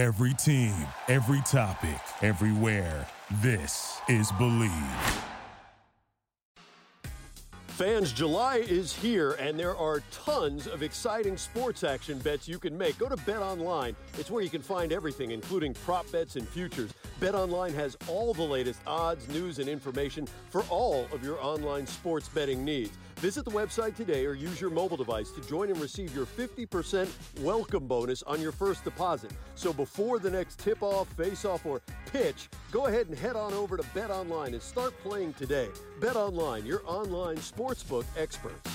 Every 0.00 0.32
team, 0.32 0.74
every 1.08 1.42
topic, 1.42 2.00
everywhere. 2.22 3.06
This 3.42 4.00
is 4.08 4.32
Believe. 4.38 4.72
Fans, 7.66 8.10
July 8.10 8.64
is 8.66 8.94
here, 8.96 9.32
and 9.32 9.60
there 9.60 9.76
are 9.76 10.02
tons 10.10 10.66
of 10.66 10.82
exciting 10.82 11.36
sports 11.36 11.84
action 11.84 12.18
bets 12.20 12.48
you 12.48 12.58
can 12.58 12.78
make. 12.78 12.96
Go 12.96 13.10
to 13.10 13.16
Bet 13.18 13.42
Online. 13.42 13.94
It's 14.16 14.30
where 14.30 14.42
you 14.42 14.48
can 14.48 14.62
find 14.62 14.90
everything, 14.90 15.32
including 15.32 15.74
prop 15.74 16.10
bets 16.10 16.36
and 16.36 16.48
futures. 16.48 16.94
Bet 17.20 17.34
Online 17.34 17.74
has 17.74 17.98
all 18.08 18.32
the 18.32 18.42
latest 18.42 18.80
odds, 18.86 19.28
news, 19.28 19.58
and 19.58 19.68
information 19.68 20.26
for 20.48 20.62
all 20.70 21.08
of 21.12 21.22
your 21.22 21.38
online 21.44 21.86
sports 21.86 22.26
betting 22.26 22.64
needs. 22.64 22.96
Visit 23.20 23.44
the 23.44 23.50
website 23.50 23.94
today 23.96 24.24
or 24.24 24.32
use 24.32 24.62
your 24.62 24.70
mobile 24.70 24.96
device 24.96 25.30
to 25.32 25.42
join 25.42 25.68
and 25.68 25.78
receive 25.78 26.14
your 26.14 26.24
50% 26.24 27.06
welcome 27.42 27.86
bonus 27.86 28.22
on 28.22 28.40
your 28.40 28.50
first 28.50 28.82
deposit. 28.82 29.30
So 29.56 29.74
before 29.74 30.18
the 30.18 30.30
next 30.30 30.58
tip 30.58 30.82
off, 30.82 31.06
face 31.08 31.44
off, 31.44 31.66
or 31.66 31.82
pitch, 32.10 32.48
go 32.72 32.86
ahead 32.86 33.08
and 33.08 33.18
head 33.18 33.36
on 33.36 33.52
over 33.52 33.76
to 33.76 33.84
Bet 33.92 34.10
Online 34.10 34.54
and 34.54 34.62
start 34.62 34.94
playing 35.02 35.34
today. 35.34 35.68
Bet 36.00 36.16
Online, 36.16 36.64
your 36.64 36.80
online 36.86 37.36
sportsbook 37.36 38.06
experts. 38.16 38.70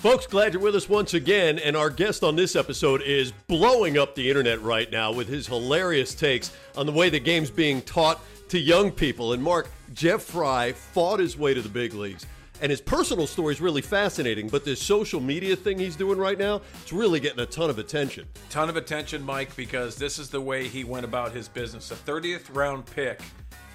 Folks, 0.00 0.26
glad 0.26 0.54
you're 0.54 0.62
with 0.62 0.74
us 0.74 0.88
once 0.88 1.12
again. 1.12 1.58
And 1.58 1.76
our 1.76 1.90
guest 1.90 2.24
on 2.24 2.34
this 2.34 2.56
episode 2.56 3.02
is 3.02 3.32
blowing 3.48 3.98
up 3.98 4.14
the 4.14 4.30
internet 4.30 4.62
right 4.62 4.90
now 4.90 5.12
with 5.12 5.28
his 5.28 5.46
hilarious 5.46 6.14
takes 6.14 6.56
on 6.74 6.86
the 6.86 6.92
way 6.92 7.10
the 7.10 7.20
game's 7.20 7.50
being 7.50 7.82
taught 7.82 8.18
to 8.48 8.58
young 8.58 8.90
people. 8.90 9.34
And 9.34 9.42
Mark, 9.42 9.68
Jeff 9.92 10.22
Frye 10.22 10.72
fought 10.72 11.20
his 11.20 11.36
way 11.36 11.52
to 11.52 11.60
the 11.60 11.68
big 11.68 11.92
leagues. 11.92 12.24
And 12.62 12.70
his 12.70 12.80
personal 12.80 13.26
story 13.26 13.52
is 13.52 13.60
really 13.60 13.82
fascinating, 13.82 14.48
but 14.48 14.64
this 14.64 14.80
social 14.80 15.20
media 15.20 15.54
thing 15.54 15.78
he's 15.78 15.96
doing 15.96 16.16
right 16.16 16.38
now, 16.38 16.62
it's 16.80 16.94
really 16.94 17.20
getting 17.20 17.40
a 17.40 17.46
ton 17.46 17.68
of 17.68 17.78
attention. 17.78 18.26
Ton 18.48 18.70
of 18.70 18.76
attention, 18.76 19.22
Mike, 19.22 19.54
because 19.54 19.96
this 19.96 20.18
is 20.18 20.30
the 20.30 20.40
way 20.40 20.66
he 20.66 20.82
went 20.82 21.04
about 21.04 21.32
his 21.32 21.46
business. 21.46 21.90
A 21.90 21.94
30th 21.94 22.54
round 22.56 22.86
pick, 22.86 23.20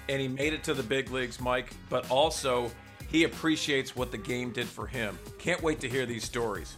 and 0.08 0.20
he 0.20 0.26
made 0.26 0.54
it 0.54 0.64
to 0.64 0.74
the 0.74 0.82
big 0.82 1.12
leagues, 1.12 1.40
Mike, 1.40 1.72
but 1.88 2.10
also 2.10 2.68
he 3.10 3.24
appreciates 3.24 3.94
what 3.94 4.10
the 4.10 4.18
game 4.18 4.50
did 4.50 4.66
for 4.66 4.86
him. 4.86 5.18
Can't 5.38 5.62
wait 5.62 5.80
to 5.80 5.88
hear 5.88 6.06
these 6.06 6.24
stories. 6.24 6.76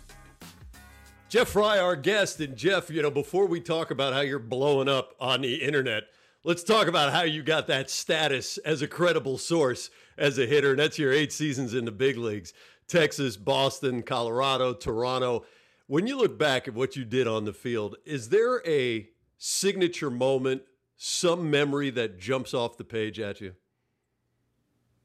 Jeff 1.29 1.48
Frye, 1.48 1.79
our 1.79 1.97
guest. 1.97 2.41
And 2.41 2.57
Jeff, 2.57 2.91
you 2.91 3.03
know, 3.03 3.11
before 3.11 3.47
we 3.47 3.61
talk 3.61 3.91
about 3.91 4.15
how 4.15 4.21
you're 4.21 4.39
blowing 4.39 4.89
up 4.89 5.15
on 5.21 5.43
the 5.43 5.56
internet, 5.56 6.05
let's 6.43 6.65
talk 6.65 6.87
about 6.87 7.12
how 7.12 7.23
you 7.23 7.43
got 7.43 7.67
that 7.67 7.91
status 7.91 8.56
as 8.59 8.81
a 8.81 8.89
credible 8.89 9.37
source 9.37 9.91
as 10.17 10.39
a 10.39 10.47
hitter. 10.47 10.71
And 10.71 10.79
that's 10.79 10.99
your 10.99 11.12
eight 11.12 11.33
seasons 11.33 11.75
in 11.75 11.84
the 11.84 11.93
big 11.93 12.17
leagues 12.17 12.55
Texas, 12.87 13.37
Boston, 13.37 14.03
Colorado, 14.03 14.73
Toronto. 14.73 15.45
When 15.87 16.06
you 16.06 16.17
look 16.17 16.39
back 16.39 16.67
at 16.67 16.75
what 16.75 16.97
you 16.97 17.05
did 17.05 17.27
on 17.27 17.45
the 17.45 17.53
field, 17.53 17.97
is 18.05 18.31
there 18.31 18.62
a 18.67 19.09
signature 19.37 20.11
moment, 20.11 20.62
some 20.97 21.51
memory 21.51 21.91
that 21.91 22.19
jumps 22.19 22.55
off 22.55 22.79
the 22.79 22.84
page 22.84 23.21
at 23.21 23.41
you? 23.41 23.55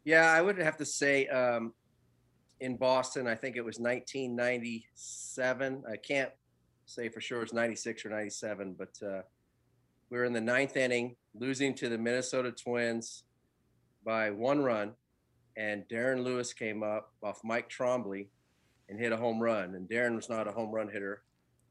Yeah, 0.06 0.32
I 0.32 0.42
would 0.42 0.58
have 0.58 0.78
to 0.78 0.86
say 0.86 1.28
um, 1.28 1.74
in 2.60 2.78
Boston, 2.78 3.28
I 3.28 3.36
think 3.36 3.56
it 3.56 3.64
was 3.64 3.80
1997. 3.80 5.84
I 5.90 5.96
can't 5.98 6.32
say 6.86 7.10
for 7.10 7.22
sure 7.22 7.42
it's 7.42 7.54
96 7.54 8.06
or 8.06 8.10
97, 8.10 8.76
but 8.78 8.90
uh, 9.06 9.22
we 10.10 10.18
were 10.18 10.26
in 10.26 10.34
the 10.34 10.42
ninth 10.42 10.76
inning, 10.76 11.16
losing 11.34 11.74
to 11.76 11.90
the 11.90 11.98
Minnesota 11.98 12.52
Twins 12.52 13.24
by 14.06 14.32
one 14.32 14.62
run, 14.62 14.94
and 15.56 15.88
Darren 15.88 16.24
Lewis 16.24 16.52
came 16.52 16.84
up 16.84 17.14
off 17.24 17.40
Mike 17.44 17.70
Trombley 17.70 18.28
and 18.90 19.00
hit 19.00 19.14
a 19.14 19.18
home 19.18 19.42
run. 19.42 19.76
And 19.76 19.90
Darren 19.90 20.16
was 20.16 20.30
not 20.30 20.48
a 20.48 20.52
home 20.52 20.72
run 20.72 20.90
hitter 20.90 21.24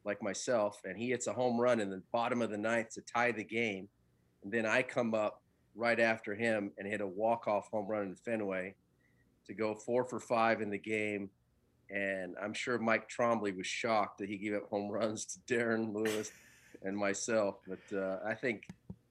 like 0.05 0.23
myself, 0.23 0.81
and 0.85 0.97
he 0.97 1.11
hits 1.11 1.27
a 1.27 1.33
home 1.33 1.61
run 1.61 1.81
in 1.81 1.91
the 1.91 2.03
bottom 2.13 2.41
of 2.41 2.51
the 2.51 2.57
ninth 2.57 2.91
to 2.95 3.03
tie 3.03 3.33
the 3.33 3.45
game. 3.45 3.89
And 4.43 4.53
then 4.53 4.67
I 4.67 4.83
come 4.83 5.15
up 5.15 5.42
right 5.75 5.99
after 5.99 6.35
him 6.35 6.73
and 6.79 6.87
hit 6.87 7.01
a 7.01 7.07
walk-off 7.07 7.69
home 7.71 7.87
run 7.87 8.03
in 8.03 8.15
Fenway 8.15 8.75
to 9.47 9.55
go 9.55 9.75
four 9.75 10.05
for 10.05 10.21
five 10.21 10.61
in 10.61 10.71
the 10.71 10.79
game. 10.79 11.31
And 11.91 12.37
I'm 12.43 12.55
sure 12.55 12.79
Mike 12.79 13.09
Trombley 13.09 13.57
was 13.57 13.67
shocked 13.67 14.19
that 14.19 14.29
he 14.29 14.39
gave 14.39 14.55
up 14.55 14.69
home 14.69 14.91
runs 14.91 15.25
to 15.27 15.55
Darren 15.55 15.95
Lewis 15.95 16.31
and 16.83 16.97
myself. 16.97 17.57
But 17.67 17.97
uh, 17.97 18.19
I 18.27 18.35
think 18.35 18.67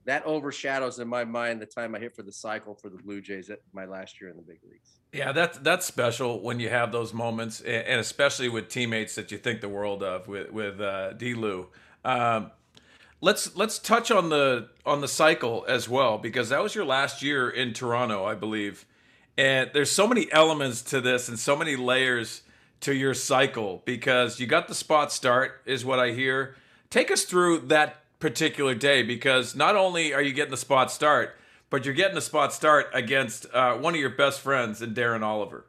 that 0.05 0.25
overshadows 0.25 0.99
in 0.99 1.07
my 1.07 1.23
mind 1.23 1.61
the 1.61 1.65
time 1.65 1.93
I 1.95 1.99
hit 1.99 2.15
for 2.15 2.23
the 2.23 2.31
cycle 2.31 2.75
for 2.75 2.89
the 2.89 2.97
Blue 2.97 3.21
Jays 3.21 3.49
at 3.49 3.59
my 3.71 3.85
last 3.85 4.19
year 4.19 4.29
in 4.29 4.35
the 4.35 4.41
big 4.41 4.59
leagues. 4.67 4.99
Yeah, 5.13 5.31
that's 5.31 5.57
that's 5.59 5.85
special 5.85 6.41
when 6.41 6.59
you 6.59 6.69
have 6.69 6.91
those 6.91 7.13
moments, 7.13 7.61
and 7.61 7.99
especially 7.99 8.49
with 8.49 8.69
teammates 8.69 9.15
that 9.15 9.31
you 9.31 9.37
think 9.37 9.61
the 9.61 9.69
world 9.69 10.03
of, 10.03 10.27
with 10.27 10.51
with 10.51 10.79
uh, 10.79 11.13
D. 11.13 11.33
Lou. 11.33 11.67
Um, 12.03 12.51
let's 13.21 13.55
let's 13.55 13.79
touch 13.79 14.11
on 14.11 14.29
the 14.29 14.69
on 14.85 15.01
the 15.01 15.07
cycle 15.07 15.63
as 15.67 15.87
well 15.87 16.17
because 16.17 16.49
that 16.49 16.61
was 16.61 16.75
your 16.75 16.85
last 16.85 17.21
year 17.21 17.49
in 17.49 17.73
Toronto, 17.73 18.25
I 18.25 18.35
believe. 18.35 18.85
And 19.37 19.69
there's 19.73 19.91
so 19.91 20.07
many 20.07 20.31
elements 20.31 20.81
to 20.83 20.99
this 20.99 21.29
and 21.29 21.39
so 21.39 21.55
many 21.55 21.75
layers 21.75 22.41
to 22.81 22.93
your 22.93 23.13
cycle 23.13 23.81
because 23.85 24.39
you 24.39 24.47
got 24.47 24.67
the 24.67 24.75
spot 24.75 25.11
start 25.11 25.61
is 25.65 25.85
what 25.85 25.99
I 25.99 26.11
hear. 26.11 26.55
Take 26.89 27.11
us 27.11 27.23
through 27.23 27.59
that 27.67 28.03
particular 28.19 28.75
day 28.75 29.03
because 29.03 29.55
not 29.55 29.75
only 29.75 30.13
are 30.13 30.21
you 30.21 30.33
getting 30.33 30.51
the 30.51 30.57
spot 30.57 30.91
start, 30.91 31.35
but 31.69 31.85
you're 31.85 31.93
getting 31.93 32.15
the 32.15 32.21
spot 32.21 32.51
start 32.51 32.87
against 32.93 33.45
uh, 33.53 33.75
one 33.75 33.93
of 33.93 33.99
your 33.99 34.09
best 34.09 34.41
friends 34.41 34.81
in 34.81 34.93
Darren 34.93 35.23
Oliver. 35.23 35.65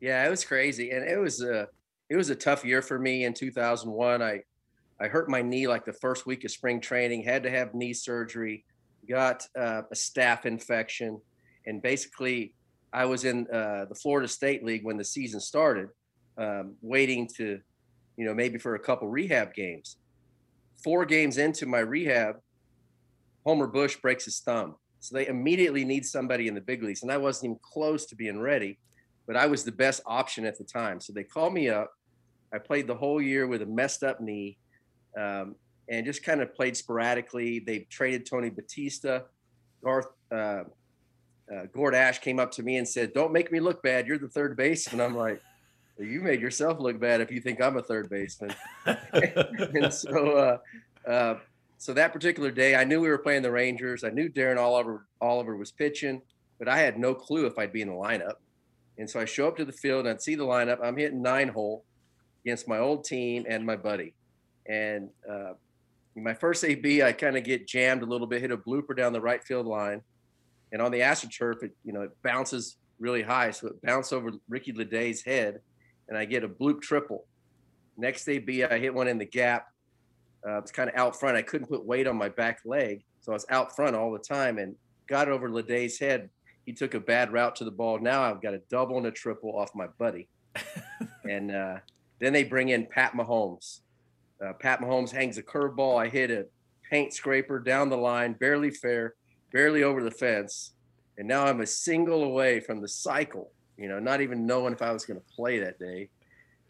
Yeah, 0.00 0.24
it 0.24 0.30
was 0.30 0.44
crazy, 0.44 0.90
and 0.90 1.04
it 1.04 1.18
was 1.18 1.42
a 1.42 1.68
it 2.08 2.16
was 2.16 2.30
a 2.30 2.36
tough 2.36 2.64
year 2.64 2.82
for 2.82 2.98
me 2.98 3.24
in 3.24 3.34
2001. 3.34 4.22
I 4.22 4.42
I 5.00 5.08
hurt 5.08 5.28
my 5.28 5.42
knee 5.42 5.68
like 5.68 5.84
the 5.84 5.92
first 5.92 6.26
week 6.26 6.44
of 6.44 6.50
spring 6.50 6.80
training, 6.80 7.22
had 7.22 7.42
to 7.42 7.50
have 7.50 7.74
knee 7.74 7.92
surgery, 7.92 8.64
got 9.08 9.46
uh, 9.58 9.82
a 9.90 9.94
staph 9.94 10.46
infection, 10.46 11.20
and 11.66 11.82
basically 11.82 12.54
I 12.92 13.04
was 13.04 13.24
in 13.24 13.46
uh, 13.52 13.84
the 13.88 13.94
Florida 13.94 14.28
State 14.28 14.64
League 14.64 14.84
when 14.84 14.96
the 14.96 15.04
season 15.04 15.40
started, 15.40 15.88
um, 16.38 16.76
waiting 16.80 17.28
to, 17.36 17.60
you 18.16 18.24
know, 18.24 18.34
maybe 18.34 18.58
for 18.58 18.74
a 18.74 18.78
couple 18.78 19.08
rehab 19.08 19.52
games. 19.54 19.96
Four 20.82 21.04
games 21.04 21.36
into 21.36 21.66
my 21.66 21.80
rehab, 21.80 22.36
Homer 23.44 23.66
Bush 23.66 23.96
breaks 23.96 24.24
his 24.24 24.40
thumb. 24.40 24.76
So 25.00 25.14
they 25.14 25.26
immediately 25.26 25.84
need 25.84 26.06
somebody 26.06 26.48
in 26.48 26.54
the 26.54 26.60
big 26.60 26.82
leagues. 26.82 27.02
And 27.02 27.12
I 27.12 27.18
wasn't 27.18 27.50
even 27.50 27.58
close 27.62 28.06
to 28.06 28.16
being 28.16 28.40
ready, 28.40 28.78
but 29.26 29.36
I 29.36 29.46
was 29.46 29.62
the 29.62 29.72
best 29.72 30.00
option 30.06 30.46
at 30.46 30.56
the 30.58 30.64
time. 30.64 31.00
So 31.00 31.12
they 31.12 31.22
called 31.22 31.52
me 31.52 31.68
up. 31.68 31.92
I 32.52 32.58
played 32.58 32.86
the 32.86 32.94
whole 32.94 33.20
year 33.20 33.46
with 33.46 33.62
a 33.62 33.66
messed 33.66 34.02
up 34.02 34.20
knee 34.20 34.56
um, 35.16 35.54
and 35.88 36.04
just 36.04 36.22
kind 36.22 36.40
of 36.40 36.54
played 36.54 36.76
sporadically. 36.76 37.60
They 37.60 37.80
traded 37.90 38.26
Tony 38.26 38.50
Batista. 38.50 39.20
Garth 39.82 40.08
uh, 40.32 40.64
uh, 41.52 41.66
Gord 41.72 41.94
Ash 41.94 42.18
came 42.18 42.40
up 42.40 42.50
to 42.52 42.62
me 42.62 42.76
and 42.76 42.88
said, 42.88 43.12
"Don't 43.12 43.32
make 43.32 43.52
me 43.52 43.60
look 43.60 43.82
bad. 43.82 44.06
You're 44.06 44.18
the 44.18 44.28
third 44.28 44.56
baseman." 44.56 45.00
I'm 45.00 45.16
like, 45.16 45.40
well, 45.96 46.08
"You 46.08 46.20
made 46.20 46.40
yourself 46.40 46.80
look 46.80 46.98
bad 46.98 47.20
if 47.20 47.30
you 47.30 47.40
think 47.40 47.60
I'm 47.60 47.76
a 47.76 47.82
third 47.82 48.10
baseman." 48.10 48.54
and 48.84 49.92
so, 49.92 50.36
uh, 51.06 51.08
uh, 51.08 51.38
so 51.78 51.92
that 51.92 52.12
particular 52.12 52.50
day, 52.50 52.74
I 52.74 52.84
knew 52.84 53.00
we 53.00 53.08
were 53.08 53.18
playing 53.18 53.42
the 53.42 53.52
Rangers. 53.52 54.02
I 54.02 54.10
knew 54.10 54.28
Darren 54.28 54.58
Oliver 54.58 55.06
Oliver 55.20 55.56
was 55.56 55.70
pitching, 55.70 56.20
but 56.58 56.68
I 56.68 56.78
had 56.78 56.98
no 56.98 57.14
clue 57.14 57.46
if 57.46 57.58
I'd 57.58 57.72
be 57.72 57.82
in 57.82 57.88
the 57.88 57.94
lineup. 57.94 58.34
And 58.98 59.08
so 59.08 59.20
I 59.20 59.24
show 59.24 59.46
up 59.46 59.56
to 59.58 59.64
the 59.64 59.72
field 59.72 60.06
and 60.06 60.08
I'd 60.14 60.22
see 60.22 60.34
the 60.34 60.44
lineup. 60.44 60.78
I'm 60.82 60.96
hitting 60.96 61.22
nine 61.22 61.48
hole 61.48 61.84
against 62.44 62.66
my 62.66 62.78
old 62.78 63.04
team 63.04 63.44
and 63.48 63.64
my 63.64 63.76
buddy. 63.76 64.14
And 64.68 65.10
uh, 65.30 65.52
my 66.16 66.34
first 66.34 66.64
AB, 66.64 67.02
I 67.02 67.12
kind 67.12 67.36
of 67.36 67.44
get 67.44 67.66
jammed 67.66 68.02
a 68.02 68.06
little 68.06 68.26
bit, 68.26 68.40
hit 68.40 68.50
a 68.50 68.56
blooper 68.56 68.96
down 68.96 69.12
the 69.12 69.20
right 69.20 69.42
field 69.42 69.66
line, 69.66 70.02
and 70.72 70.80
on 70.80 70.90
the 70.90 71.00
AstroTurf, 71.00 71.62
it 71.62 71.76
you 71.84 71.92
know 71.92 72.02
it 72.02 72.10
bounces 72.22 72.76
really 72.98 73.22
high, 73.22 73.50
so 73.50 73.68
it 73.68 73.82
bounced 73.82 74.12
over 74.12 74.30
Ricky 74.48 74.72
Ledée's 74.72 75.22
head, 75.22 75.60
and 76.08 76.16
I 76.16 76.24
get 76.24 76.44
a 76.44 76.48
bloop 76.48 76.80
triple. 76.80 77.26
Next 77.96 78.28
AB, 78.28 78.64
I 78.64 78.78
hit 78.78 78.94
one 78.94 79.08
in 79.08 79.18
the 79.18 79.26
gap. 79.26 79.68
Uh, 80.46 80.58
it's 80.58 80.70
kind 80.70 80.88
of 80.88 80.96
out 80.96 81.18
front. 81.18 81.36
I 81.36 81.42
couldn't 81.42 81.66
put 81.68 81.84
weight 81.84 82.06
on 82.06 82.16
my 82.16 82.28
back 82.28 82.60
leg, 82.64 83.04
so 83.20 83.32
I 83.32 83.34
was 83.34 83.46
out 83.50 83.74
front 83.74 83.96
all 83.96 84.12
the 84.12 84.18
time 84.18 84.58
and 84.58 84.74
got 85.06 85.28
over 85.28 85.48
Ledée's 85.48 85.98
head. 85.98 86.30
He 86.64 86.72
took 86.72 86.94
a 86.94 87.00
bad 87.00 87.32
route 87.32 87.56
to 87.56 87.64
the 87.64 87.70
ball. 87.70 87.98
Now 87.98 88.22
I've 88.22 88.42
got 88.42 88.54
a 88.54 88.60
double 88.70 88.98
and 88.98 89.06
a 89.06 89.10
triple 89.10 89.56
off 89.56 89.70
my 89.74 89.86
buddy. 89.98 90.28
and 91.24 91.50
uh, 91.50 91.76
then 92.18 92.32
they 92.32 92.44
bring 92.44 92.70
in 92.70 92.86
Pat 92.86 93.12
Mahomes. 93.12 93.80
Uh, 94.44 94.52
Pat 94.54 94.80
Mahomes 94.80 95.10
hangs 95.10 95.38
a 95.38 95.42
curveball. 95.42 96.00
I 96.00 96.08
hit 96.08 96.30
a 96.30 96.46
paint 96.90 97.12
scraper 97.12 97.58
down 97.58 97.88
the 97.88 97.96
line, 97.96 98.34
barely 98.34 98.70
fair, 98.70 99.14
barely 99.52 99.82
over 99.82 100.02
the 100.02 100.10
fence. 100.10 100.72
And 101.18 101.26
now 101.26 101.44
I'm 101.44 101.60
a 101.60 101.66
single 101.66 102.24
away 102.24 102.60
from 102.60 102.80
the 102.80 102.88
cycle, 102.88 103.52
you 103.78 103.88
know, 103.88 103.98
not 103.98 104.20
even 104.20 104.46
knowing 104.46 104.72
if 104.72 104.82
I 104.82 104.92
was 104.92 105.06
going 105.06 105.18
to 105.18 105.34
play 105.34 105.58
that 105.60 105.78
day. 105.78 106.10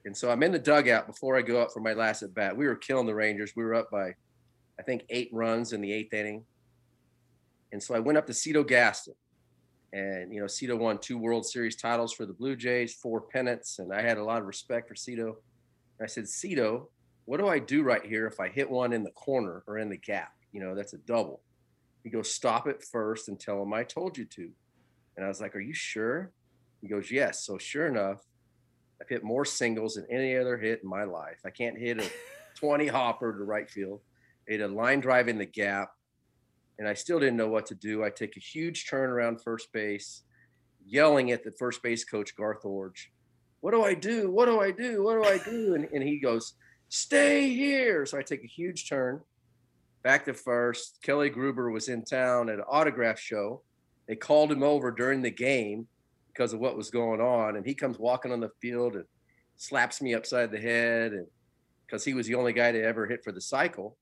And 0.05 0.17
so 0.17 0.31
I'm 0.31 0.45
in 0.45 0.53
the 0.53 0.59
dugout 0.59 1.09
before 1.09 1.37
I 1.37 1.43
go 1.43 1.61
up 1.61 1.73
for 1.73 1.81
my 1.81 1.93
last 1.93 2.23
at 2.23 2.33
bat. 2.33 2.57
We 2.57 2.67
were 2.67 2.77
killing 2.77 3.07
the 3.07 3.15
Rangers. 3.15 3.55
We 3.57 3.65
were 3.65 3.75
up 3.75 3.91
by, 3.91 4.15
I 4.79 4.83
think, 4.85 5.03
eight 5.11 5.31
runs 5.33 5.73
in 5.73 5.81
the 5.81 5.93
eighth 5.93 6.15
inning. 6.15 6.45
And 7.73 7.83
so 7.83 7.95
I 7.95 7.99
went 7.99 8.17
up 8.17 8.27
to 8.29 8.33
Cito 8.33 8.63
Gaston 8.63 9.15
And 9.93 10.33
you 10.33 10.41
know, 10.41 10.47
Cito 10.47 10.77
won 10.77 10.99
two 10.99 11.19
World 11.19 11.45
Series 11.45 11.75
titles 11.75 12.13
for 12.13 12.25
the 12.25 12.33
Blue 12.33 12.55
Jays, 12.55 12.95
four 12.95 13.21
pennants, 13.21 13.81
and 13.81 13.93
I 13.93 14.01
had 14.01 14.17
a 14.17 14.25
lot 14.25 14.41
of 14.41 14.47
respect 14.47 14.89
for 14.89 14.95
Cito. 14.95 15.39
I 16.01 16.07
said, 16.07 16.29
Cito, 16.29 16.91
what 17.27 17.39
do 17.39 17.49
I 17.49 17.59
do 17.59 17.83
right 17.83 18.05
here 18.05 18.27
if 18.27 18.41
I 18.41 18.49
hit 18.49 18.71
one 18.71 18.93
in 18.93 19.03
the 19.03 19.11
corner 19.11 19.63
or 19.67 19.79
in 19.79 19.91
the 19.91 19.97
gap? 19.97 20.33
You 20.53 20.61
know, 20.61 20.75
that's 20.75 20.95
a 20.95 20.99
double. 20.99 21.43
He 22.03 22.11
goes, 22.11 22.33
stop 22.33 22.67
it 22.67 22.83
first 22.83 23.29
and 23.29 23.39
tell 23.39 23.63
him 23.63 23.75
I 23.75 23.83
told 23.83 24.17
you 24.17 24.25
to. 24.25 24.51
And 25.17 25.25
I 25.25 25.29
was 25.29 25.41
like, 25.41 25.57
Are 25.57 25.61
you 25.61 25.75
sure? 25.75 26.33
He 26.81 26.89
goes, 26.89 27.11
Yes. 27.11 27.45
So 27.45 27.59
sure 27.59 27.87
enough, 27.87 28.21
I've 29.01 29.09
hit 29.09 29.25
more 29.25 29.45
singles 29.45 29.95
than 29.95 30.07
any 30.11 30.37
other 30.37 30.57
hit 30.57 30.81
in 30.83 30.89
my 30.89 31.05
life. 31.05 31.41
I 31.45 31.51
can't 31.51 31.79
hit 31.79 32.01
a 32.01 32.11
20 32.57 32.87
hopper 32.87 33.37
to 33.37 33.45
right 33.45 33.69
field. 33.69 34.01
I 34.49 34.53
hit 34.53 34.61
a 34.61 34.69
line 34.69 35.01
drive 35.01 35.29
in 35.29 35.39
the 35.39 35.47
gap, 35.47 35.91
and 36.79 36.89
I 36.89 36.95
still 36.95 37.19
didn't 37.19 37.37
know 37.37 37.49
what 37.49 37.67
to 37.67 37.75
do. 37.75 38.05
I 38.05 38.11
take 38.11 38.37
a 38.37 38.41
huge 38.41 38.89
turn 38.89 39.11
around 39.11 39.43
first 39.43 39.73
base, 39.73 40.23
yelling 40.87 41.33
at 41.33 41.45
the 41.45 41.53
first 41.53 41.83
base 41.83 42.05
coach, 42.05 42.37
Garth 42.37 42.63
Iorg. 42.63 42.95
What 43.61 43.73
do 43.73 43.83
I 43.83 43.95
do? 43.95 44.31
What 44.31 44.47
do 44.47 44.61
I 44.61 44.71
do? 44.71 45.03
What 45.03 45.15
do 45.15 45.25
I 45.25 45.39
do? 45.39 45.75
And, 45.75 45.89
and 45.93 46.03
he 46.03 46.21
goes, 46.21 46.55
Stay 46.89 47.51
here. 47.51 48.07
So 48.07 48.19
I 48.19 48.23
take 48.23 48.45
a 48.45 48.49
huge 48.49 48.89
turn 48.89 49.21
back 50.03 50.25
to 50.25 50.35
first. 50.35 50.99
Kelly 51.03 51.31
Gruber 51.31 51.71
was 51.71 51.89
in 51.89 52.05
town 52.05 52.49
at 52.49 52.59
an 52.59 52.65
autograph 52.69 53.19
show. 53.19 53.63
They 54.07 54.15
called 54.15 54.53
him 54.53 54.63
over 54.63 54.93
during 54.93 55.21
the 55.21 55.31
game 55.31 55.89
because 56.33 56.53
of 56.53 56.61
what 56.61 56.77
was 56.77 56.91
going 56.91 57.21
on. 57.21 57.57
And 57.57 57.67
he 57.67 57.75
comes 57.75 57.99
walking 57.99 58.31
on 58.31 58.41
the 58.41 58.51
field 58.61 58.95
and 58.95 59.05
slaps 59.57 60.01
me 60.01 60.15
upside 60.15 60.53
the 60.53 60.61
head. 60.61 61.13
And 61.13 61.27
because 61.85 62.05
he 62.05 62.15
was 62.15 62.27
the 62.27 62.37
only 62.37 62.53
guy 62.53 62.73
to 62.73 62.83
ever 62.83 63.07
hit 63.07 63.25
for 63.25 63.33
the 63.33 63.41
cycle. 63.41 63.97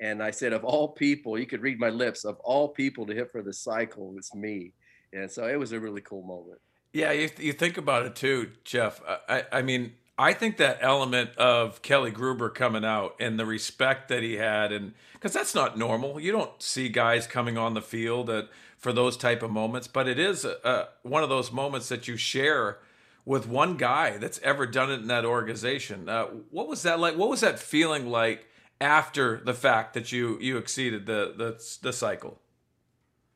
And 0.00 0.22
I 0.22 0.30
said, 0.30 0.52
of 0.52 0.64
all 0.64 0.88
people, 0.88 1.38
you 1.38 1.46
could 1.46 1.62
read 1.62 1.78
my 1.78 1.90
lips, 1.90 2.24
of 2.24 2.36
all 2.40 2.68
people 2.68 3.06
to 3.06 3.14
hit 3.14 3.30
for 3.30 3.42
the 3.42 3.52
cycle, 3.52 4.14
it's 4.16 4.34
me. 4.34 4.72
And 5.12 5.30
so 5.30 5.46
it 5.46 5.58
was 5.58 5.72
a 5.72 5.80
really 5.80 6.00
cool 6.00 6.22
moment. 6.22 6.58
Yeah, 6.92 7.12
you, 7.12 7.28
you 7.38 7.52
think 7.52 7.76
about 7.76 8.06
it 8.06 8.16
too, 8.16 8.50
Jeff. 8.64 9.00
I, 9.28 9.44
I 9.52 9.62
mean, 9.62 9.92
I 10.20 10.34
think 10.34 10.58
that 10.58 10.80
element 10.82 11.34
of 11.38 11.80
Kelly 11.80 12.10
Gruber 12.10 12.50
coming 12.50 12.84
out 12.84 13.16
and 13.18 13.40
the 13.40 13.46
respect 13.46 14.08
that 14.10 14.22
he 14.22 14.34
had, 14.34 14.70
and 14.70 14.92
because 15.14 15.32
that's 15.32 15.54
not 15.54 15.78
normal. 15.78 16.20
You 16.20 16.30
don't 16.30 16.62
see 16.62 16.90
guys 16.90 17.26
coming 17.26 17.56
on 17.56 17.72
the 17.72 17.80
field 17.80 18.28
at, 18.28 18.50
for 18.76 18.92
those 18.92 19.16
type 19.16 19.42
of 19.42 19.50
moments, 19.50 19.88
but 19.88 20.06
it 20.06 20.18
is 20.18 20.44
a, 20.44 20.56
a, 20.62 20.88
one 21.08 21.22
of 21.22 21.30
those 21.30 21.50
moments 21.50 21.88
that 21.88 22.06
you 22.06 22.18
share 22.18 22.80
with 23.24 23.48
one 23.48 23.78
guy 23.78 24.18
that's 24.18 24.38
ever 24.40 24.66
done 24.66 24.90
it 24.90 25.00
in 25.00 25.06
that 25.06 25.24
organization. 25.24 26.06
Uh, 26.06 26.26
what 26.50 26.68
was 26.68 26.82
that 26.82 27.00
like? 27.00 27.16
What 27.16 27.30
was 27.30 27.40
that 27.40 27.58
feeling 27.58 28.10
like 28.10 28.46
after 28.78 29.40
the 29.42 29.54
fact 29.54 29.94
that 29.94 30.12
you 30.12 30.36
you 30.38 30.58
exceeded 30.58 31.06
the 31.06 31.32
the, 31.34 31.78
the 31.80 31.94
cycle? 31.94 32.38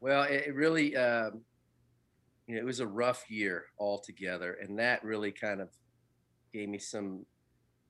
Well, 0.01 0.25
it 0.25 0.55
really, 0.55 0.95
um, 0.99 1.45
you 2.47 2.57
know, 2.57 2.61
it 2.61 2.67
was 2.67 2.81
a 2.81 2.87
rough 2.87 3.31
year 3.31 3.65
altogether, 3.79 4.53
and 4.53 4.79
that 4.79 5.03
really 5.03 5.33
kind 5.33 5.63
of 5.63 5.71
gave 6.55 6.69
me 6.69 6.79
some 6.79 7.27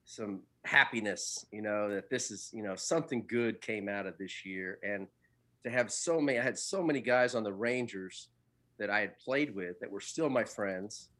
some 0.04 0.40
happiness. 0.64 1.46
You 1.52 1.62
know 1.62 1.88
that 1.94 2.10
this 2.10 2.30
is 2.30 2.50
you 2.52 2.64
know 2.64 2.74
something 2.74 3.24
good 3.28 3.60
came 3.60 3.88
out 3.88 4.06
of 4.06 4.18
this 4.18 4.44
year, 4.44 4.78
and 4.82 5.06
to 5.64 5.70
have 5.70 5.92
so 5.92 6.20
many, 6.20 6.38
I 6.38 6.42
had 6.42 6.58
so 6.58 6.82
many 6.82 7.00
guys 7.00 7.34
on 7.34 7.44
the 7.44 7.52
Rangers 7.52 8.28
that 8.78 8.90
I 8.90 9.00
had 9.00 9.18
played 9.18 9.54
with 9.54 9.78
that 9.80 9.90
were 9.90 10.00
still 10.00 10.28
my 10.28 10.44
friends 10.44 11.10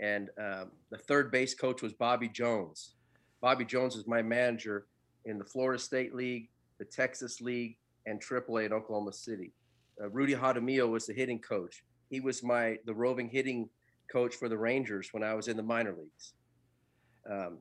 and 0.00 0.30
um, 0.38 0.72
the 0.90 0.98
third 0.98 1.30
base 1.30 1.54
coach 1.54 1.82
was 1.82 1.92
Bobby 1.92 2.28
Jones. 2.28 2.94
Bobby 3.40 3.64
Jones 3.64 3.96
is 3.96 4.06
my 4.06 4.22
manager 4.22 4.86
in 5.24 5.38
the 5.38 5.44
Florida 5.44 5.80
State 5.80 6.14
League, 6.14 6.48
the 6.78 6.84
Texas 6.84 7.40
League, 7.40 7.76
and 8.06 8.20
AAA 8.20 8.66
in 8.66 8.72
Oklahoma 8.72 9.12
City. 9.12 9.52
Uh, 10.02 10.08
Rudy 10.10 10.34
Jaramillo 10.34 10.88
was 10.90 11.06
the 11.06 11.14
hitting 11.14 11.38
coach. 11.38 11.84
He 12.10 12.20
was 12.20 12.42
my 12.42 12.78
the 12.84 12.94
roving 12.94 13.28
hitting 13.28 13.68
coach 14.10 14.34
for 14.34 14.48
the 14.48 14.58
Rangers 14.58 15.08
when 15.12 15.22
I 15.22 15.34
was 15.34 15.48
in 15.48 15.56
the 15.56 15.62
minor 15.62 15.92
leagues. 15.92 16.34
Um, 17.28 17.58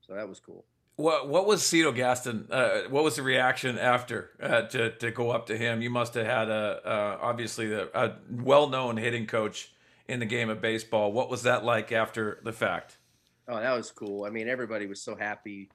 so 0.00 0.14
that 0.14 0.28
was 0.28 0.40
cool. 0.40 0.64
What 0.96 1.28
what 1.28 1.46
was 1.46 1.64
Cito 1.64 1.92
Gaston? 1.92 2.48
Uh, 2.50 2.80
what 2.90 3.04
was 3.04 3.16
the 3.16 3.22
reaction 3.22 3.78
after 3.78 4.30
uh, 4.42 4.62
to 4.62 4.90
to 4.96 5.10
go 5.10 5.30
up 5.30 5.46
to 5.46 5.56
him? 5.56 5.80
You 5.80 5.90
must 5.90 6.14
have 6.14 6.26
had 6.26 6.48
a 6.48 6.80
uh, 6.84 7.18
obviously 7.20 7.72
a, 7.72 7.86
a 7.94 8.16
well 8.30 8.68
known 8.68 8.96
hitting 8.96 9.26
coach 9.26 9.72
in 10.08 10.20
the 10.20 10.26
game 10.26 10.48
of 10.48 10.60
baseball. 10.60 11.12
What 11.12 11.30
was 11.30 11.42
that 11.44 11.64
like 11.64 11.92
after 11.92 12.40
the 12.42 12.52
fact? 12.52 12.98
Oh, 13.46 13.60
that 13.60 13.72
was 13.72 13.90
cool. 13.90 14.24
I 14.24 14.30
mean, 14.30 14.48
everybody 14.48 14.86
was 14.86 15.00
so 15.00 15.14
happy. 15.14 15.70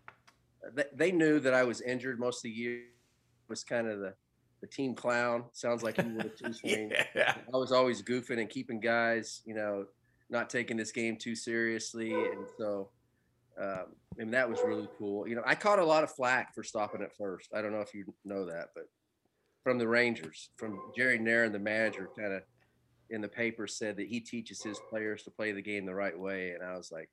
They 0.94 1.12
knew 1.12 1.40
that 1.40 1.54
I 1.54 1.64
was 1.64 1.82
injured 1.82 2.20
most 2.20 2.38
of 2.38 2.44
the 2.44 2.52
year. 2.52 2.82
I 2.82 3.50
was 3.50 3.64
kind 3.64 3.88
of 3.88 4.00
the, 4.00 4.14
the 4.62 4.68
team 4.68 4.96
clown. 4.96 5.46
Sounds 5.54 5.84
like 5.84 5.98
you 5.98 6.16
were 6.16 6.24
too 6.24 6.54
yeah. 7.16 7.36
I 7.54 7.58
was 7.58 7.72
always 7.72 8.02
goofing 8.02 8.40
and 8.40 8.50
keeping 8.50 8.80
guys, 8.80 9.42
you 9.46 9.56
know, 9.56 9.86
not 10.30 10.50
taking 10.50 10.78
this 10.78 10.92
game 10.92 11.18
too 11.18 11.36
seriously. 11.36 12.14
And 12.14 12.46
so, 12.58 12.90
um, 13.62 13.86
and 14.18 14.34
that 14.34 14.50
was 14.50 14.60
really 14.64 14.88
cool. 14.98 15.28
You 15.28 15.36
know, 15.36 15.44
I 15.46 15.56
caught 15.56 15.80
a 15.80 15.86
lot 15.86 16.04
of 16.04 16.12
flack 16.12 16.54
for 16.54 16.64
stopping 16.64 17.02
at 17.02 17.16
first. 17.16 17.50
I 17.54 17.62
don't 17.62 17.72
know 17.72 17.82
if 17.82 17.94
you 17.94 18.06
know 18.26 18.46
that, 18.46 18.70
but 18.76 18.86
from 19.64 19.78
the 19.78 19.88
Rangers, 19.88 20.50
from 20.58 20.80
Jerry 20.96 21.20
Narron, 21.20 21.52
the 21.52 21.60
manager, 21.60 22.10
kind 22.18 22.34
of 22.34 22.44
in 23.10 23.22
the 23.22 23.28
paper 23.28 23.68
said 23.68 23.98
that 23.98 24.08
he 24.08 24.20
teaches 24.20 24.62
his 24.62 24.80
players 24.90 25.24
to 25.24 25.32
play 25.32 25.52
the 25.52 25.62
game 25.62 25.86
the 25.86 25.94
right 25.94 26.18
way, 26.18 26.52
and 26.52 26.64
I 26.64 26.76
was 26.76 26.92
like, 26.92 27.10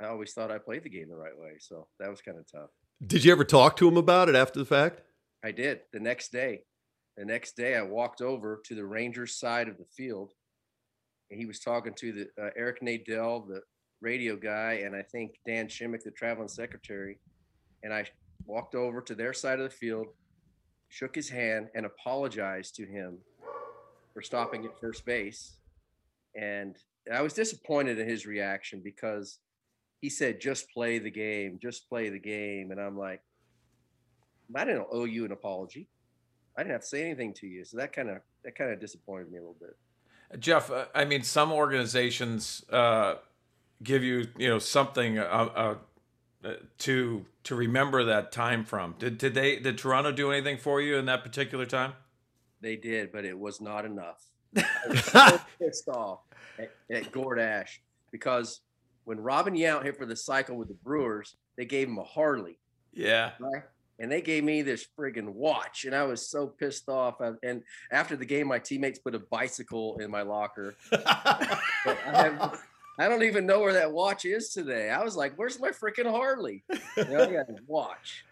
I 0.00 0.06
always 0.06 0.32
thought 0.32 0.50
I 0.50 0.58
played 0.58 0.82
the 0.82 0.90
game 0.90 1.08
the 1.08 1.16
right 1.16 1.36
way, 1.36 1.56
so 1.58 1.86
that 1.98 2.10
was 2.10 2.20
kind 2.20 2.38
of 2.38 2.50
tough. 2.50 2.70
Did 3.06 3.24
you 3.24 3.32
ever 3.32 3.44
talk 3.44 3.76
to 3.76 3.88
him 3.88 3.96
about 3.96 4.28
it 4.28 4.34
after 4.34 4.58
the 4.58 4.64
fact? 4.64 5.02
I 5.44 5.52
did. 5.52 5.80
The 5.92 6.00
next 6.00 6.32
day, 6.32 6.62
the 7.16 7.24
next 7.24 7.56
day, 7.56 7.76
I 7.76 7.82
walked 7.82 8.20
over 8.20 8.60
to 8.66 8.74
the 8.74 8.84
Rangers 8.84 9.38
side 9.38 9.68
of 9.68 9.78
the 9.78 9.84
field, 9.84 10.32
and 11.30 11.38
he 11.38 11.46
was 11.46 11.60
talking 11.60 11.94
to 11.94 12.12
the 12.12 12.42
uh, 12.42 12.50
Eric 12.56 12.80
Nadel, 12.82 13.46
the 13.46 13.60
radio 14.00 14.36
guy, 14.36 14.82
and 14.84 14.94
I 14.94 15.02
think 15.02 15.36
Dan 15.46 15.68
Shimmick, 15.68 16.04
the 16.04 16.10
traveling 16.10 16.48
secretary, 16.48 17.18
and 17.82 17.92
I 17.92 18.04
walked 18.44 18.74
over 18.74 19.00
to 19.02 19.14
their 19.14 19.32
side 19.32 19.58
of 19.58 19.70
the 19.70 19.76
field, 19.76 20.06
shook 20.88 21.14
his 21.14 21.28
hand, 21.28 21.68
and 21.74 21.86
apologized 21.86 22.74
to 22.76 22.86
him 22.86 23.18
for 24.12 24.22
stopping 24.22 24.64
at 24.64 24.78
first 24.80 25.04
base. 25.04 25.56
And 26.34 26.76
I 27.12 27.22
was 27.22 27.32
disappointed 27.32 27.98
in 27.98 28.08
his 28.08 28.26
reaction 28.26 28.80
because 28.82 29.38
he 30.00 30.10
said, 30.10 30.40
just 30.40 30.70
play 30.70 30.98
the 30.98 31.10
game, 31.10 31.58
just 31.60 31.88
play 31.88 32.10
the 32.10 32.18
game. 32.18 32.70
And 32.70 32.80
I'm 32.80 32.98
like, 32.98 33.22
I 34.54 34.64
didn't 34.64 34.86
owe 34.92 35.04
you 35.04 35.24
an 35.24 35.32
apology. 35.32 35.88
I 36.56 36.62
didn't 36.62 36.72
have 36.72 36.82
to 36.82 36.86
say 36.86 37.02
anything 37.02 37.34
to 37.34 37.46
you. 37.46 37.64
So 37.64 37.76
that 37.78 37.92
kind 37.92 38.08
of 38.08 38.18
that 38.44 38.56
kind 38.56 38.70
of 38.70 38.80
disappointed 38.80 39.30
me 39.30 39.38
a 39.38 39.40
little 39.40 39.56
bit. 39.60 40.40
Jeff, 40.40 40.70
uh, 40.70 40.86
I 40.94 41.04
mean, 41.04 41.22
some 41.22 41.52
organizations 41.52 42.64
uh, 42.70 43.16
give 43.82 44.02
you, 44.02 44.28
you 44.36 44.48
know, 44.48 44.58
something 44.58 45.18
uh, 45.18 45.22
uh, 45.22 45.74
uh, 46.44 46.52
to 46.78 47.24
to 47.44 47.54
remember 47.54 48.04
that 48.04 48.32
time 48.32 48.64
from. 48.64 48.94
Did 48.98 49.18
did 49.18 49.34
they 49.34 49.58
did 49.58 49.78
Toronto 49.78 50.12
do 50.12 50.30
anything 50.30 50.58
for 50.58 50.80
you 50.80 50.96
in 50.96 51.06
that 51.06 51.22
particular 51.22 51.66
time? 51.66 51.94
They 52.60 52.76
did, 52.76 53.12
but 53.12 53.24
it 53.24 53.38
was 53.38 53.60
not 53.60 53.84
enough. 53.84 54.24
I 54.56 54.64
was 54.88 55.04
so 55.04 55.40
pissed 55.58 55.88
off 55.88 56.20
at, 56.58 56.70
at 56.90 57.12
Gord 57.12 57.38
Ash 57.38 57.80
because 58.10 58.60
when 59.04 59.20
Robin 59.20 59.54
Yount 59.54 59.84
hit 59.84 59.96
for 59.96 60.06
the 60.06 60.16
cycle 60.16 60.56
with 60.56 60.68
the 60.68 60.74
Brewers, 60.74 61.36
they 61.56 61.64
gave 61.64 61.88
him 61.88 61.98
a 61.98 62.04
Harley. 62.04 62.58
Yeah. 62.92 63.32
Right? 63.38 63.62
And 63.98 64.12
they 64.12 64.20
gave 64.20 64.44
me 64.44 64.62
this 64.62 64.86
friggin' 64.98 65.28
watch, 65.28 65.84
and 65.86 65.94
I 65.94 66.02
was 66.02 66.28
so 66.28 66.46
pissed 66.46 66.88
off. 66.88 67.16
And 67.42 67.62
after 67.90 68.14
the 68.14 68.26
game, 68.26 68.48
my 68.48 68.58
teammates 68.58 68.98
put 68.98 69.14
a 69.14 69.18
bicycle 69.18 69.96
in 70.00 70.10
my 70.10 70.22
locker. 70.22 70.76
I, 70.92 71.58
have, 72.04 72.62
I 72.98 73.08
don't 73.08 73.22
even 73.22 73.46
know 73.46 73.60
where 73.60 73.74
that 73.74 73.92
watch 73.92 74.24
is 74.24 74.50
today. 74.50 74.90
I 74.90 75.02
was 75.02 75.16
like, 75.16 75.34
"Where's 75.36 75.60
my 75.60 75.70
freaking 75.70 76.10
Harley?" 76.10 76.64
You 76.96 77.04
know, 77.04 77.22
I 77.22 77.32
got 77.32 77.50
a 77.50 77.56
watch. 77.66 78.24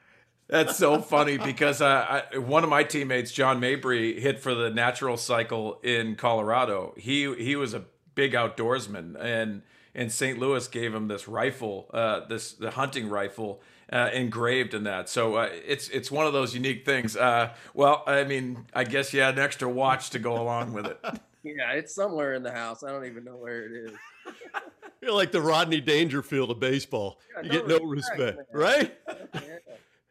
That's 0.49 0.77
so 0.77 1.01
funny 1.01 1.39
because 1.39 1.81
uh, 1.81 2.23
I, 2.33 2.39
one 2.39 2.65
of 2.65 2.71
my 2.71 2.85
teammates, 2.85 3.33
John 3.33 3.61
Mabry, 3.61 4.21
hit 4.21 4.41
for 4.41 4.55
the 4.55 4.69
natural 4.71 5.17
cycle 5.17 5.81
in 5.83 6.17
Colorado. 6.17 6.95
He 6.97 7.35
he 7.35 7.57
was 7.57 7.75
a 7.75 7.85
big 8.15 8.33
outdoorsman, 8.33 9.17
and 9.21 9.63
and 9.95 10.13
St. 10.13 10.39
Louis 10.39 10.67
gave 10.69 10.95
him 10.95 11.09
this 11.09 11.29
rifle, 11.29 11.91
uh, 11.93 12.27
this 12.27 12.53
the 12.53 12.73
hunting 12.73 13.09
rifle. 13.09 13.63
Uh, 13.93 14.09
engraved 14.15 14.73
in 14.73 14.85
that, 14.85 15.11
so 15.11 15.35
uh, 15.35 15.49
it's 15.53 15.91
it's 15.91 16.11
one 16.11 16.27
of 16.27 16.33
those 16.33 16.55
unique 16.55 16.87
things. 16.87 17.19
Uh, 17.19 17.53
well, 17.75 18.03
I 18.07 18.25
mean, 18.25 18.65
I 18.73 18.83
guess 18.83 19.13
you 19.13 19.21
had 19.21 19.35
an 19.35 19.45
extra 19.45 19.69
watch 19.69 20.09
to 20.11 20.19
go 20.19 20.41
along 20.41 20.73
with 20.73 20.87
it. 20.87 20.99
Yeah, 21.45 21.73
it's 21.73 21.95
somewhere 21.95 22.33
in 22.33 22.43
the 22.43 22.51
house. 22.51 22.83
I 22.83 22.91
don't 22.91 23.05
even 23.05 23.23
know 23.23 23.37
where 23.37 23.67
it 23.67 23.73
is. 23.73 23.93
You're 25.03 25.13
like 25.13 25.33
the 25.33 25.41
Rodney 25.41 25.81
Dangerfield 25.81 26.51
of 26.51 26.61
baseball. 26.61 27.21
Yeah, 27.37 27.43
you 27.43 27.51
get 27.51 27.69
no 27.69 27.79
respect, 27.81 28.39
respect 28.39 28.55
right? 28.55 28.95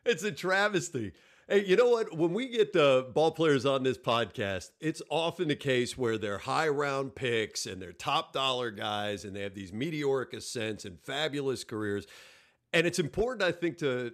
It's 0.06 0.24
a 0.24 0.34
travesty. 0.34 1.14
Hey, 1.48 1.66
you 1.66 1.78
know 1.78 1.90
what? 1.90 2.18
When 2.18 2.34
we 2.34 2.50
get 2.50 2.76
uh, 2.76 3.04
ball 3.14 3.32
players 3.32 3.66
on 3.66 3.84
this 3.84 3.98
podcast, 3.98 4.72
it's 4.82 5.02
often 5.10 5.48
the 5.48 5.56
case 5.56 5.98
where 5.98 6.18
they're 6.18 6.40
high 6.40 6.68
round 6.68 7.16
picks 7.16 7.66
and 7.66 7.82
they're 7.82 7.94
top 7.94 8.34
dollar 8.34 8.70
guys 8.70 9.24
and 9.24 9.34
they 9.34 9.42
have 9.42 9.54
these 9.54 9.72
meteoric 9.72 10.34
ascents 10.34 10.84
and 10.84 11.00
fabulous 11.00 11.64
careers. 11.64 12.06
And 12.74 12.86
it's 12.86 13.00
important, 13.00 13.44
I 13.44 13.54
think, 13.54 13.78
to 13.78 14.12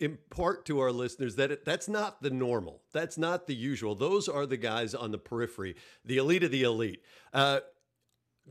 impart 0.00 0.66
to 0.66 0.80
our 0.80 0.92
listeners 0.92 1.36
that 1.36 1.50
it, 1.50 1.64
that's 1.64 1.88
not 1.88 2.22
the 2.22 2.30
normal. 2.30 2.82
That's 2.92 3.18
not 3.18 3.46
the 3.46 3.54
usual. 3.54 3.94
Those 3.94 4.28
are 4.28 4.46
the 4.46 4.56
guys 4.56 4.94
on 4.94 5.10
the 5.10 5.18
periphery, 5.18 5.76
the 6.04 6.18
elite 6.18 6.44
of 6.44 6.50
the 6.50 6.62
elite. 6.62 7.02
Uh, 7.32 7.60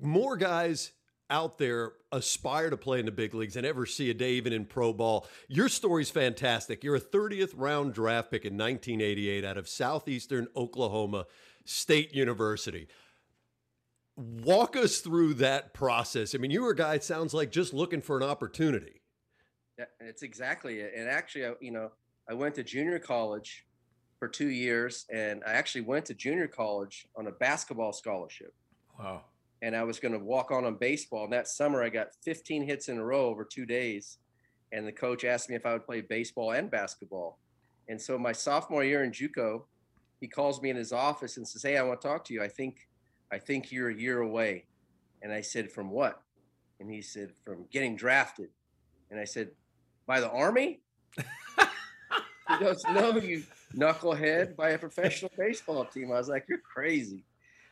more 0.02 0.38
guys 0.38 0.92
out 1.30 1.58
there 1.58 1.94
aspire 2.12 2.70
to 2.70 2.78
play 2.78 3.00
in 3.00 3.06
the 3.06 3.12
big 3.12 3.34
leagues 3.34 3.56
and 3.56 3.66
ever 3.66 3.86
see 3.86 4.10
a 4.10 4.14
day 4.14 4.34
even 4.34 4.54
in 4.54 4.66
pro 4.66 4.94
ball. 4.94 5.28
Your 5.48 5.70
story's 5.70 6.10
fantastic. 6.10 6.84
You're 6.84 6.96
a 6.96 7.02
30th 7.02 7.54
round 7.56 7.94
draft 7.94 8.32
pick 8.32 8.46
in 8.46 8.54
1988 8.54 9.44
out 9.44 9.58
of 9.58 9.68
Southeastern 9.68 10.48
Oklahoma 10.56 11.26
State 11.66 12.14
University. 12.14 12.88
Walk 14.16 14.76
us 14.76 15.00
through 15.00 15.34
that 15.36 15.74
process. 15.74 16.36
I 16.36 16.38
mean, 16.38 16.52
you 16.52 16.62
were 16.62 16.72
a 16.72 16.76
guy, 16.76 16.96
it 16.96 17.04
sounds 17.04 17.34
like, 17.34 17.52
just 17.52 17.74
looking 17.74 18.02
for 18.02 18.18
an 18.18 18.24
opportunity. 18.24 19.02
Yeah, 19.78 19.86
it's 20.00 20.22
exactly 20.22 20.80
it. 20.80 20.94
And 20.96 21.10
actually, 21.10 21.54
you 21.60 21.72
know, 21.72 21.92
I 22.30 22.34
went 22.34 22.56
to 22.56 22.64
junior 22.64 22.98
college 22.98 23.66
for 24.20 24.30
two 24.30 24.50
years, 24.50 25.06
and 25.12 25.44
I 25.46 25.52
actually 25.52 25.82
went 25.82 26.06
to 26.06 26.14
junior 26.14 26.48
college 26.48 27.08
on 27.18 27.28
a 27.28 27.32
basketball 27.32 27.92
scholarship. 27.92 28.54
Wow 28.98 29.24
and 29.66 29.76
I 29.76 29.84
was 29.84 30.00
going 30.00 30.12
to 30.12 30.20
walk 30.20 30.52
on 30.52 30.64
on 30.64 30.76
baseball. 30.76 31.24
And 31.24 31.34
that 31.34 31.48
summer, 31.48 31.82
I 31.82 31.90
got 31.90 32.10
15 32.24 32.68
hits 32.68 32.88
in 32.88 33.00
a 33.00 33.04
row 33.04 33.26
over 33.26 33.44
two 33.44 33.66
days. 33.66 34.20
And 34.72 34.86
the 34.86 34.92
coach 34.92 35.26
asked 35.26 35.50
me 35.50 35.56
if 35.56 35.66
I 35.66 35.74
would 35.74 35.88
play 35.88 36.02
baseball 36.02 36.52
and 36.52 36.70
basketball. 36.70 37.40
And 37.90 38.00
so 38.00 38.20
my 38.20 38.32
sophomore 38.32 38.84
year 38.84 39.04
in 39.04 39.12
JUCO, 39.12 39.64
he 40.22 40.28
calls 40.28 40.62
me 40.62 40.70
in 40.70 40.76
his 40.76 40.94
office 40.94 41.38
and 41.38 41.48
says, 41.48 41.64
"Hey, 41.64 41.78
I 41.78 41.82
want 41.82 42.00
to 42.00 42.08
talk 42.08 42.24
to 42.26 42.34
you. 42.34 42.44
I 42.44 42.48
think, 42.48 42.88
I 43.32 43.40
think 43.40 43.72
you're 43.72 43.90
a 43.90 43.96
year 43.96 44.20
away." 44.20 44.68
And 45.24 45.34
I 45.34 45.42
said, 45.42 45.72
"From 45.72 45.90
what?" 45.90 46.22
And 46.80 46.92
he 46.92 47.02
said, 47.02 47.32
"From 47.44 47.66
getting 47.72 47.96
drafted." 47.96 48.50
And 49.10 49.20
I 49.20 49.26
said, 49.26 49.50
"By 50.06 50.20
the 50.20 50.30
army?" 50.30 50.82
he 51.18 52.58
goes, 52.60 52.84
"No, 52.92 53.18
you 53.18 53.44
knucklehead, 53.76 54.56
by 54.56 54.72
a 54.72 54.78
professional 54.78 55.32
baseball 55.36 55.86
team." 55.86 56.12
I 56.12 56.18
was 56.18 56.30
like, 56.30 56.46
"You're 56.48 56.60
crazy." 56.60 57.26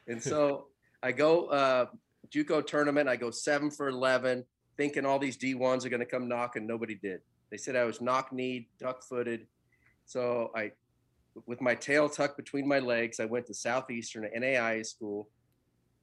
And 0.08 0.22
so 0.22 0.68
I 1.04 1.12
go 1.12 1.48
uh, 1.48 1.88
JUCO 2.34 2.66
tournament. 2.66 3.10
I 3.10 3.18
go 3.18 3.30
seven 3.30 3.70
for 3.70 3.90
eleven, 3.90 4.46
thinking 4.78 5.06
all 5.06 5.20
these 5.20 5.38
D1s 5.38 5.86
are 5.86 5.90
going 5.90 6.00
to 6.00 6.06
come 6.06 6.28
knock, 6.30 6.56
and 6.56 6.66
Nobody 6.66 6.96
did. 6.96 7.20
They 7.52 7.58
said 7.58 7.76
I 7.76 7.84
was 7.84 8.02
knock-kneed, 8.02 8.66
duck-footed. 8.80 9.46
So 10.06 10.50
I, 10.56 10.72
with 11.46 11.62
my 11.62 11.76
tail 11.76 12.10
tucked 12.10 12.38
between 12.38 12.68
my 12.68 12.80
legs, 12.80 13.20
I 13.20 13.26
went 13.26 13.46
to 13.48 13.54
Southeastern 13.54 14.28
NAIA 14.36 14.84
school, 14.86 15.30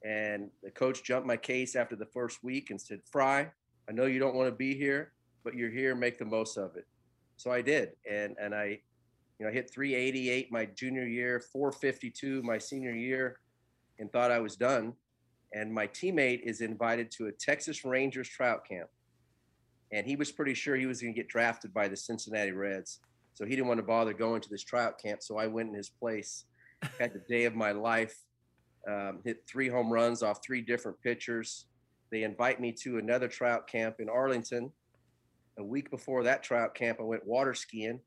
and 0.04 0.50
the 0.62 0.70
coach 0.70 1.02
jumped 1.02 1.26
my 1.26 1.36
case 1.36 1.74
after 1.74 1.96
the 1.96 2.06
first 2.06 2.44
week 2.44 2.70
and 2.70 2.80
said, 2.80 3.00
"Frye, 3.10 3.50
I 3.88 3.92
know 3.92 4.04
you 4.04 4.20
don't 4.20 4.34
want 4.34 4.48
to 4.48 4.54
be 4.54 4.74
here, 4.76 5.12
but 5.42 5.54
you're 5.54 5.70
here. 5.70 5.94
Make 5.94 6.18
the 6.18 6.24
most 6.26 6.58
of 6.58 6.76
it." 6.76 6.86
So 7.36 7.50
I 7.50 7.62
did, 7.62 7.92
and 8.08 8.36
and 8.40 8.54
I, 8.54 8.80
you 9.38 9.46
know, 9.46 9.48
I 9.48 9.52
hit 9.52 9.70
388 9.70 10.52
my 10.52 10.66
junior 10.66 11.06
year, 11.06 11.40
452 11.40 12.42
my 12.42 12.58
senior 12.58 12.92
year 12.92 13.39
and 14.00 14.10
thought 14.10 14.32
I 14.32 14.40
was 14.40 14.56
done. 14.56 14.94
And 15.52 15.72
my 15.72 15.86
teammate 15.86 16.42
is 16.42 16.60
invited 16.60 17.10
to 17.12 17.26
a 17.26 17.32
Texas 17.32 17.84
Rangers 17.84 18.28
tryout 18.28 18.66
camp. 18.66 18.88
And 19.92 20.06
he 20.06 20.16
was 20.16 20.32
pretty 20.32 20.54
sure 20.54 20.76
he 20.76 20.86
was 20.86 21.02
going 21.02 21.14
to 21.14 21.18
get 21.18 21.28
drafted 21.28 21.74
by 21.74 21.88
the 21.88 21.96
Cincinnati 21.96 22.52
Reds. 22.52 23.00
So 23.34 23.44
he 23.44 23.50
didn't 23.50 23.68
want 23.68 23.78
to 23.78 23.86
bother 23.86 24.12
going 24.12 24.40
to 24.42 24.48
this 24.48 24.64
tryout 24.64 25.00
camp. 25.00 25.22
So 25.22 25.36
I 25.36 25.46
went 25.46 25.68
in 25.68 25.74
his 25.74 25.90
place, 25.90 26.44
had 26.98 27.12
the 27.12 27.22
day 27.28 27.44
of 27.44 27.54
my 27.54 27.72
life, 27.72 28.16
um, 28.88 29.20
hit 29.24 29.44
three 29.48 29.68
home 29.68 29.92
runs 29.92 30.22
off 30.22 30.40
three 30.44 30.60
different 30.60 31.00
pitchers. 31.02 31.66
They 32.10 32.22
invite 32.22 32.60
me 32.60 32.72
to 32.82 32.98
another 32.98 33.28
tryout 33.28 33.66
camp 33.66 33.96
in 33.98 34.08
Arlington. 34.08 34.72
A 35.58 35.64
week 35.64 35.90
before 35.90 36.22
that 36.24 36.42
tryout 36.42 36.74
camp, 36.74 36.98
I 37.00 37.04
went 37.04 37.26
water 37.26 37.54
skiing 37.54 38.00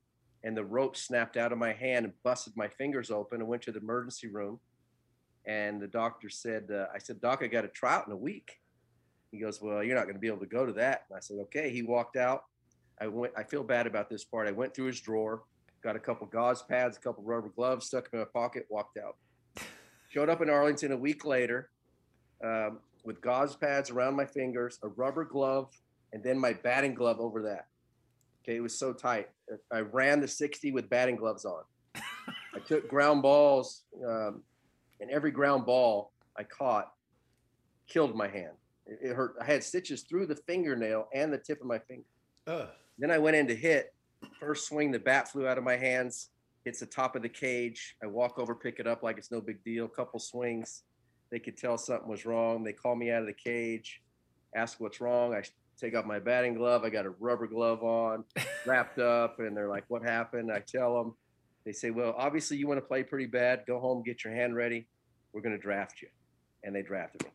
and 0.43 0.57
the 0.57 0.63
rope 0.63 0.97
snapped 0.97 1.37
out 1.37 1.51
of 1.51 1.57
my 1.57 1.73
hand 1.73 2.05
and 2.05 2.13
busted 2.23 2.53
my 2.55 2.67
fingers 2.67 3.11
open 3.11 3.41
and 3.41 3.49
went 3.49 3.61
to 3.63 3.71
the 3.71 3.79
emergency 3.79 4.27
room 4.27 4.59
and 5.45 5.81
the 5.81 5.87
doctor 5.87 6.29
said, 6.29 6.69
uh, 6.71 6.85
I 6.93 6.99
said, 6.99 7.19
Doc, 7.19 7.41
I 7.43 7.47
got 7.47 7.65
a 7.65 7.67
tryout 7.67 8.07
in 8.07 8.13
a 8.13 8.17
week. 8.17 8.59
He 9.31 9.39
goes, 9.39 9.61
Well, 9.61 9.83
you're 9.83 9.95
not 9.95 10.03
going 10.03 10.15
to 10.15 10.19
be 10.19 10.27
able 10.27 10.39
to 10.39 10.45
go 10.45 10.65
to 10.65 10.73
that. 10.73 11.05
And 11.09 11.17
I 11.17 11.19
said, 11.19 11.37
Okay. 11.43 11.69
He 11.69 11.81
walked 11.81 12.15
out. 12.15 12.43
I 13.01 13.07
went, 13.07 13.33
I 13.35 13.43
feel 13.43 13.63
bad 13.63 13.87
about 13.87 14.09
this 14.09 14.23
part. 14.23 14.47
I 14.47 14.51
went 14.51 14.73
through 14.73 14.85
his 14.85 15.01
drawer, 15.01 15.43
got 15.83 15.95
a 15.95 15.99
couple 15.99 16.27
gauze 16.27 16.61
pads, 16.61 16.97
a 16.97 16.99
couple 16.99 17.23
rubber 17.23 17.49
gloves, 17.49 17.87
stuck 17.87 18.09
them 18.09 18.19
in 18.19 18.25
my 18.25 18.41
pocket, 18.41 18.65
walked 18.69 18.97
out. 18.97 19.17
Showed 20.09 20.29
up 20.29 20.41
in 20.41 20.49
Arlington 20.49 20.91
a 20.91 20.97
week 20.97 21.25
later 21.25 21.71
um, 22.43 22.79
with 23.03 23.19
gauze 23.21 23.55
pads 23.55 23.89
around 23.89 24.15
my 24.15 24.25
fingers, 24.25 24.79
a 24.83 24.87
rubber 24.89 25.25
glove, 25.25 25.71
and 26.13 26.23
then 26.23 26.37
my 26.37 26.53
batting 26.53 26.93
glove 26.93 27.19
over 27.19 27.41
that. 27.41 27.67
Okay, 28.43 28.57
it 28.57 28.61
was 28.61 28.77
so 28.77 28.93
tight. 28.93 29.29
I 29.71 29.79
ran 29.79 30.21
the 30.21 30.27
60 30.27 30.71
with 30.71 30.89
batting 30.89 31.15
gloves 31.15 31.45
on. 31.45 31.63
I 31.95 32.59
took 32.67 32.87
ground 32.87 33.21
balls, 33.21 33.83
um, 34.07 34.43
and 35.03 35.11
every 35.11 35.31
ground 35.31 35.65
ball 35.65 36.13
I 36.37 36.43
caught 36.43 36.91
killed 37.87 38.15
my 38.15 38.27
hand. 38.27 38.53
It, 38.87 38.99
it, 39.09 39.15
hurt. 39.15 39.35
I 39.39 39.43
had 39.43 39.63
stitches 39.63 40.03
through 40.03 40.27
the 40.27 40.35
fingernail 40.35 41.09
and 41.13 41.31
the 41.31 41.37
tip 41.37 41.59
of 41.59 41.67
my 41.67 41.77
finger. 41.77 42.07
Ugh. 42.47 42.69
Then 42.97 43.11
I 43.11 43.17
went 43.17 43.35
in 43.35 43.47
to 43.47 43.55
hit. 43.55 43.93
First 44.39 44.67
swing, 44.67 44.91
the 44.91 44.99
bat 44.99 45.29
flew 45.29 45.45
out 45.45 45.57
of 45.57 45.63
my 45.63 45.75
hands. 45.75 46.29
Hits 46.63 46.79
the 46.79 46.85
top 46.85 47.17
of 47.17 47.21
the 47.21 47.29
cage. 47.29 47.97
I 48.01 48.07
walk 48.07 48.39
over, 48.39 48.55
pick 48.55 48.79
it 48.79 48.87
up 48.87 49.03
like 49.03 49.17
it's 49.17 49.29
no 49.29 49.41
big 49.41 49.61
deal. 49.65 49.87
Couple 49.89 50.19
swings. 50.19 50.83
They 51.29 51.39
could 51.39 51.57
tell 51.57 51.77
something 51.77 52.07
was 52.07 52.25
wrong. 52.25 52.63
They 52.63 52.71
call 52.71 52.95
me 52.95 53.11
out 53.11 53.21
of 53.21 53.27
the 53.27 53.33
cage, 53.33 54.01
ask 54.55 54.79
what's 54.79 55.01
wrong. 55.01 55.33
I 55.33 55.43
take 55.77 55.95
off 55.95 56.05
my 56.05 56.19
batting 56.19 56.53
glove. 56.53 56.85
I 56.85 56.89
got 56.89 57.05
a 57.05 57.09
rubber 57.09 57.47
glove 57.47 57.83
on, 57.83 58.23
wrapped 58.65 58.99
up, 58.99 59.39
and 59.39 59.57
they're 59.57 59.67
like, 59.67 59.83
"What 59.89 60.03
happened?" 60.03 60.51
I 60.51 60.59
tell 60.59 60.95
them. 60.95 61.15
They 61.65 61.73
say, 61.73 61.89
"Well, 61.89 62.13
obviously 62.17 62.57
you 62.57 62.67
want 62.67 62.77
to 62.77 62.85
play 62.85 63.03
pretty 63.03 63.25
bad. 63.25 63.63
Go 63.67 63.79
home, 63.79 64.03
get 64.03 64.23
your 64.23 64.33
hand 64.33 64.55
ready 64.55 64.85
we're 65.33 65.41
going 65.41 65.55
to 65.55 65.61
draft 65.61 66.01
you. 66.01 66.07
And 66.63 66.73
they 66.73 66.81
drafted 66.81 67.23
me. 67.23 67.29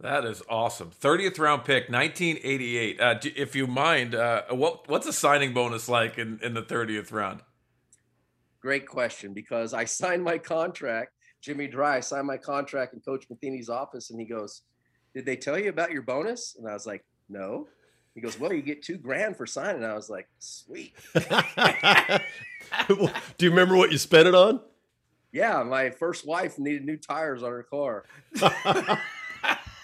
That 0.00 0.24
is 0.24 0.42
awesome. 0.48 0.90
30th 0.90 1.38
round 1.38 1.64
pick, 1.64 1.88
1988. 1.88 3.00
Uh, 3.00 3.14
if 3.22 3.56
you 3.56 3.66
mind, 3.66 4.14
uh, 4.14 4.42
what, 4.50 4.88
what's 4.88 5.06
a 5.06 5.12
signing 5.12 5.54
bonus 5.54 5.88
like 5.88 6.18
in, 6.18 6.38
in 6.42 6.52
the 6.54 6.62
30th 6.62 7.12
round? 7.12 7.40
Great 8.60 8.86
question 8.86 9.32
because 9.32 9.72
I 9.72 9.84
signed 9.86 10.22
my 10.22 10.38
contract. 10.38 11.12
Jimmy 11.40 11.66
Dry 11.68 12.00
signed 12.00 12.26
my 12.26 12.36
contract 12.36 12.92
in 12.94 13.00
Coach 13.00 13.26
Matheny's 13.30 13.68
office, 13.68 14.10
and 14.10 14.18
he 14.18 14.26
goes, 14.26 14.62
Did 15.14 15.24
they 15.24 15.36
tell 15.36 15.58
you 15.58 15.68
about 15.70 15.92
your 15.92 16.02
bonus? 16.02 16.56
And 16.58 16.68
I 16.68 16.72
was 16.72 16.86
like, 16.86 17.04
No. 17.28 17.68
He 18.14 18.20
goes, 18.20 18.40
Well, 18.40 18.52
you 18.52 18.62
get 18.62 18.82
two 18.82 18.96
grand 18.96 19.36
for 19.36 19.46
signing. 19.46 19.84
I 19.84 19.94
was 19.94 20.10
like, 20.10 20.26
Sweet. 20.40 20.94
Do 21.14 21.24
you 23.38 23.50
remember 23.50 23.76
what 23.76 23.92
you 23.92 23.98
spent 23.98 24.26
it 24.26 24.34
on? 24.34 24.60
Yeah, 25.36 25.62
my 25.62 25.90
first 25.90 26.26
wife 26.26 26.58
needed 26.58 26.86
new 26.86 26.96
tires 26.96 27.42
on 27.42 27.50
her 27.50 27.62
car. 27.62 28.04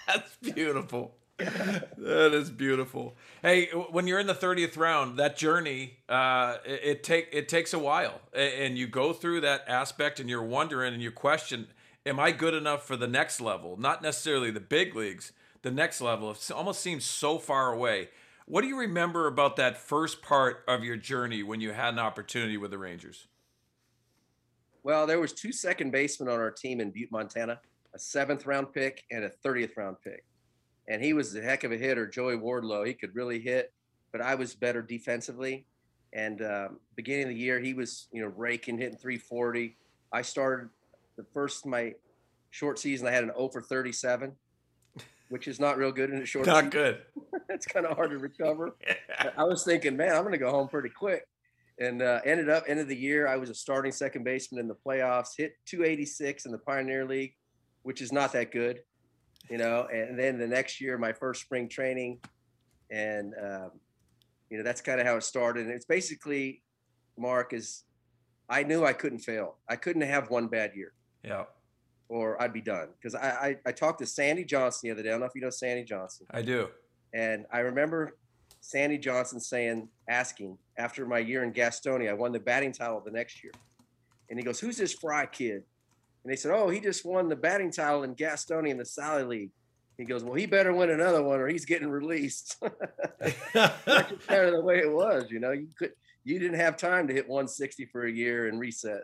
That's 0.07 0.35
beautiful. 0.41 1.13
that 1.37 2.31
is 2.33 2.49
beautiful. 2.49 3.15
Hey, 3.43 3.67
when 3.67 4.07
you're 4.07 4.19
in 4.19 4.25
the 4.25 4.33
30th 4.33 4.77
round, 4.77 5.19
that 5.19 5.37
journey, 5.37 5.97
uh, 6.09 6.57
it, 6.65 6.81
it 6.83 7.03
take 7.03 7.29
it 7.31 7.47
takes 7.47 7.71
a 7.73 7.79
while, 7.79 8.19
and 8.33 8.77
you 8.77 8.87
go 8.87 9.13
through 9.13 9.41
that 9.41 9.63
aspect, 9.67 10.19
and 10.19 10.27
you're 10.27 10.43
wondering, 10.43 10.93
and 10.93 11.03
you 11.03 11.11
question, 11.11 11.67
am 12.05 12.19
I 12.19 12.31
good 12.31 12.55
enough 12.55 12.87
for 12.87 12.95
the 12.95 13.07
next 13.07 13.39
level? 13.39 13.77
Not 13.77 14.01
necessarily 14.01 14.49
the 14.49 14.59
big 14.59 14.95
leagues, 14.95 15.33
the 15.61 15.71
next 15.71 16.01
level. 16.01 16.31
It 16.31 16.51
almost 16.51 16.81
seems 16.81 17.05
so 17.05 17.37
far 17.37 17.71
away. 17.71 18.09
What 18.45 18.61
do 18.61 18.67
you 18.67 18.79
remember 18.79 19.27
about 19.27 19.55
that 19.57 19.77
first 19.77 20.21
part 20.21 20.63
of 20.67 20.83
your 20.83 20.97
journey 20.97 21.43
when 21.43 21.61
you 21.61 21.73
had 21.73 21.93
an 21.93 21.99
opportunity 21.99 22.57
with 22.57 22.71
the 22.71 22.77
Rangers? 22.79 23.27
Well, 24.83 25.07
there 25.07 25.19
was 25.19 25.31
two 25.31 25.53
second 25.53 25.91
basemen 25.91 26.29
on 26.29 26.39
our 26.39 26.51
team 26.51 26.81
in 26.81 26.91
Butte, 26.91 27.11
Montana, 27.11 27.59
a 27.95 27.99
seventh 27.99 28.45
round 28.45 28.73
pick 28.73 29.03
and 29.11 29.23
a 29.23 29.29
30th 29.29 29.77
round 29.77 29.97
pick. 30.03 30.25
And 30.89 31.01
he 31.01 31.13
was 31.13 31.33
a 31.35 31.41
heck 31.41 31.63
of 31.63 31.71
a 31.71 31.77
hitter, 31.77 32.05
Joey 32.05 32.35
Wardlow. 32.35 32.85
He 32.85 32.93
could 32.93 33.15
really 33.15 33.39
hit, 33.39 33.71
but 34.11 34.19
I 34.19 34.35
was 34.35 34.53
better 34.53 34.81
defensively. 34.81 35.65
And 36.11 36.41
um, 36.41 36.79
beginning 36.95 37.23
of 37.23 37.29
the 37.29 37.35
year, 37.35 37.59
he 37.59 37.73
was, 37.73 38.07
you 38.11 38.21
know, 38.21 38.31
raking, 38.35 38.77
hitting 38.77 38.97
340. 38.97 39.77
I 40.11 40.21
started 40.21 40.69
the 41.15 41.23
first 41.33 41.65
my 41.65 41.93
short 42.51 42.77
season. 42.77 43.07
I 43.07 43.11
had 43.11 43.23
an 43.23 43.31
0 43.35 43.49
for 43.49 43.61
37, 43.61 44.33
which 45.29 45.47
is 45.47 45.61
not 45.61 45.77
real 45.77 45.93
good 45.93 46.09
in 46.09 46.21
a 46.21 46.25
short. 46.25 46.45
Not 46.45 46.65
season. 46.65 46.69
good. 46.69 47.01
It's 47.49 47.67
kind 47.67 47.85
of 47.85 47.95
hard 47.95 48.09
to 48.09 48.17
recover. 48.17 48.75
I 49.37 49.43
was 49.43 49.63
thinking, 49.63 49.95
man, 49.95 50.15
I'm 50.15 50.21
going 50.21 50.31
to 50.31 50.39
go 50.39 50.49
home 50.49 50.67
pretty 50.69 50.89
quick 50.89 51.27
and 51.79 52.01
uh, 52.01 52.19
ended 52.25 52.49
up 52.49 52.63
end 52.67 52.79
of 52.79 52.87
the 52.87 52.95
year 52.95 53.27
i 53.27 53.35
was 53.35 53.49
a 53.49 53.55
starting 53.55 53.91
second 53.91 54.23
baseman 54.23 54.59
in 54.59 54.67
the 54.67 54.75
playoffs 54.75 55.29
hit 55.37 55.53
286 55.65 56.45
in 56.45 56.51
the 56.51 56.57
pioneer 56.57 57.05
league 57.05 57.33
which 57.81 58.01
is 58.01 58.11
not 58.11 58.31
that 58.31 58.51
good 58.51 58.79
you 59.49 59.57
know 59.57 59.87
and 59.91 60.17
then 60.17 60.37
the 60.37 60.47
next 60.47 60.79
year 60.79 60.97
my 60.97 61.11
first 61.11 61.41
spring 61.41 61.67
training 61.67 62.19
and 62.91 63.33
um, 63.41 63.71
you 64.49 64.57
know 64.57 64.63
that's 64.63 64.81
kind 64.81 65.01
of 65.01 65.07
how 65.07 65.15
it 65.15 65.23
started 65.23 65.65
and 65.65 65.73
it's 65.73 65.85
basically 65.85 66.61
mark 67.17 67.53
is 67.53 67.83
i 68.49 68.63
knew 68.63 68.85
i 68.85 68.93
couldn't 68.93 69.19
fail. 69.19 69.57
I 69.67 69.75
couldn't 69.75 70.03
have 70.03 70.29
one 70.29 70.47
bad 70.47 70.71
year. 70.75 70.93
Yeah. 71.23 71.45
Or 72.09 72.41
i'd 72.41 72.53
be 72.53 72.61
done 72.61 72.89
because 72.99 73.15
I, 73.15 73.29
I 73.29 73.69
i 73.69 73.71
talked 73.71 73.99
to 73.99 74.05
sandy 74.05 74.45
johnson 74.45 74.87
the 74.87 74.91
other 74.91 75.03
day 75.03 75.09
i 75.09 75.11
don't 75.13 75.21
know 75.21 75.25
if 75.25 75.35
you 75.35 75.41
know 75.41 75.49
sandy 75.49 75.83
johnson. 75.83 76.27
I 76.31 76.41
do. 76.41 76.69
And 77.13 77.45
i 77.51 77.59
remember 77.59 78.17
Sandy 78.65 78.97
Johnson 78.97 79.41
saying, 79.41 79.89
asking 80.07 80.57
after 80.77 81.05
my 81.05 81.19
year 81.19 81.43
in 81.43 81.51
Gastonia, 81.51 82.09
I 82.09 82.13
won 82.13 82.31
the 82.31 82.39
batting 82.39 82.71
title 82.71 83.01
the 83.03 83.11
next 83.11 83.43
year. 83.43 83.51
And 84.29 84.39
he 84.39 84.45
goes, 84.45 84.57
Who's 84.57 84.77
this 84.77 84.93
Frye 84.93 85.25
kid? 85.25 85.63
And 86.23 86.31
they 86.31 86.37
said, 86.37 86.53
Oh, 86.53 86.69
he 86.69 86.79
just 86.79 87.03
won 87.03 87.27
the 87.27 87.35
batting 87.35 87.71
title 87.71 88.03
in 88.03 88.15
Gastonia 88.15 88.69
in 88.69 88.77
the 88.77 88.85
Sally 88.85 89.23
League. 89.23 89.51
He 89.97 90.05
goes, 90.05 90.23
Well, 90.23 90.35
he 90.35 90.45
better 90.45 90.71
win 90.71 90.89
another 90.89 91.21
one 91.21 91.41
or 91.41 91.47
he's 91.49 91.65
getting 91.65 91.89
released. 91.89 92.55
That's 93.19 94.25
kind 94.27 94.45
of 94.45 94.53
the 94.53 94.61
way 94.63 94.79
it 94.79 94.91
was, 94.91 95.29
you 95.29 95.41
know. 95.41 95.51
You 95.51 95.67
could 95.77 95.91
you 96.23 96.39
didn't 96.39 96.57
have 96.57 96.77
time 96.77 97.09
to 97.09 97.13
hit 97.13 97.27
160 97.27 97.85
for 97.87 98.05
a 98.05 98.11
year 98.11 98.47
and 98.47 98.61
reset. 98.61 99.03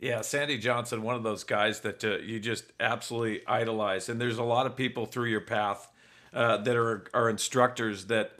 Yeah, 0.00 0.22
Sandy 0.22 0.56
Johnson, 0.56 1.02
one 1.02 1.14
of 1.14 1.22
those 1.22 1.44
guys 1.44 1.80
that 1.80 2.02
uh, 2.02 2.16
you 2.16 2.40
just 2.40 2.64
absolutely 2.80 3.46
idolize. 3.46 4.08
And 4.08 4.18
there's 4.18 4.38
a 4.38 4.42
lot 4.42 4.64
of 4.64 4.74
people 4.76 5.04
through 5.04 5.28
your 5.28 5.42
path 5.42 5.90
uh, 6.32 6.56
that 6.56 6.74
are 6.74 7.04
are 7.12 7.28
instructors 7.28 8.06
that 8.06 8.38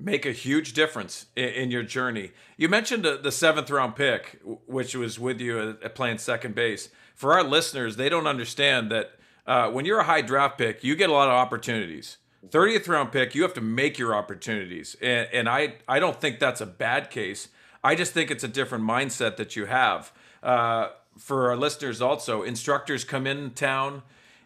make 0.00 0.24
a 0.24 0.32
huge 0.32 0.72
difference 0.72 1.26
in, 1.36 1.48
in 1.48 1.70
your 1.70 1.82
journey. 1.82 2.32
You 2.56 2.68
mentioned 2.68 3.04
the, 3.04 3.18
the, 3.18 3.30
seventh 3.30 3.70
round 3.70 3.96
pick, 3.96 4.40
which 4.66 4.94
was 4.94 5.18
with 5.18 5.40
you 5.40 5.60
at, 5.60 5.82
at, 5.82 5.94
playing 5.94 6.18
second 6.18 6.54
base. 6.54 6.88
For 7.14 7.34
our 7.34 7.44
listeners, 7.44 7.96
they 7.96 8.08
don't 8.08 8.26
understand 8.26 8.90
that 8.90 9.12
uh, 9.46 9.70
when 9.70 9.84
you're 9.84 10.00
a 10.00 10.04
high 10.04 10.22
draft 10.22 10.56
pick, 10.58 10.82
you 10.82 10.96
get 10.96 11.10
a 11.10 11.12
lot 11.12 11.28
of 11.28 11.34
opportunities. 11.34 12.16
30th 12.48 12.88
round 12.88 13.12
pick, 13.12 13.34
you 13.34 13.42
have 13.42 13.54
to 13.54 13.60
make 13.60 13.98
your 13.98 14.14
opportunities. 14.14 14.96
And, 15.02 15.28
and 15.32 15.48
I, 15.48 15.74
I 15.86 15.98
don't 15.98 16.18
think 16.18 16.38
that's 16.38 16.62
a 16.62 16.66
bad 16.66 17.10
case. 17.10 17.48
I 17.84 17.94
just 17.94 18.12
think 18.12 18.30
it's 18.30 18.44
a 18.44 18.48
different 18.48 18.84
mindset 18.84 19.36
that 19.36 19.56
you 19.56 19.66
have. 19.66 20.12
Uh, 20.42 20.88
for 21.18 21.50
our 21.50 21.56
listeners, 21.56 22.00
also, 22.00 22.42
instructors 22.42 23.04
come 23.04 23.26
in 23.26 23.50
town 23.50 24.02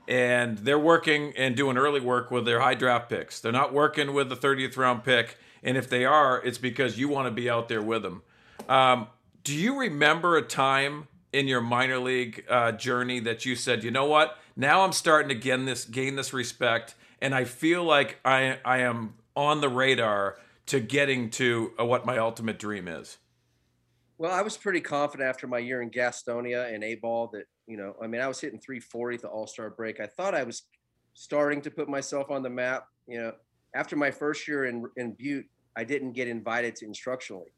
and 0.07 0.59
they're 0.59 0.79
working 0.79 1.33
and 1.37 1.57
doing 1.57 1.77
early 1.77 2.01
work 2.01 2.31
with 2.31 2.45
their 2.45 2.61
high 2.61 2.75
draft 2.75 3.09
picks. 3.09 3.41
They're 3.41 3.53
not 3.53 3.73
working 3.73 4.13
with 4.13 4.29
the 4.29 4.37
30th 4.37 4.77
round 4.77 5.05
pick. 5.05 5.39
And 5.63 5.77
if 5.77 5.89
they 5.89 6.05
are, 6.05 6.43
it's 6.45 6.59
because 6.59 6.99
you 6.99 7.09
want 7.09 7.27
to 7.27 7.31
be 7.31 7.49
out 7.49 7.69
there 7.69 7.83
with 7.83 8.03
them. 8.03 8.23
Um, 8.69 9.09
do 9.43 9.55
you 9.55 9.79
remember 9.79 10.37
a 10.37 10.43
time 10.43 11.09
in 11.33 11.49
your 11.49 11.61
minor 11.61 11.99
league 11.99 12.45
uh, 12.49 12.73
journey 12.73 13.21
that 13.21 13.45
you 13.45 13.57
said, 13.57 13.83
you 13.83 13.91
know 13.91 14.07
what? 14.07 14.39
Now 14.57 14.83
I'm 14.83 14.93
starting 14.93 15.29
to 15.31 15.35
gain 15.35 15.65
this 15.65 15.85
gain 15.85 16.17
this 16.17 16.33
respect, 16.33 16.95
and 17.21 17.35
I 17.35 17.45
feel 17.45 17.83
like 17.83 18.21
I 18.25 18.59
I 18.65 18.79
am 18.79 19.15
on 19.35 19.61
the 19.61 19.69
radar 19.69 20.39
to 20.67 20.81
getting 20.81 21.31
to 21.31 21.73
uh, 21.79 21.85
what 21.85 22.07
my 22.07 22.19
ultimate 22.19 22.59
dream 22.59 22.87
is. 22.87 23.19
Well, 24.17 24.33
I 24.33 24.43
was 24.43 24.57
pretty 24.57 24.81
confident 24.81 25.29
after 25.29 25.47
my 25.47 25.59
year 25.59 25.83
in 25.83 25.91
Gastonia 25.91 26.73
and 26.73 26.85
A 26.85 26.95
ball 26.95 27.29
that, 27.33 27.47
you 27.67 27.77
know, 27.77 27.95
I 28.03 28.07
mean, 28.07 28.21
I 28.21 28.29
was 28.29 28.41
hitting 28.41 28.59
340 28.59 29.17
at 29.17 29.23
the 29.23 29.29
All 29.29 29.47
Star 29.47 29.71
break. 29.71 30.01
I 30.01 30.07
thought 30.07 30.35
I 30.35 30.43
was 30.43 30.63
starting 31.15 31.61
to 31.63 31.71
put 31.71 31.89
myself 31.89 32.31
on 32.31 32.43
the 32.43 32.51
map. 32.51 32.89
You 33.07 33.21
know, 33.21 33.33
after 33.75 33.97
my 33.97 34.11
first 34.11 34.47
year 34.47 34.67
in, 34.67 34.85
in 34.97 35.13
Butte, 35.13 35.47
I 35.77 35.85
didn't 35.85 36.13
get 36.13 36.29
invited 36.29 36.77
to 36.77 36.87
instructionally, 36.87 37.53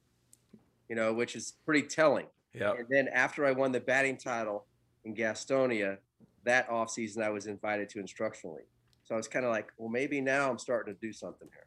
you 0.88 0.96
know, 0.96 1.12
which 1.12 1.36
is 1.36 1.54
pretty 1.64 1.86
telling. 1.86 2.26
Yeah. 2.54 2.72
And 2.72 2.86
then 2.88 3.08
after 3.08 3.44
I 3.44 3.52
won 3.52 3.72
the 3.72 3.80
batting 3.80 4.16
title 4.16 4.66
in 5.04 5.14
Gastonia, 5.14 5.98
that 6.44 6.68
off 6.70 6.90
season 6.90 7.22
I 7.22 7.30
was 7.30 7.46
invited 7.46 7.88
to 7.90 7.98
instructionally. 7.98 8.64
So 9.04 9.14
I 9.14 9.18
was 9.18 9.28
kind 9.28 9.44
of 9.44 9.50
like, 9.50 9.72
well, 9.76 9.88
maybe 9.88 10.20
now 10.20 10.50
I'm 10.50 10.58
starting 10.58 10.94
to 10.94 11.00
do 11.00 11.12
something 11.12 11.48
here. 11.52 11.66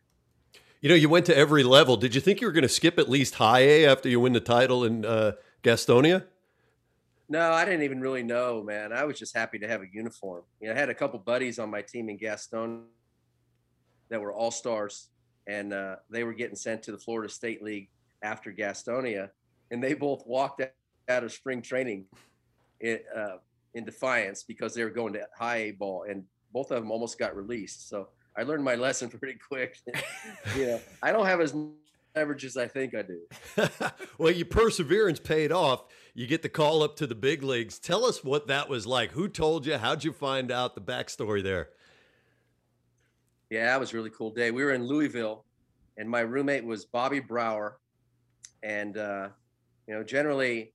You 0.81 0.89
know, 0.89 0.95
you 0.95 1.09
went 1.09 1.25
to 1.27 1.37
every 1.37 1.63
level. 1.63 1.97
Did 1.97 2.15
you 2.15 2.21
think 2.21 2.41
you 2.41 2.47
were 2.47 2.53
going 2.53 2.63
to 2.63 2.69
skip 2.69 2.97
at 2.97 3.09
least 3.09 3.35
high 3.35 3.59
A 3.59 3.85
after 3.85 4.09
you 4.09 4.19
win 4.19 4.33
the 4.33 4.39
title 4.39 4.83
in 4.83 5.05
uh, 5.05 5.33
Gastonia? 5.61 6.25
No, 7.31 7.51
I 7.51 7.63
didn't 7.63 7.83
even 7.83 8.01
really 8.01 8.23
know, 8.23 8.63
man. 8.63 8.91
I 8.91 9.05
was 9.05 9.19
just 9.19 9.37
happy 9.37 9.59
to 9.59 9.67
have 9.67 9.81
a 9.81 9.85
uniform. 9.93 10.41
You 10.59 10.67
know, 10.67 10.73
I 10.73 10.77
had 10.77 10.89
a 10.89 10.95
couple 10.95 11.19
buddies 11.19 11.59
on 11.59 11.69
my 11.69 11.83
team 11.83 12.09
in 12.09 12.17
Gastonia 12.17 12.81
that 14.09 14.19
were 14.19 14.33
all 14.33 14.49
stars, 14.49 15.09
and 15.45 15.71
uh, 15.71 15.97
they 16.09 16.23
were 16.23 16.33
getting 16.33 16.55
sent 16.55 16.81
to 16.83 16.91
the 16.91 16.97
Florida 16.97 17.31
State 17.31 17.61
League 17.61 17.89
after 18.23 18.51
Gastonia, 18.51 19.29
and 19.69 19.83
they 19.83 19.93
both 19.93 20.25
walked 20.25 20.63
out 21.07 21.23
of 21.23 21.31
spring 21.31 21.61
training 21.61 22.05
in, 22.81 22.99
uh, 23.15 23.37
in 23.75 23.85
defiance 23.85 24.41
because 24.41 24.73
they 24.73 24.83
were 24.83 24.89
going 24.89 25.13
to 25.13 25.21
high 25.37 25.57
A 25.57 25.71
ball, 25.71 26.05
and 26.09 26.23
both 26.51 26.71
of 26.71 26.81
them 26.81 26.89
almost 26.89 27.19
got 27.19 27.35
released. 27.35 27.89
So 27.89 28.07
I 28.35 28.41
learned 28.41 28.63
my 28.63 28.75
lesson 28.87 29.07
pretty 29.07 29.37
quick. 29.47 29.77
you 30.57 30.65
know, 30.65 30.81
I 31.03 31.11
don't 31.11 31.27
have 31.27 31.41
as 31.41 31.53
average 32.15 32.45
as 32.45 32.57
I 32.57 32.67
think 32.67 32.95
I 32.95 33.03
do. 33.03 33.19
well, 34.17 34.31
your 34.31 34.45
perseverance 34.45 35.19
paid 35.19 35.51
off. 35.51 35.83
You 36.13 36.27
get 36.27 36.41
the 36.41 36.49
call 36.49 36.83
up 36.83 36.95
to 36.97 37.07
the 37.07 37.15
big 37.15 37.43
leagues. 37.43 37.79
Tell 37.79 38.05
us 38.05 38.23
what 38.23 38.47
that 38.47 38.69
was 38.69 38.87
like. 38.87 39.11
Who 39.11 39.27
told 39.27 39.65
you? 39.65 39.77
How'd 39.77 40.03
you 40.03 40.11
find 40.11 40.51
out 40.51 40.75
the 40.75 40.81
backstory 40.81 41.43
there? 41.43 41.69
Yeah, 43.49 43.65
that 43.65 43.79
was 43.79 43.93
really 43.93 44.09
cool 44.11 44.31
day. 44.31 44.51
We 44.51 44.63
were 44.63 44.73
in 44.73 44.85
Louisville, 44.85 45.45
and 45.97 46.09
my 46.09 46.21
roommate 46.21 46.65
was 46.65 46.85
Bobby 46.85 47.19
Brower, 47.19 47.79
and 48.63 48.97
uh, 48.97 49.29
you 49.87 49.95
know, 49.95 50.03
generally 50.03 50.73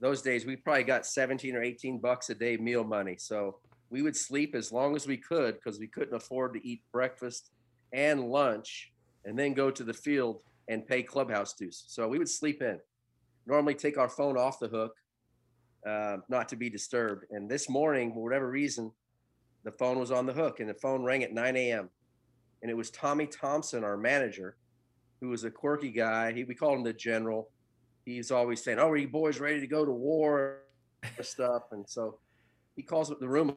those 0.00 0.22
days 0.22 0.46
we 0.46 0.56
probably 0.56 0.84
got 0.84 1.06
17 1.06 1.54
or 1.54 1.62
18 1.62 1.98
bucks 1.98 2.30
a 2.30 2.34
day 2.34 2.56
meal 2.56 2.84
money. 2.84 3.16
So 3.18 3.58
we 3.90 4.02
would 4.02 4.16
sleep 4.16 4.54
as 4.54 4.72
long 4.72 4.96
as 4.96 5.06
we 5.06 5.16
could 5.16 5.54
because 5.54 5.78
we 5.78 5.86
couldn't 5.86 6.14
afford 6.14 6.54
to 6.54 6.66
eat 6.66 6.82
breakfast 6.92 7.50
and 7.92 8.28
lunch 8.28 8.92
and 9.24 9.38
then 9.38 9.52
go 9.52 9.70
to 9.70 9.84
the 9.84 9.94
field 9.94 10.40
and 10.68 10.86
pay 10.86 11.02
clubhouse 11.02 11.54
dues. 11.54 11.84
So 11.88 12.08
we 12.08 12.18
would 12.18 12.28
sleep 12.28 12.62
in. 12.62 12.78
Normally 13.50 13.74
take 13.74 13.98
our 13.98 14.08
phone 14.08 14.38
off 14.38 14.58
the 14.60 14.68
hook, 14.68 14.94
uh, 15.86 16.18
not 16.28 16.48
to 16.50 16.56
be 16.56 16.70
disturbed. 16.70 17.24
And 17.30 17.50
this 17.50 17.68
morning, 17.68 18.12
for 18.12 18.22
whatever 18.22 18.48
reason, 18.48 18.92
the 19.64 19.72
phone 19.72 19.98
was 19.98 20.10
on 20.10 20.24
the 20.24 20.32
hook 20.32 20.60
and 20.60 20.68
the 20.68 20.74
phone 20.74 21.02
rang 21.02 21.22
at 21.24 21.32
9 21.32 21.56
a.m. 21.56 21.90
And 22.62 22.70
it 22.70 22.76
was 22.76 22.90
Tommy 22.90 23.26
Thompson, 23.26 23.84
our 23.84 23.96
manager, 23.96 24.56
who 25.20 25.28
was 25.28 25.44
a 25.44 25.50
quirky 25.50 25.90
guy. 25.90 26.32
He, 26.32 26.44
we 26.44 26.54
called 26.54 26.78
him 26.78 26.84
the 26.84 26.92
general. 26.92 27.50
He's 28.04 28.30
always 28.30 28.62
saying, 28.62 28.78
"Oh, 28.78 28.88
are 28.88 28.96
you 28.96 29.08
boys 29.08 29.40
ready 29.40 29.60
to 29.60 29.66
go 29.66 29.84
to 29.84 29.92
war?" 29.92 30.60
And 31.02 31.26
stuff. 31.26 31.62
And 31.72 31.88
so 31.88 32.18
he 32.76 32.82
calls 32.82 33.10
up 33.10 33.20
the 33.20 33.28
room 33.28 33.56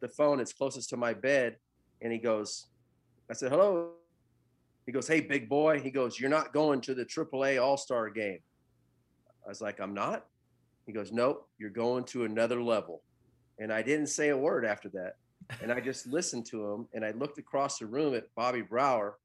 the 0.00 0.08
phone 0.08 0.40
it's 0.40 0.52
closest 0.52 0.90
to 0.90 0.96
my 0.96 1.14
bed 1.14 1.56
and 2.02 2.12
he 2.12 2.18
goes 2.18 2.66
i 3.30 3.34
said 3.34 3.50
hello 3.50 3.92
he 4.84 4.92
goes 4.92 5.08
hey 5.08 5.20
big 5.20 5.48
boy 5.48 5.80
he 5.80 5.90
goes 5.90 6.20
you're 6.20 6.30
not 6.30 6.52
going 6.52 6.80
to 6.80 6.94
the 6.94 7.04
aaa 7.04 7.62
all-star 7.62 8.10
game 8.10 8.38
i 9.46 9.48
was 9.48 9.60
like 9.60 9.80
i'm 9.80 9.94
not 9.94 10.26
he 10.86 10.92
goes 10.92 11.12
nope 11.12 11.48
you're 11.58 11.70
going 11.70 12.04
to 12.04 12.24
another 12.24 12.62
level 12.62 13.02
and 13.58 13.72
i 13.72 13.82
didn't 13.82 14.08
say 14.08 14.30
a 14.30 14.36
word 14.36 14.64
after 14.64 14.88
that 14.88 15.16
and 15.62 15.72
i 15.72 15.80
just 15.80 16.06
listened 16.06 16.44
to 16.44 16.64
him 16.66 16.88
and 16.92 17.04
i 17.04 17.12
looked 17.12 17.38
across 17.38 17.78
the 17.78 17.86
room 17.86 18.14
at 18.14 18.32
bobby 18.34 18.62
brower 18.62 19.18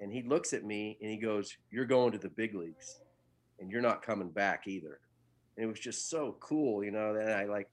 and 0.00 0.12
he 0.12 0.22
looks 0.22 0.52
at 0.52 0.64
me 0.64 0.98
and 1.00 1.10
he 1.10 1.16
goes 1.16 1.56
you're 1.70 1.84
going 1.84 2.12
to 2.12 2.18
the 2.18 2.28
big 2.30 2.54
leagues 2.54 3.00
and 3.60 3.70
you're 3.70 3.82
not 3.82 4.02
coming 4.02 4.30
back 4.30 4.66
either 4.66 5.00
and 5.56 5.64
it 5.64 5.68
was 5.68 5.80
just 5.80 6.08
so 6.08 6.36
cool 6.40 6.82
you 6.84 6.90
know 6.90 7.14
that 7.14 7.32
i 7.36 7.44
like 7.44 7.68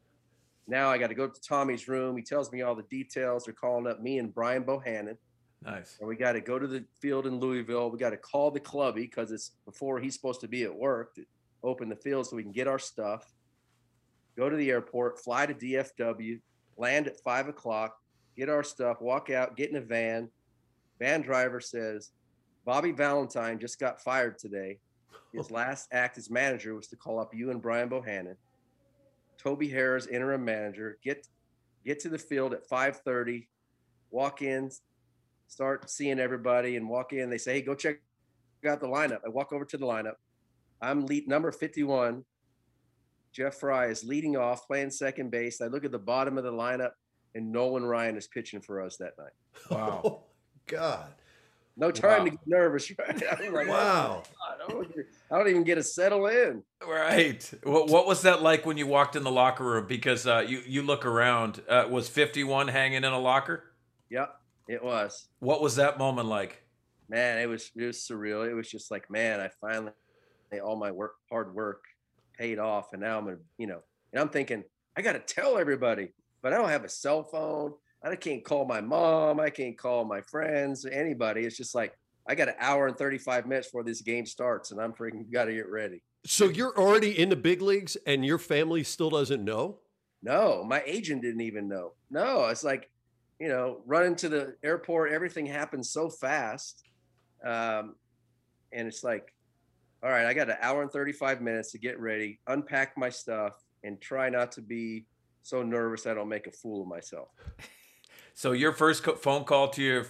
now 0.69 0.89
I 0.91 0.97
got 0.97 1.07
to 1.07 1.15
go 1.15 1.27
to 1.27 1.41
Tommy's 1.41 1.87
room. 1.87 2.15
He 2.15 2.23
tells 2.23 2.51
me 2.51 2.61
all 2.61 2.75
the 2.75 2.83
details. 2.83 3.45
They're 3.45 3.53
calling 3.53 3.87
up 3.87 4.01
me 4.01 4.19
and 4.19 4.33
Brian 4.33 4.63
Bohanon. 4.63 5.17
Nice. 5.65 5.97
And 5.99 6.07
we 6.07 6.15
got 6.15 6.33
to 6.33 6.41
go 6.41 6.57
to 6.59 6.67
the 6.67 6.85
field 7.01 7.25
in 7.25 7.39
Louisville. 7.39 7.89
We 7.89 7.97
got 7.97 8.11
to 8.11 8.17
call 8.17 8.51
the 8.51 8.59
clubby 8.59 9.01
because 9.01 9.31
it's 9.31 9.51
before 9.65 9.99
he's 9.99 10.13
supposed 10.13 10.41
to 10.41 10.47
be 10.47 10.63
at 10.63 10.73
work 10.73 11.15
open 11.63 11.89
the 11.89 11.95
field 11.95 12.27
so 12.27 12.35
we 12.35 12.43
can 12.43 12.51
get 12.51 12.67
our 12.67 12.79
stuff. 12.79 13.33
Go 14.37 14.49
to 14.49 14.55
the 14.55 14.69
airport, 14.69 15.19
fly 15.19 15.45
to 15.45 15.53
DFW, 15.53 16.39
land 16.77 17.07
at 17.07 17.19
five 17.19 17.47
o'clock, 17.47 17.97
get 18.37 18.49
our 18.49 18.63
stuff, 18.63 19.01
walk 19.01 19.29
out, 19.29 19.57
get 19.57 19.69
in 19.69 19.75
a 19.75 19.81
van. 19.81 20.29
Van 20.99 21.21
driver 21.21 21.59
says, 21.59 22.11
Bobby 22.65 22.91
Valentine 22.91 23.59
just 23.59 23.79
got 23.79 24.01
fired 24.01 24.37
today. 24.37 24.79
His 25.33 25.51
last 25.51 25.87
act 25.91 26.17
as 26.17 26.29
manager 26.29 26.75
was 26.75 26.87
to 26.87 26.95
call 26.95 27.19
up 27.19 27.33
you 27.33 27.51
and 27.51 27.61
Brian 27.61 27.89
Bohanon. 27.89 28.37
Toby 29.37 29.69
Harrah, 29.69 30.09
interim 30.09 30.43
manager, 30.43 30.97
get 31.03 31.27
get 31.85 31.99
to 32.01 32.09
the 32.09 32.17
field 32.17 32.53
at 32.53 32.67
5:30, 32.69 33.47
walk 34.11 34.41
in, 34.41 34.69
start 35.47 35.89
seeing 35.89 36.19
everybody, 36.19 36.75
and 36.75 36.89
walk 36.89 37.13
in. 37.13 37.29
They 37.29 37.37
say, 37.37 37.53
"Hey, 37.53 37.61
go 37.61 37.73
check 37.73 37.99
out 38.67 38.81
the 38.81 38.87
lineup." 38.87 39.21
I 39.25 39.29
walk 39.29 39.53
over 39.53 39.65
to 39.65 39.77
the 39.77 39.85
lineup. 39.85 40.15
I'm 40.81 41.05
lead 41.05 41.27
number 41.27 41.51
51. 41.51 42.23
Jeff 43.31 43.55
Frye 43.55 43.87
is 43.87 44.03
leading 44.03 44.37
off, 44.37 44.67
playing 44.67 44.91
second 44.91 45.29
base. 45.29 45.61
I 45.61 45.67
look 45.67 45.85
at 45.85 45.91
the 45.91 45.99
bottom 45.99 46.37
of 46.37 46.43
the 46.43 46.51
lineup, 46.51 46.91
and 47.35 47.51
Nolan 47.51 47.85
Ryan 47.85 48.17
is 48.17 48.27
pitching 48.27 48.61
for 48.61 48.81
us 48.81 48.97
that 48.97 49.13
night. 49.17 49.33
Wow, 49.69 50.01
oh, 50.05 50.23
God. 50.65 51.13
No 51.77 51.91
time 51.91 52.19
wow. 52.19 52.25
to 52.25 52.29
get 52.31 52.39
nervous, 52.45 52.91
right? 52.99 53.23
I'm 53.31 53.53
like, 53.53 53.67
wow. 53.67 54.23
Oh, 54.69 54.83
I 55.31 55.37
don't 55.37 55.47
even 55.47 55.63
get 55.63 55.75
to 55.75 55.83
settle 55.83 56.27
in. 56.27 56.61
Right. 56.85 57.49
What, 57.63 57.87
what 57.89 58.05
was 58.05 58.23
that 58.23 58.41
like 58.41 58.65
when 58.65 58.77
you 58.77 58.85
walked 58.85 59.15
in 59.15 59.23
the 59.23 59.31
locker 59.31 59.63
room? 59.63 59.87
Because 59.87 60.27
uh, 60.27 60.43
you 60.45 60.61
you 60.67 60.81
look 60.81 61.05
around. 61.05 61.61
Uh, 61.69 61.85
was 61.89 62.09
51 62.09 62.67
hanging 62.67 62.97
in 62.97 63.05
a 63.05 63.19
locker? 63.19 63.63
Yep, 64.09 64.35
it 64.67 64.83
was. 64.83 65.27
What 65.39 65.61
was 65.61 65.77
that 65.77 65.97
moment 65.97 66.27
like? 66.27 66.61
Man, 67.07 67.39
it 67.39 67.47
was 67.47 67.71
it 67.75 67.85
was 67.85 67.97
surreal. 67.97 68.47
It 68.49 68.53
was 68.53 68.69
just 68.69 68.91
like, 68.91 69.09
man, 69.09 69.39
I 69.39 69.49
finally 69.61 69.93
all 70.57 70.75
my 70.75 70.89
work, 70.89 71.13
hard 71.29 71.53
work, 71.53 71.83
paid 72.37 72.57
off, 72.57 72.93
and 72.93 73.01
now 73.01 73.19
I'm 73.19 73.25
gonna, 73.25 73.37
you 73.59 73.67
know, 73.67 73.81
and 74.11 74.21
I'm 74.21 74.29
thinking 74.29 74.63
I 74.97 75.01
got 75.01 75.13
to 75.13 75.19
tell 75.19 75.57
everybody, 75.57 76.09
but 76.41 76.53
I 76.53 76.57
don't 76.57 76.69
have 76.69 76.83
a 76.83 76.89
cell 76.89 77.23
phone. 77.23 77.73
I 78.01 78.15
can't 78.15 78.43
call 78.43 78.65
my 78.65 78.81
mom. 78.81 79.39
I 79.39 79.49
can't 79.49 79.77
call 79.77 80.05
my 80.05 80.21
friends, 80.21 80.85
anybody. 80.85 81.41
It's 81.41 81.57
just 81.57 81.75
like 81.75 81.97
I 82.27 82.35
got 82.35 82.47
an 82.47 82.55
hour 82.59 82.87
and 82.87 82.97
35 82.97 83.45
minutes 83.45 83.67
before 83.67 83.83
this 83.83 84.01
game 84.01 84.25
starts, 84.25 84.71
and 84.71 84.81
I'm 84.81 84.93
freaking 84.93 85.31
got 85.31 85.45
to 85.45 85.53
get 85.53 85.69
ready. 85.69 86.01
So 86.25 86.45
you're 86.45 86.77
already 86.77 87.17
in 87.17 87.29
the 87.29 87.35
big 87.35 87.61
leagues, 87.61 87.97
and 88.05 88.25
your 88.25 88.37
family 88.37 88.83
still 88.83 89.09
doesn't 89.09 89.43
know. 89.43 89.79
No, 90.21 90.63
my 90.63 90.83
agent 90.85 91.21
didn't 91.21 91.41
even 91.41 91.67
know. 91.67 91.93
No, 92.11 92.47
it's 92.47 92.63
like, 92.63 92.89
you 93.39 93.47
know, 93.47 93.81
running 93.85 94.15
to 94.17 94.29
the 94.29 94.55
airport, 94.63 95.13
everything 95.13 95.45
happens 95.45 95.89
so 95.89 96.09
fast. 96.09 96.83
Um, 97.43 97.95
and 98.73 98.87
it's 98.87 99.03
like, 99.03 99.33
all 100.01 100.09
right, 100.09 100.25
I 100.25 100.33
got 100.33 100.49
an 100.49 100.57
hour 100.61 100.81
and 100.81 100.91
35 100.91 101.41
minutes 101.41 101.71
to 101.71 101.77
get 101.77 101.99
ready, 101.99 102.39
unpack 102.47 102.97
my 102.97 103.09
stuff, 103.09 103.53
and 103.83 103.99
try 103.99 104.29
not 104.29 104.51
to 104.53 104.61
be 104.61 105.05
so 105.43 105.63
nervous 105.63 106.05
I 106.05 106.13
don't 106.13 106.29
make 106.29 106.47
a 106.47 106.51
fool 106.51 106.81
of 106.83 106.87
myself. 106.87 107.29
So 108.35 108.53
your 108.53 108.71
first 108.71 109.03
phone 109.03 109.43
call 109.43 109.67
to 109.71 109.83
your 109.83 110.05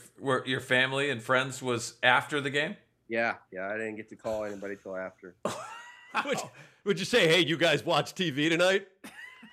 your 0.45 0.60
family 0.60 1.10
and 1.10 1.19
friends 1.19 1.63
was 1.63 1.95
after 2.04 2.39
the 2.39 2.52
game? 2.52 2.75
Yeah, 3.08 3.38
yeah. 3.52 3.67
I 3.69 3.71
didn't 3.71 3.95
get 3.95 4.08
to 4.10 4.15
call 4.15 4.45
anybody 4.45 4.75
till 4.84 4.95
after. 4.95 5.36
would, 6.25 6.38
would 6.86 6.99
you 6.99 7.06
say, 7.06 7.28
hey, 7.28 7.39
you 7.39 7.58
guys 7.58 7.84
watch 7.84 8.13
TV 8.13 8.47
tonight? 8.47 8.86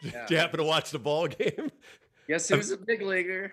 Yeah. 0.03 0.11
Did 0.27 0.31
you 0.31 0.37
happen 0.37 0.59
to 0.59 0.65
watch 0.65 0.91
the 0.91 0.99
ball 0.99 1.27
game? 1.27 1.71
Guess 2.29 2.51
who's 2.51 2.71
a 2.71 2.77
big 2.77 3.01
leaguer? 3.01 3.51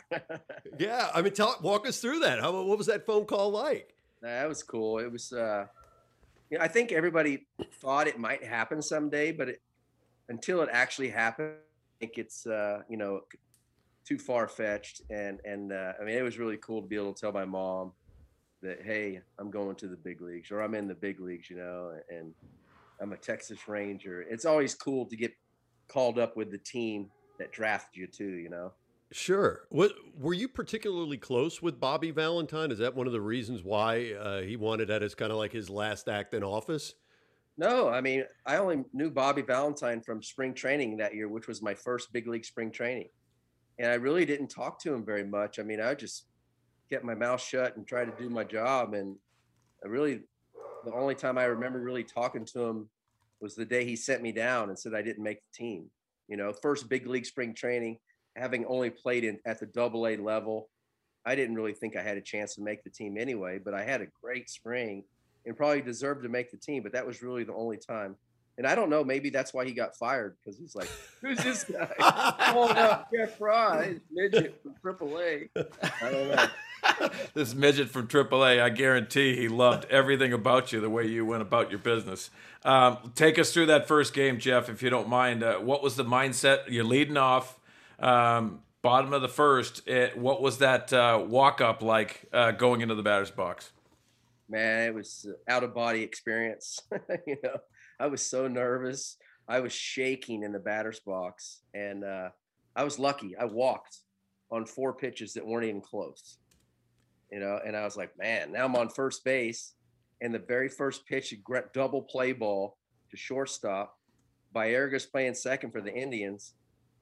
yeah, 0.78 1.10
I 1.16 1.22
mean, 1.22 1.32
tell, 1.32 1.56
walk 1.62 1.88
us 1.88 2.02
through 2.02 2.20
that. 2.20 2.42
How 2.42 2.52
what 2.62 2.78
was 2.78 2.88
that 2.88 3.06
phone 3.06 3.24
call 3.24 3.50
like? 3.50 3.96
That 4.22 4.50
was 4.50 4.62
cool. 4.62 5.00
It 5.00 5.10
was. 5.10 5.32
uh 5.32 5.68
you 6.54 6.60
know, 6.60 6.66
I 6.66 6.68
think 6.68 6.92
everybody 6.92 7.48
thought 7.82 8.08
it 8.08 8.20
might 8.20 8.44
happen 8.44 8.80
someday, 8.80 9.32
but 9.32 9.50
it, 9.50 9.62
until 10.30 10.62
it 10.62 10.70
actually 10.72 11.10
happened, 11.10 11.56
I 11.56 12.06
think 12.06 12.20
it's 12.20 12.46
uh, 12.46 12.84
you 12.88 12.96
know 12.96 13.22
too 14.06 14.20
far 14.20 14.48
fetched. 14.48 15.02
And 15.10 15.40
and 15.46 15.74
uh, 15.74 15.94
I 16.00 16.06
mean, 16.06 16.16
it 16.16 16.22
was 16.22 16.38
really 16.38 16.58
cool 16.58 16.84
to 16.84 16.88
be 16.88 16.96
able 16.96 17.12
to 17.12 17.20
tell 17.20 17.32
my 17.32 17.44
mom 17.44 17.94
that 18.62 18.84
hey, 18.84 19.20
I'm 19.40 19.50
going 19.50 19.76
to 19.78 19.88
the 19.88 19.98
big 19.98 20.22
leagues 20.22 20.52
or 20.52 20.62
I'm 20.62 20.76
in 20.76 20.88
the 20.88 20.94
big 20.94 21.20
leagues, 21.20 21.50
you 21.50 21.58
know, 21.58 21.92
and 22.12 22.36
I'm 23.02 23.14
a 23.14 23.18
Texas 23.18 23.68
Ranger. 23.68 24.22
It's 24.22 24.46
always 24.46 24.76
cool 24.76 25.08
to 25.08 25.16
get 25.16 25.34
called 25.88 26.20
up 26.20 26.38
with 26.38 26.52
the 26.52 26.60
team 26.60 27.10
that 27.40 27.52
drafted 27.52 27.98
you 28.00 28.06
too, 28.06 28.36
you 28.36 28.50
know. 28.50 28.74
Sure. 29.14 29.68
What 29.70 29.94
were 30.18 30.34
you 30.34 30.48
particularly 30.48 31.18
close 31.18 31.62
with 31.62 31.80
Bobby 31.80 32.10
Valentine? 32.10 32.72
Is 32.72 32.80
that 32.80 32.96
one 32.96 33.06
of 33.06 33.14
the 33.14 33.22
reasons 33.22 33.64
why 33.64 34.14
uh, 34.14 34.42
he 34.42 34.56
wanted 34.56 34.88
that 34.88 35.04
as 35.04 35.14
kind 35.14 35.32
of 35.32 35.38
like 35.38 35.52
his 35.52 35.70
last 35.70 36.10
act 36.10 36.34
in 36.34 36.44
office? 36.44 36.96
No, 37.56 37.90
I 37.90 38.02
mean, 38.02 38.24
I 38.48 38.58
only 38.58 38.84
knew 38.92 39.12
Bobby 39.12 39.44
Valentine 39.44 40.02
from 40.02 40.24
spring 40.24 40.56
training 40.56 40.98
that 40.98 41.14
year, 41.14 41.30
which 41.30 41.48
was 41.48 41.62
my 41.62 41.76
first 41.76 42.12
big 42.12 42.28
league 42.28 42.44
spring 42.44 42.72
training. 42.72 43.10
And 43.78 43.92
I 43.92 43.96
really 43.96 44.26
didn't 44.26 44.48
talk 44.48 44.80
to 44.82 44.94
him 44.94 45.06
very 45.06 45.24
much. 45.24 45.60
I 45.60 45.64
mean, 45.64 45.80
I 45.80 45.94
just 45.94 46.26
kept 46.90 47.04
my 47.04 47.14
mouth 47.14 47.42
shut 47.42 47.78
and 47.78 47.86
tried 47.86 48.06
to 48.06 48.24
do 48.24 48.32
my 48.32 48.44
job. 48.44 48.96
And 48.96 49.16
I 49.84 49.90
really, 49.90 50.22
the 50.86 50.94
only 50.94 51.14
time 51.14 51.38
I 51.38 51.44
remember 51.44 51.80
really 51.80 52.04
talking 52.04 52.46
to 52.46 52.64
him 52.64 52.90
was 53.40 53.54
the 53.54 53.66
day 53.66 53.86
he 53.86 53.96
sent 53.96 54.24
me 54.24 54.32
down 54.32 54.70
and 54.70 54.80
said 54.80 54.96
I 54.96 55.04
didn't 55.04 55.24
make 55.24 55.38
the 55.38 55.56
team. 55.56 55.92
You 56.28 56.38
know, 56.38 56.52
first 56.52 56.90
big 56.90 57.06
league 57.06 57.28
spring 57.28 57.54
training 57.54 58.00
having 58.36 58.66
only 58.66 58.90
played 58.90 59.24
in 59.24 59.40
at 59.46 59.60
the 59.60 59.66
double 59.66 60.08
A 60.08 60.18
level, 60.18 60.70
I 61.26 61.36
didn't 61.36 61.56
really 61.56 61.74
think 61.74 61.96
I 61.96 62.02
had 62.02 62.18
a 62.18 62.22
chance 62.22 62.56
to 62.56 62.62
make 62.62 62.84
the 62.84 62.90
team 62.90 63.18
anyway, 63.18 63.60
but 63.64 63.74
I 63.74 63.84
had 63.84 64.02
a 64.02 64.08
great 64.22 64.50
spring 64.50 65.04
and 65.46 65.56
probably 65.56 65.82
deserved 65.82 66.24
to 66.24 66.30
make 66.30 66.52
the 66.52 66.58
team, 66.58 66.84
but 66.84 66.92
that 66.94 67.06
was 67.06 67.22
really 67.22 67.44
the 67.44 67.54
only 67.54 67.78
time. 67.78 68.16
And 68.58 68.68
I 68.68 68.76
don't 68.76 68.90
know, 68.90 69.04
maybe 69.04 69.30
that's 69.30 69.54
why 69.54 69.66
he 69.66 69.72
got 69.72 69.96
fired 69.96 70.36
because 70.40 70.60
he's 70.60 70.76
like, 70.76 70.90
who's 71.22 71.40
this 71.40 71.64
guy? 71.64 71.90
oh 72.00 72.72
no, 72.76 73.04
Jeff 73.14 73.38
Frye, 73.38 73.96
midget 74.12 74.62
from 74.62 74.96
AAA. 74.96 75.50
I 75.56 76.12
don't 76.12 76.30
know. 76.30 77.10
this 77.34 77.56
midget 77.56 77.90
from 77.90 78.08
AAA, 78.08 78.62
I 78.62 78.70
guarantee 78.70 79.36
he 79.36 79.48
loved 79.48 79.86
everything 79.86 80.34
about 80.34 80.72
you, 80.72 80.82
the 80.82 80.90
way 80.90 81.08
you 81.08 81.26
went 81.26 81.42
about 81.42 81.72
your 81.72 81.80
business. 81.80 82.30
Um, 82.64 83.12
take 83.16 83.40
us 83.40 83.52
through 83.52 83.68
that 83.68 83.88
first 83.88 84.14
game, 84.14 84.40
Jeff, 84.40 84.70
if 84.70 84.84
you 84.84 84.90
don't 84.90 85.10
mind. 85.10 85.42
Uh, 85.42 85.56
what 85.56 85.82
was 85.82 85.96
the 85.96 86.06
mindset? 86.06 86.70
You're 86.70 86.84
leading 86.84 87.18
off 87.18 87.58
um, 88.00 88.60
bottom 88.82 89.14
of 89.14 89.22
the 89.22 89.30
first. 89.30 89.88
It, 89.88 90.18
what 90.18 90.42
was 90.42 90.60
that 90.60 90.94
uh, 90.94 91.24
walk 91.28 91.62
up 91.62 91.82
like 91.82 92.26
uh, 92.32 92.52
going 92.52 92.82
into 92.82 92.96
the 92.96 93.04
batter's 93.04 93.32
box? 93.32 93.72
Man, 94.50 94.88
it 94.88 94.94
was 94.94 95.28
out 95.48 95.64
of 95.64 95.74
body 95.74 96.04
experience. 96.04 96.80
you 97.28 97.38
know, 97.44 97.58
I 98.00 98.08
was 98.08 98.22
so 98.22 98.48
nervous. 98.48 99.18
I 99.48 99.60
was 99.60 99.74
shaking 99.74 100.44
in 100.44 100.52
the 100.52 100.60
batter's 100.60 101.00
box, 101.00 101.62
and 101.74 102.04
uh, 102.04 102.30
I 102.76 102.84
was 102.84 103.00
lucky. 103.00 103.36
I 103.36 103.46
walked 103.46 103.98
on 104.52 104.66
four 104.66 104.94
pitches 104.94 105.34
that 105.34 105.46
weren't 105.46 105.66
even 105.66 105.82
close. 105.82 106.38
You 107.32 107.40
know, 107.40 107.60
and 107.66 107.76
I 107.76 107.84
was 107.84 107.98
like, 107.98 108.12
man, 108.18 108.52
now 108.52 108.66
I'm 108.66 108.76
on 108.76 108.90
first 108.90 109.26
base, 109.26 109.74
and 110.22 110.34
the 110.34 110.40
very 110.40 110.70
first 110.70 111.06
pitch, 111.08 111.34
double 111.74 112.04
play 112.04 112.32
ball 112.32 112.78
to 113.10 113.18
shortstop. 113.18 113.98
Baerga's 114.54 115.08
playing 115.08 115.34
second 115.34 115.72
for 115.72 115.82
the 115.82 115.94
Indians 115.94 116.54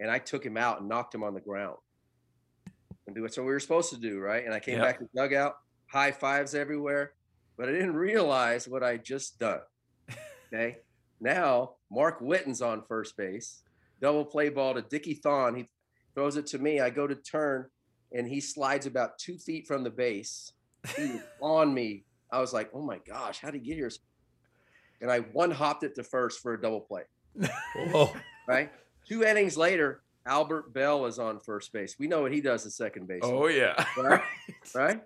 and 0.02 0.10
I 0.10 0.18
took 0.18 0.44
him 0.44 0.58
out 0.58 0.80
and 0.80 0.90
knocked 0.90 1.16
him 1.16 1.24
on 1.24 1.34
the 1.34 1.40
ground. 1.40 1.78
And 3.06 3.16
do 3.16 3.22
what 3.22 3.34
so 3.34 3.44
we 3.44 3.52
were 3.52 3.60
supposed 3.60 3.92
to 3.92 3.98
do, 3.98 4.20
right? 4.20 4.44
And 4.44 4.54
I 4.54 4.60
came 4.60 4.78
yep. 4.78 4.84
back 4.84 5.00
to 5.00 5.06
the 5.06 5.22
dugout, 5.22 5.56
high 5.88 6.12
fives 6.12 6.56
everywhere, 6.56 7.14
but 7.56 7.70
I 7.70 7.72
didn't 7.72 7.96
realize 7.96 8.68
what 8.68 8.84
I 8.84 8.98
just 8.98 9.40
done. 9.40 9.62
Okay. 10.54 10.80
now 11.22 11.76
Mark 11.90 12.20
Whiten's 12.20 12.62
on 12.62 12.84
first 12.84 13.16
base, 13.16 13.62
double 14.02 14.26
play 14.26 14.50
ball 14.50 14.74
to 14.74 14.82
Dickie 14.82 15.14
Thon. 15.14 15.56
He 15.56 15.70
throws 16.14 16.36
it 16.36 16.46
to 16.48 16.60
me. 16.60 16.82
I 16.82 16.90
go 16.90 17.08
to 17.08 17.16
turn, 17.16 17.68
and 18.12 18.28
he 18.28 18.42
slides 18.42 18.86
about 18.86 19.18
two 19.18 19.38
feet 19.38 19.66
from 19.66 19.86
the 19.86 19.90
base. 19.90 20.52
He 20.98 21.22
on 21.42 21.74
me. 21.74 22.04
I 22.34 22.42
was 22.42 22.52
like, 22.52 22.70
oh 22.74 22.82
my 22.82 23.00
gosh, 23.08 23.40
how 23.40 23.50
did 23.50 23.62
he 23.62 23.68
get 23.68 23.78
here? 23.78 23.90
And 25.00 25.10
I 25.10 25.20
one 25.20 25.52
hopped 25.52 25.84
it 25.84 25.96
to 25.96 26.04
first 26.04 26.42
for 26.42 26.54
a 26.54 26.62
double 26.62 26.82
play. 26.82 27.04
oh. 27.94 28.14
Right. 28.46 28.72
Two 29.08 29.24
innings 29.24 29.58
later, 29.58 30.02
Albert 30.26 30.74
Belle 30.74 31.06
is 31.06 31.20
on 31.20 31.40
first 31.40 31.74
base. 31.74 31.98
We 31.98 32.08
know 32.08 32.22
what 32.22 32.32
he 32.32 32.42
does 32.42 32.66
at 32.66 32.72
second 32.72 33.08
base. 33.08 33.22
Oh 33.24 33.48
yeah, 33.48 33.84
right? 33.98 34.22
right? 34.76 35.02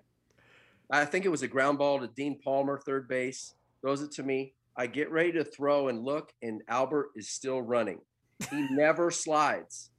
I 0.90 1.04
think 1.04 1.24
it 1.24 1.30
was 1.30 1.42
a 1.42 1.48
ground 1.48 1.78
ball 1.78 1.98
to 2.00 2.06
Dean 2.06 2.38
Palmer, 2.38 2.78
third 2.78 3.08
base. 3.08 3.54
Throws 3.80 4.02
it 4.02 4.12
to 4.12 4.22
me. 4.22 4.54
I 4.76 4.86
get 4.86 5.10
ready 5.10 5.32
to 5.32 5.44
throw 5.44 5.88
and 5.88 6.04
look, 6.04 6.32
and 6.42 6.62
Albert 6.68 7.10
is 7.16 7.28
still 7.28 7.62
running. 7.62 8.00
He 8.50 8.68
never 8.70 9.10
slides. 9.10 9.90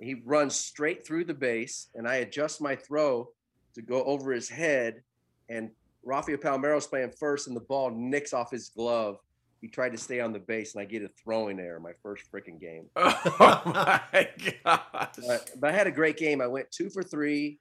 He 0.00 0.14
runs 0.24 0.56
straight 0.56 1.06
through 1.06 1.24
the 1.24 1.34
base, 1.34 1.88
and 1.94 2.08
I 2.08 2.16
adjust 2.16 2.60
my 2.60 2.74
throw 2.74 3.28
to 3.74 3.82
go 3.82 4.02
over 4.04 4.32
his 4.32 4.48
head. 4.48 5.02
And 5.48 5.70
Rafael 6.02 6.38
Palmeiro's 6.38 6.86
playing 6.86 7.12
first, 7.18 7.46
and 7.46 7.56
the 7.56 7.60
ball 7.60 7.90
nicks 7.90 8.32
off 8.32 8.50
his 8.50 8.70
glove 8.70 9.18
he 9.60 9.68
tried 9.68 9.92
to 9.92 9.98
stay 9.98 10.20
on 10.20 10.32
the 10.32 10.38
base, 10.38 10.74
and 10.74 10.82
I 10.82 10.86
get 10.86 11.02
a 11.02 11.08
throwing 11.22 11.60
error 11.60 11.78
my 11.80 11.92
first 12.02 12.24
freaking 12.32 12.60
game. 12.60 12.86
Oh 12.96 13.62
my 13.66 14.28
gosh! 14.64 15.08
But, 15.26 15.50
but, 15.58 15.70
I 15.70 15.72
had 15.72 15.86
a 15.86 15.90
great 15.90 16.16
game. 16.16 16.40
I 16.40 16.46
went 16.46 16.70
two 16.70 16.90
for 16.90 17.02
three. 17.02 17.58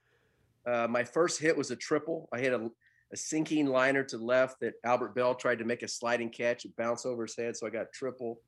Uh, 0.65 0.88
my 0.89 1.03
first 1.03 1.39
hit 1.39 1.57
was 1.57 1.71
a 1.71 1.75
triple. 1.75 2.27
I 2.33 2.39
hit 2.39 2.53
a, 2.53 2.69
a, 3.13 3.17
sinking 3.17 3.67
liner 3.67 4.03
to 4.05 4.17
left 4.17 4.59
that 4.62 4.73
Albert 4.83 5.15
Belle 5.15 5.35
tried 5.35 5.59
to 5.59 5.65
make 5.65 5.83
a 5.83 5.88
sliding 5.88 6.29
catch. 6.29 6.65
It 6.65 6.75
bounced 6.75 7.05
over 7.05 7.25
his 7.25 7.35
head, 7.35 7.55
so 7.55 7.65
I 7.65 7.69
got 7.69 7.88
triple. 7.93 8.39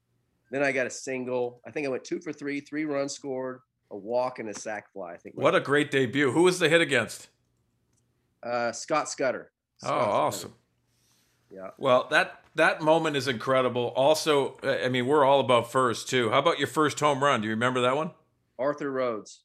Then 0.51 0.63
I 0.63 0.71
got 0.71 0.87
a 0.87 0.89
single. 0.89 1.61
I 1.65 1.71
think 1.71 1.87
I 1.87 1.89
went 1.89 2.03
two 2.03 2.19
for 2.19 2.33
three, 2.33 2.59
three 2.59 2.85
runs 2.85 3.13
scored, 3.13 3.59
a 3.91 3.97
walk, 3.97 4.39
and 4.39 4.49
a 4.49 4.53
sac 4.53 4.91
fly. 4.93 5.13
I 5.13 5.17
think. 5.17 5.35
What 5.35 5.55
a 5.55 5.61
great 5.61 5.91
debut! 5.91 6.31
Who 6.31 6.43
was 6.43 6.59
the 6.59 6.69
hit 6.69 6.81
against? 6.81 7.29
Uh, 8.43 8.71
Scott 8.71 9.09
Scudder. 9.09 9.51
Oh, 9.83 9.87
Scott 9.87 10.07
oh, 10.07 10.11
awesome. 10.11 10.39
Scudder. 10.39 10.55
Yeah. 11.63 11.71
Well, 11.77 12.07
that 12.11 12.40
that 12.55 12.81
moment 12.81 13.15
is 13.15 13.27
incredible. 13.27 13.93
Also, 13.95 14.57
I 14.63 14.89
mean, 14.89 15.07
we're 15.07 15.23
all 15.23 15.39
about 15.39 15.71
first 15.71 16.09
too. 16.09 16.29
How 16.29 16.39
about 16.39 16.59
your 16.59 16.67
first 16.67 16.99
home 16.99 17.23
run? 17.23 17.41
Do 17.41 17.47
you 17.47 17.53
remember 17.53 17.81
that 17.81 17.95
one? 17.95 18.11
Arthur 18.59 18.91
Rhodes. 18.91 19.41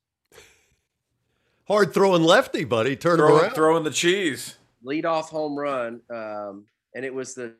Hard 1.68 1.92
throwing 1.92 2.22
lefty, 2.22 2.64
buddy. 2.64 2.96
Turn 2.96 3.18
throwing, 3.18 3.42
around. 3.42 3.54
Throwing 3.54 3.84
the 3.84 3.90
cheese. 3.90 4.56
Lead 4.82 5.04
off 5.04 5.30
home 5.30 5.56
run. 5.56 6.00
Um, 6.10 6.66
and 6.94 7.04
it 7.04 7.12
was 7.12 7.34
the 7.34 7.54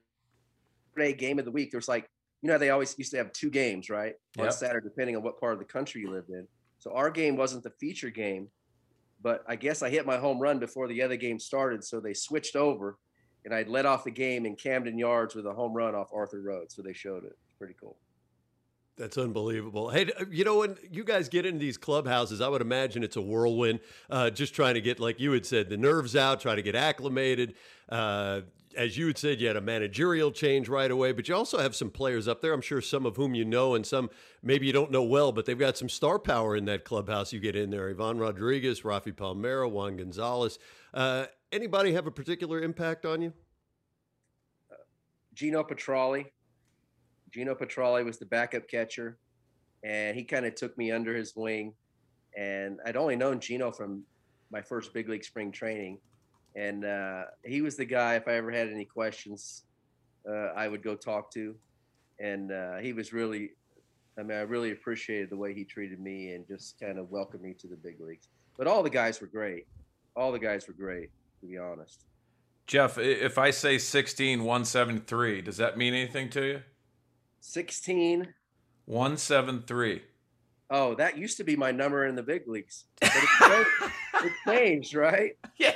game 0.97 1.39
of 1.39 1.45
the 1.45 1.51
week. 1.51 1.71
There's 1.73 1.89
like, 1.89 2.09
you 2.43 2.49
know, 2.49 2.59
they 2.59 2.71
always 2.71 2.97
used 2.99 3.11
to 3.13 3.17
have 3.19 3.33
two 3.33 3.51
games, 3.51 3.91
right? 3.91 4.15
On 4.39 4.51
Saturday, 4.53 4.85
depending 4.85 5.17
on 5.17 5.23
what 5.23 5.41
part 5.41 5.55
of 5.55 5.59
the 5.59 5.65
country 5.65 6.03
you 6.03 6.11
lived 6.11 6.31
in. 6.31 6.47
So 6.79 6.93
our 6.93 7.11
game 7.11 7.37
wasn't 7.37 7.65
the 7.65 7.73
feature 7.81 8.11
game, 8.11 8.49
but 9.23 9.43
I 9.49 9.57
guess 9.57 9.83
I 9.83 9.91
hit 9.91 10.07
my 10.07 10.19
home 10.19 10.39
run 10.39 10.59
before 10.59 10.87
the 10.87 11.03
other 11.03 11.17
game 11.17 11.39
started. 11.39 11.83
So 11.83 11.99
they 11.99 12.15
switched 12.15 12.55
over 12.55 12.99
and 13.47 13.55
I'd 13.55 13.69
led 13.69 13.87
off 13.87 14.03
the 14.03 14.11
game 14.11 14.45
in 14.45 14.57
Camden 14.57 14.99
Yards 14.99 15.37
with 15.37 15.47
a 15.47 15.53
home 15.53 15.73
run 15.73 15.95
off 15.95 16.11
Arthur 16.13 16.43
Road. 16.43 16.71
So 16.73 16.83
they 16.83 16.93
showed 16.93 17.25
it. 17.25 17.39
It's 17.47 17.55
pretty 17.57 17.77
cool. 17.81 17.97
That's 18.99 19.17
unbelievable. 19.17 19.89
Hey, 19.91 20.11
you 20.31 20.43
know, 20.43 20.59
when 20.59 20.77
you 20.91 21.05
guys 21.05 21.29
get 21.29 21.47
into 21.47 21.61
these 21.61 21.79
clubhouses, 21.79 22.41
I 22.41 22.49
would 22.49 22.61
imagine 22.61 23.05
it's 23.05 23.17
a 23.17 23.23
whirlwind. 23.23 23.81
Uh, 24.11 24.31
just 24.31 24.53
trying 24.53 24.75
to 24.75 24.81
get, 24.81 24.99
like 24.99 25.21
you 25.21 25.31
had 25.31 25.47
said, 25.47 25.69
the 25.69 25.77
nerves 25.77 26.17
out, 26.17 26.41
try 26.41 26.57
to 26.57 26.63
get 26.63 26.75
acclimated. 26.75 27.55
Uh, 27.89 28.41
as 28.77 28.99
you 28.99 29.07
had 29.07 29.17
said, 29.17 29.41
you 29.41 29.47
had 29.47 29.57
a 29.57 29.61
managerial 29.61 30.33
change 30.33 30.69
right 30.69 30.91
away, 30.91 31.13
but 31.13 31.29
you 31.29 31.35
also 31.35 31.59
have 31.59 31.77
some 31.77 31.91
players 31.91 32.27
up 32.27 32.43
there. 32.43 32.53
I'm 32.53 32.61
sure 32.61 32.81
some 32.81 33.07
of 33.07 33.17
whom 33.17 33.35
you 33.35 33.45
know, 33.45 33.75
and 33.75 33.87
some 33.87 34.11
maybe 34.43 34.67
you 34.67 34.73
don't 34.73 34.91
know 34.91 35.05
well, 35.05 35.31
but 35.31 35.47
they've 35.47 35.59
got 35.59 35.77
some 35.77 35.89
star 35.89 36.19
power 36.19 36.57
in 36.57 36.65
that 36.65 36.85
clubhouse. 36.85 37.33
You 37.33 37.39
get 37.39 37.55
in 37.55 37.71
there, 37.71 37.91
Ivan 37.91 38.19
Rodriguez, 38.19 38.81
Rafi 38.81 39.15
Palmeiro, 39.15 39.71
Juan 39.71 39.97
Gonzalez. 39.97 40.59
Uh, 40.93 41.27
anybody 41.53 41.93
have 41.93 42.07
a 42.07 42.11
particular 42.11 42.61
impact 42.63 43.05
on 43.05 43.23
you? 43.23 43.33
Geno 45.35 45.63
Petralli. 45.63 46.27
Geno 47.31 47.55
Petralli 47.55 48.05
was 48.05 48.19
the 48.19 48.27
backup 48.27 48.69
catcher, 48.69 49.19
and 49.85 50.17
he 50.17 50.25
kind 50.25 50.47
of 50.47 50.55
took 50.55 50.77
me 50.79 50.91
under 50.91 51.15
his 51.15 51.35
wing. 51.37 51.75
And 52.37 52.79
I'd 52.87 52.97
only 52.97 53.17
known 53.17 53.41
Geno 53.41 53.71
from 53.71 54.05
my 54.51 54.63
first 54.63 54.95
big 54.95 55.09
league 55.09 55.25
spring 55.25 55.53
training, 55.53 55.99
and 56.55 56.85
uh, 56.85 57.25
he 57.45 57.61
was 57.61 57.77
the 57.77 57.85
guy. 57.85 58.15
If 58.15 58.29
I 58.29 58.35
ever 58.35 58.51
had 58.51 58.69
any 58.69 58.85
questions, 58.85 59.65
uh, 60.29 60.53
I 60.57 60.69
would 60.69 60.83
go 60.83 60.95
talk 60.95 61.31
to, 61.33 61.55
and 62.21 62.53
uh, 62.53 62.77
he 62.79 62.93
was 62.93 63.13
really. 63.13 63.51
I 64.19 64.23
mean, 64.23 64.39
I 64.39 64.43
really 64.43 64.71
appreciated 64.71 65.29
the 65.29 65.37
way 65.37 65.53
he 65.53 65.63
treated 65.63 66.01
me 66.01 66.33
and 66.33 66.47
just 66.49 66.81
kind 66.81 66.99
of 66.99 67.11
welcomed 67.11 67.43
me 67.43 67.53
to 67.59 67.67
the 67.67 67.77
big 67.77 68.01
leagues. 68.01 68.29
But 68.57 68.67
all 68.67 68.83
the 68.83 68.89
guys 68.89 69.21
were 69.21 69.27
great. 69.27 69.67
All 70.17 70.33
the 70.33 70.39
guys 70.39 70.67
were 70.67 70.73
great, 70.73 71.11
to 71.47 71.53
be 71.53 71.59
honest. 71.59 72.05
Jeff, 72.67 72.99
if 72.99 73.39
I 73.39 73.51
say 73.51 73.79
16 73.79 74.41
173, 74.41 75.43
does 75.43 75.57
that 75.59 75.79
mean 75.79 75.95
anything 75.95 76.29
to 76.31 76.43
you? 76.43 76.63
16 77.41 78.35
173. 78.87 80.03
Oh, 80.69 80.97
that 80.97 81.17
used 81.17 81.37
to 81.37 81.45
be 81.45 81.55
my 81.55 81.71
number 81.71 82.05
in 82.05 82.17
the 82.17 82.25
big 82.25 82.49
leagues. 82.49 82.85
But 83.01 83.13
it, 83.15 83.29
changed, 83.41 83.71
it 84.25 84.33
changed, 84.49 84.95
right? 84.95 85.37
Yeah. 85.59 85.75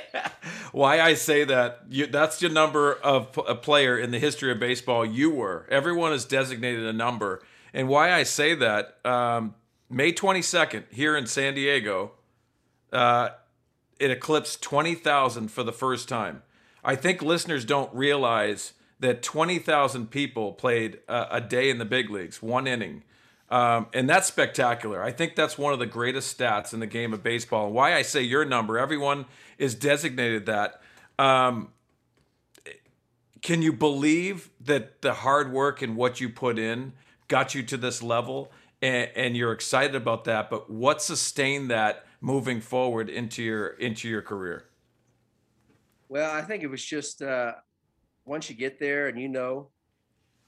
Why 0.73 0.99
I 0.99 1.13
say 1.13 1.45
that, 1.45 1.83
you, 1.89 2.07
that's 2.07 2.41
your 2.41 2.51
number 2.51 2.93
of 2.95 3.39
a 3.47 3.55
player 3.55 3.97
in 3.97 4.11
the 4.11 4.19
history 4.19 4.51
of 4.51 4.59
baseball 4.59 5.05
you 5.05 5.29
were. 5.29 5.65
Everyone 5.69 6.11
has 6.11 6.25
designated 6.25 6.85
a 6.85 6.93
number. 6.93 7.41
And 7.73 7.87
why 7.87 8.11
I 8.11 8.23
say 8.23 8.53
that, 8.55 8.97
um, 9.05 9.55
May 9.89 10.11
22nd, 10.11 10.83
here 10.91 11.15
in 11.15 11.25
San 11.25 11.55
Diego, 11.55 12.11
uh, 12.91 13.29
it 14.01 14.09
eclipsed 14.09 14.63
20,000 14.63 15.49
for 15.49 15.61
the 15.61 15.71
first 15.71 16.09
time. 16.09 16.41
I 16.83 16.95
think 16.95 17.21
listeners 17.21 17.63
don't 17.63 17.93
realize 17.93 18.73
that 18.99 19.21
20,000 19.21 20.09
people 20.09 20.53
played 20.53 20.99
a, 21.07 21.35
a, 21.35 21.41
day 21.41 21.69
in 21.69 21.77
the 21.77 21.85
big 21.85 22.09
leagues, 22.09 22.41
one 22.41 22.65
inning. 22.65 23.03
Um, 23.49 23.87
and 23.93 24.09
that's 24.09 24.27
spectacular. 24.27 25.03
I 25.03 25.11
think 25.11 25.35
that's 25.35 25.55
one 25.55 25.71
of 25.71 25.77
the 25.77 25.85
greatest 25.85 26.35
stats 26.35 26.73
in 26.73 26.79
the 26.79 26.87
game 26.87 27.13
of 27.13 27.21
baseball. 27.21 27.67
And 27.67 27.75
why 27.75 27.93
I 27.95 28.01
say 28.01 28.23
your 28.23 28.43
number, 28.43 28.79
everyone 28.79 29.25
is 29.59 29.75
designated 29.75 30.47
that. 30.47 30.81
Um, 31.19 31.69
can 33.43 33.61
you 33.61 33.73
believe 33.73 34.49
that 34.61 35.03
the 35.03 35.13
hard 35.13 35.51
work 35.51 35.83
and 35.83 35.95
what 35.95 36.19
you 36.19 36.29
put 36.29 36.57
in 36.57 36.93
got 37.27 37.53
you 37.53 37.61
to 37.63 37.77
this 37.77 38.01
level? 38.01 38.51
And, 38.81 39.09
and 39.15 39.37
you're 39.37 39.51
excited 39.51 39.95
about 39.95 40.23
that, 40.23 40.49
but 40.49 40.71
what 40.71 41.03
sustained 41.03 41.69
that 41.69 42.05
moving 42.21 42.61
forward 42.61 43.09
into 43.09 43.43
your 43.43 43.67
into 43.67 44.07
your 44.07 44.21
career? 44.21 44.65
Well, 46.07 46.31
I 46.31 46.41
think 46.41 46.63
it 46.63 46.67
was 46.67 46.83
just 46.83 47.21
uh, 47.21 47.53
once 48.25 48.49
you 48.49 48.55
get 48.55 48.79
there 48.79 49.07
and 49.07 49.19
you 49.19 49.27
know, 49.27 49.69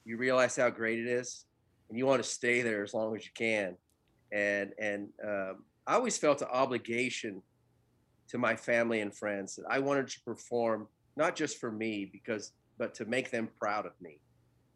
you 0.05 0.17
realize 0.17 0.55
how 0.55 0.69
great 0.69 0.99
it 0.99 1.07
is, 1.07 1.45
and 1.89 1.97
you 1.97 2.05
want 2.05 2.23
to 2.23 2.29
stay 2.29 2.61
there 2.61 2.83
as 2.83 2.93
long 2.93 3.15
as 3.15 3.25
you 3.25 3.31
can. 3.33 3.75
And 4.31 4.71
and 4.79 5.09
um, 5.23 5.63
I 5.85 5.95
always 5.95 6.17
felt 6.17 6.41
an 6.41 6.47
obligation 6.51 7.41
to 8.29 8.37
my 8.37 8.55
family 8.55 9.01
and 9.01 9.15
friends 9.15 9.55
that 9.55 9.65
I 9.69 9.79
wanted 9.79 10.07
to 10.07 10.21
perform 10.21 10.87
not 11.15 11.35
just 11.35 11.59
for 11.59 11.71
me 11.71 12.09
because 12.11 12.53
but 12.77 12.95
to 12.95 13.05
make 13.05 13.29
them 13.29 13.49
proud 13.59 13.85
of 13.85 13.91
me. 14.01 14.19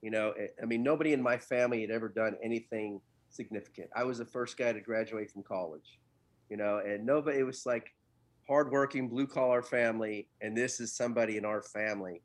You 0.02 0.12
know, 0.12 0.34
I 0.62 0.66
mean, 0.66 0.84
nobody 0.84 1.14
in 1.14 1.22
my 1.22 1.38
family 1.38 1.82
had 1.82 1.90
ever 1.90 2.08
done 2.08 2.36
anything 2.44 3.02
significant. 3.30 3.90
I 3.96 4.04
was 4.04 4.20
the 4.20 4.26
first 4.26 4.56
guy 4.56 4.72
to 4.72 4.80
graduate 4.80 5.32
from 5.32 5.42
college. 5.44 6.00
You 6.50 6.58
know, 6.58 6.82
and 6.86 7.06
nobody. 7.06 7.40
It 7.40 7.44
was 7.44 7.66
like 7.66 7.94
hardworking 8.48 9.10
blue 9.10 9.28
collar 9.28 9.62
family, 9.62 10.28
and 10.42 10.56
this 10.56 10.80
is 10.80 10.96
somebody 10.96 11.38
in 11.38 11.46
our 11.46 11.62
family 11.62 12.22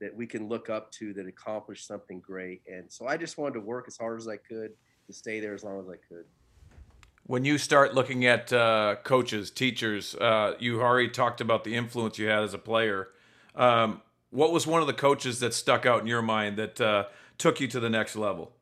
that 0.00 0.14
we 0.14 0.26
can 0.26 0.48
look 0.48 0.68
up 0.68 0.90
to 0.90 1.14
that 1.14 1.26
accomplished 1.26 1.86
something 1.86 2.20
great. 2.20 2.60
And 2.66 2.92
so 2.92 3.06
I 3.06 3.16
just 3.16 3.38
wanted 3.38 3.54
to 3.54 3.60
work 3.60 3.84
as 3.86 3.96
hard 3.96 4.20
as 4.20 4.26
I 4.26 4.36
could 4.36 4.72
to 5.06 5.12
stay 5.12 5.40
there 5.40 5.54
as 5.54 5.62
long 5.62 5.80
as 5.80 5.88
I 5.88 5.96
could. 6.08 6.24
When 7.24 7.44
you 7.44 7.56
start 7.56 7.94
looking 7.94 8.26
at 8.26 8.52
uh, 8.52 8.96
coaches, 9.04 9.50
teachers, 9.50 10.16
uh, 10.16 10.54
you 10.58 10.82
already 10.82 11.08
talked 11.08 11.40
about 11.40 11.62
the 11.62 11.76
influence 11.76 12.18
you 12.18 12.26
had 12.26 12.42
as 12.42 12.52
a 12.52 12.58
player. 12.58 13.10
Um, 13.54 14.02
what 14.30 14.52
was 14.52 14.66
one 14.66 14.80
of 14.80 14.88
the 14.88 14.92
coaches 14.92 15.38
that 15.38 15.54
stuck 15.54 15.86
out 15.86 16.00
in 16.00 16.08
your 16.08 16.22
mind 16.22 16.56
that 16.56 16.80
uh, 16.80 17.04
took 17.38 17.60
you 17.60 17.68
to 17.68 17.78
the 17.78 17.90
next 17.90 18.16
level? 18.16 18.56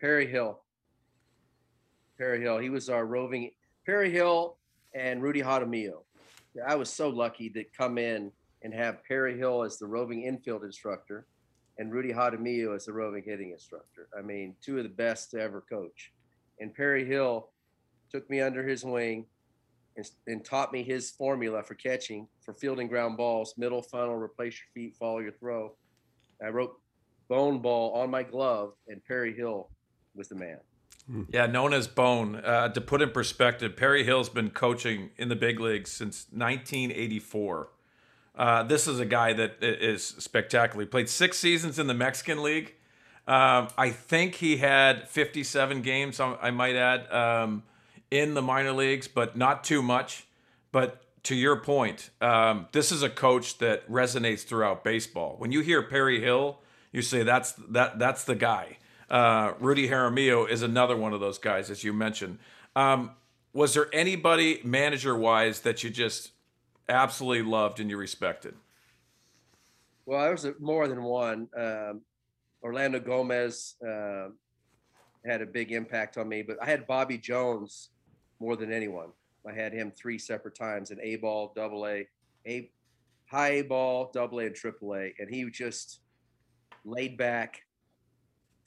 Perry 0.00 0.26
Hill. 0.26 0.60
Perry 2.16 2.40
Hill. 2.40 2.56
He 2.56 2.70
was 2.70 2.88
our 2.88 3.04
roving. 3.04 3.50
Perry 3.90 4.12
Hill 4.12 4.56
and 4.94 5.20
Rudy 5.20 5.42
Jaramillo. 5.42 6.04
I 6.64 6.76
was 6.76 6.92
so 6.92 7.08
lucky 7.08 7.50
to 7.50 7.64
come 7.76 7.98
in 7.98 8.30
and 8.62 8.72
have 8.72 9.02
Perry 9.02 9.36
Hill 9.36 9.64
as 9.64 9.78
the 9.78 9.86
roving 9.88 10.22
infield 10.22 10.62
instructor 10.62 11.26
and 11.76 11.92
Rudy 11.92 12.12
Jaramillo 12.12 12.76
as 12.76 12.84
the 12.84 12.92
roving 12.92 13.24
hitting 13.26 13.50
instructor. 13.50 14.06
I 14.16 14.22
mean, 14.22 14.54
two 14.64 14.76
of 14.76 14.84
the 14.84 14.90
best 14.90 15.32
to 15.32 15.40
ever 15.40 15.64
coach. 15.68 16.12
And 16.60 16.72
Perry 16.72 17.04
Hill 17.04 17.50
took 18.12 18.30
me 18.30 18.40
under 18.40 18.62
his 18.62 18.84
wing 18.84 19.26
and, 19.96 20.08
and 20.28 20.44
taught 20.44 20.72
me 20.72 20.84
his 20.84 21.10
formula 21.10 21.64
for 21.64 21.74
catching, 21.74 22.28
for 22.42 22.54
fielding 22.54 22.86
ground 22.86 23.16
balls, 23.16 23.54
middle 23.58 23.82
funnel, 23.82 24.14
replace 24.14 24.54
your 24.54 24.70
feet, 24.72 24.94
follow 25.00 25.18
your 25.18 25.32
throw. 25.32 25.74
I 26.40 26.50
wrote 26.50 26.76
bone 27.28 27.58
ball 27.58 27.94
on 27.94 28.08
my 28.08 28.22
glove, 28.22 28.74
and 28.86 29.04
Perry 29.04 29.34
Hill 29.34 29.68
was 30.14 30.28
the 30.28 30.36
man. 30.36 30.60
Yeah, 31.30 31.46
known 31.46 31.72
as 31.72 31.88
Bone. 31.88 32.36
Uh, 32.36 32.68
to 32.68 32.80
put 32.80 33.02
in 33.02 33.10
perspective, 33.10 33.76
Perry 33.76 34.04
Hill's 34.04 34.28
been 34.28 34.50
coaching 34.50 35.10
in 35.16 35.28
the 35.28 35.36
big 35.36 35.58
leagues 35.58 35.90
since 35.90 36.26
1984. 36.30 37.68
Uh, 38.36 38.62
this 38.62 38.86
is 38.86 39.00
a 39.00 39.04
guy 39.04 39.32
that 39.32 39.56
is 39.60 40.04
spectacular. 40.04 40.84
He 40.84 40.88
played 40.88 41.08
six 41.08 41.38
seasons 41.38 41.78
in 41.78 41.88
the 41.88 41.94
Mexican 41.94 42.42
League. 42.42 42.74
Um, 43.26 43.68
I 43.76 43.90
think 43.90 44.36
he 44.36 44.58
had 44.58 45.08
57 45.08 45.82
games, 45.82 46.20
I 46.20 46.50
might 46.50 46.76
add, 46.76 47.10
um, 47.12 47.64
in 48.10 48.34
the 48.34 48.42
minor 48.42 48.72
leagues, 48.72 49.08
but 49.08 49.36
not 49.36 49.62
too 49.62 49.82
much. 49.82 50.26
But 50.72 51.04
to 51.24 51.34
your 51.34 51.56
point, 51.56 52.10
um, 52.20 52.68
this 52.72 52.90
is 52.90 53.02
a 53.02 53.10
coach 53.10 53.58
that 53.58 53.88
resonates 53.90 54.44
throughout 54.44 54.84
baseball. 54.84 55.34
When 55.38 55.52
you 55.52 55.60
hear 55.60 55.82
Perry 55.82 56.20
Hill, 56.20 56.60
you 56.92 57.02
say 57.02 57.22
that's 57.22 57.52
that 57.68 57.98
that's 57.98 58.24
the 58.24 58.34
guy. 58.34 58.78
Uh, 59.10 59.54
Rudy 59.58 59.88
Jaramillo 59.88 60.48
is 60.48 60.62
another 60.62 60.96
one 60.96 61.12
of 61.12 61.20
those 61.20 61.38
guys, 61.38 61.68
as 61.68 61.82
you 61.82 61.92
mentioned. 61.92 62.38
Um, 62.76 63.10
was 63.52 63.74
there 63.74 63.88
anybody 63.92 64.60
manager 64.62 65.16
wise 65.16 65.60
that 65.60 65.82
you 65.82 65.90
just 65.90 66.30
absolutely 66.88 67.42
loved 67.42 67.80
and 67.80 67.90
you 67.90 67.96
respected? 67.96 68.54
Well, 70.06 70.20
there 70.22 70.32
was 70.32 70.46
more 70.60 70.86
than 70.86 71.02
one. 71.02 71.48
Um, 71.56 72.02
Orlando 72.62 73.00
Gomez 73.00 73.74
uh, 73.86 74.28
had 75.24 75.42
a 75.42 75.46
big 75.46 75.72
impact 75.72 76.16
on 76.16 76.28
me, 76.28 76.42
but 76.42 76.56
I 76.62 76.66
had 76.66 76.86
Bobby 76.86 77.18
Jones 77.18 77.90
more 78.38 78.56
than 78.56 78.72
anyone. 78.72 79.08
I 79.48 79.52
had 79.52 79.72
him 79.72 79.90
three 79.90 80.18
separate 80.18 80.54
times 80.54 80.90
in 80.90 81.00
A 81.00 81.16
ball, 81.16 81.52
double 81.56 81.86
A, 81.86 82.06
A 82.46 82.70
high 83.26 83.62
ball, 83.62 84.10
double 84.12 84.40
A, 84.40 84.46
and 84.46 84.54
triple 84.54 84.94
A. 84.94 85.12
And 85.18 85.28
he 85.28 85.48
just 85.50 86.00
laid 86.84 87.16
back, 87.16 87.62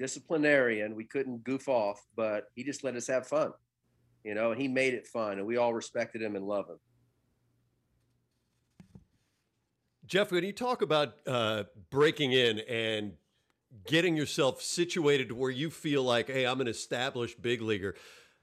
disciplinarian. 0.04 0.96
We 0.96 1.06
couldn't 1.06 1.46
goof 1.46 1.70
off, 1.70 2.06
but 2.14 2.52
he 2.56 2.64
just 2.66 2.84
let 2.84 2.96
us 2.96 3.08
have 3.08 3.26
fun, 3.26 3.54
you 4.26 4.36
know, 4.36 4.52
and 4.52 4.62
he 4.62 4.68
made 4.68 4.94
it 4.94 5.08
fun, 5.08 5.38
and 5.38 5.48
we 5.48 5.56
all 5.56 5.74
respected 5.74 6.22
him 6.22 6.36
and 6.36 6.46
loved 6.46 6.72
him. 6.72 6.80
Jeff, 10.06 10.30
when 10.30 10.44
you 10.44 10.52
talk 10.52 10.82
about 10.82 11.14
uh, 11.26 11.64
breaking 11.90 12.34
in 12.34 12.60
and 12.60 13.14
getting 13.88 14.18
yourself 14.18 14.62
situated 14.62 15.30
to 15.30 15.36
where 15.36 15.50
you 15.50 15.70
feel 15.70 16.04
like, 16.04 16.28
hey, 16.28 16.46
I'm 16.46 16.60
an 16.60 16.68
established 16.68 17.42
big 17.42 17.62
leaguer, 17.62 17.96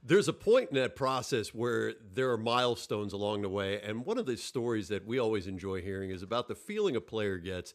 there's 0.03 0.29
a 0.29 0.33
point 0.33 0.71
in 0.71 0.77
that 0.77 0.97
process 0.97 1.55
where 1.55 1.93
there 2.15 2.31
are 2.31 2.39
milestones 2.39 3.13
along 3.13 3.43
the 3.43 3.51
way. 3.51 3.83
And 3.83 4.07
one 4.07 4.17
of 4.17 4.25
the 4.25 4.39
stories 4.39 4.89
that 4.89 5.07
we 5.07 5.19
always 5.19 5.47
enjoy 5.47 5.83
hearing 5.83 6.09
is 6.09 6.23
about 6.23 6.49
the 6.49 6.55
feeling 6.55 6.97
a 6.97 7.03
player 7.03 7.37
gets 7.37 7.75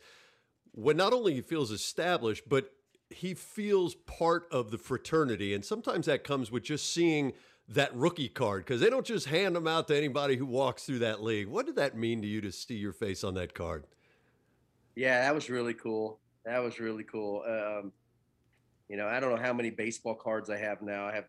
when 0.72 0.98
not 0.98 1.14
only 1.14 1.36
he 1.36 1.42
feels 1.42 1.70
established, 1.70 2.50
but 2.50 2.72
he 3.10 3.34
feels 3.34 3.96
part 3.96 4.48
of 4.52 4.72
the 4.72 4.78
fraternity. 4.78 5.54
And 5.54 5.64
sometimes 5.64 6.06
that 6.08 6.24
comes 6.24 6.52
with 6.52 6.64
just 6.64 6.92
seeing 6.92 7.34
that 7.68 7.96
rookie 7.96 8.30
card 8.30 8.64
because 8.64 8.82
they 8.82 8.90
don't 8.90 9.06
just 9.06 9.28
hand 9.28 9.56
them 9.56 9.68
out 9.68 9.88
to 9.88 9.98
anybody 9.98 10.36
who 10.36 10.46
walks 10.46 10.84
through 10.84 11.00
that 11.00 11.24
league. 11.24 11.48
What 11.48 11.66
did 11.66 11.76
that 11.78 11.98
mean 11.98 12.22
to 12.22 12.28
you 12.28 12.42
to 12.42 12.52
see 12.52 12.76
your 12.76 12.94
face 12.94 13.24
on 13.24 13.34
that 13.36 13.54
card? 13.54 13.86
Yeah, 14.96 15.22
that 15.22 15.34
was 15.34 15.50
really 15.50 15.74
cool. 15.74 16.20
That 16.46 16.60
was 16.60 16.80
really 16.80 17.04
cool. 17.04 17.44
Um, 17.48 17.92
you 18.88 18.98
know, 18.98 19.08
I 19.08 19.20
don't 19.20 19.32
know 19.36 19.42
how 19.42 19.54
many 19.54 19.72
baseball 19.72 20.16
cards 20.16 20.50
I 20.50 20.58
have 20.58 20.82
now. 20.82 21.08
I 21.08 21.16
have 21.16 21.26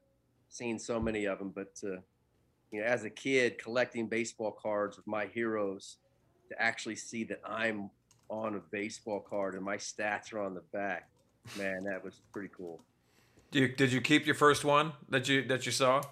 seen 0.48 0.78
so 0.78 1.00
many 1.00 1.24
of 1.24 1.38
them, 1.38 1.52
but 1.54 1.72
uh, 1.82 1.96
you 2.70 2.80
know, 2.80 2.84
as 2.84 3.04
a 3.04 3.10
kid 3.10 3.58
collecting 3.58 4.08
baseball 4.08 4.52
cards 4.52 4.96
with 4.96 5.06
my 5.06 5.26
heroes, 5.26 5.96
to 6.50 6.62
actually 6.62 6.96
see 6.96 7.24
that 7.24 7.40
I'm 7.44 7.90
on 8.28 8.54
a 8.54 8.60
baseball 8.70 9.20
card 9.20 9.54
and 9.54 9.64
my 9.64 9.76
stats 9.76 10.32
are 10.32 10.40
on 10.40 10.54
the 10.54 10.62
back, 10.72 11.08
man, 11.58 11.84
that 11.84 12.02
was 12.04 12.20
pretty 12.32 12.50
cool. 12.56 12.80
Did 13.50 13.60
you, 13.60 13.68
did 13.68 13.92
you 13.92 14.00
keep 14.00 14.26
your 14.26 14.34
first 14.34 14.64
one 14.64 14.92
that 15.08 15.28
you 15.28 15.44
that 15.46 15.66
you 15.66 15.72
saw? 15.72 16.02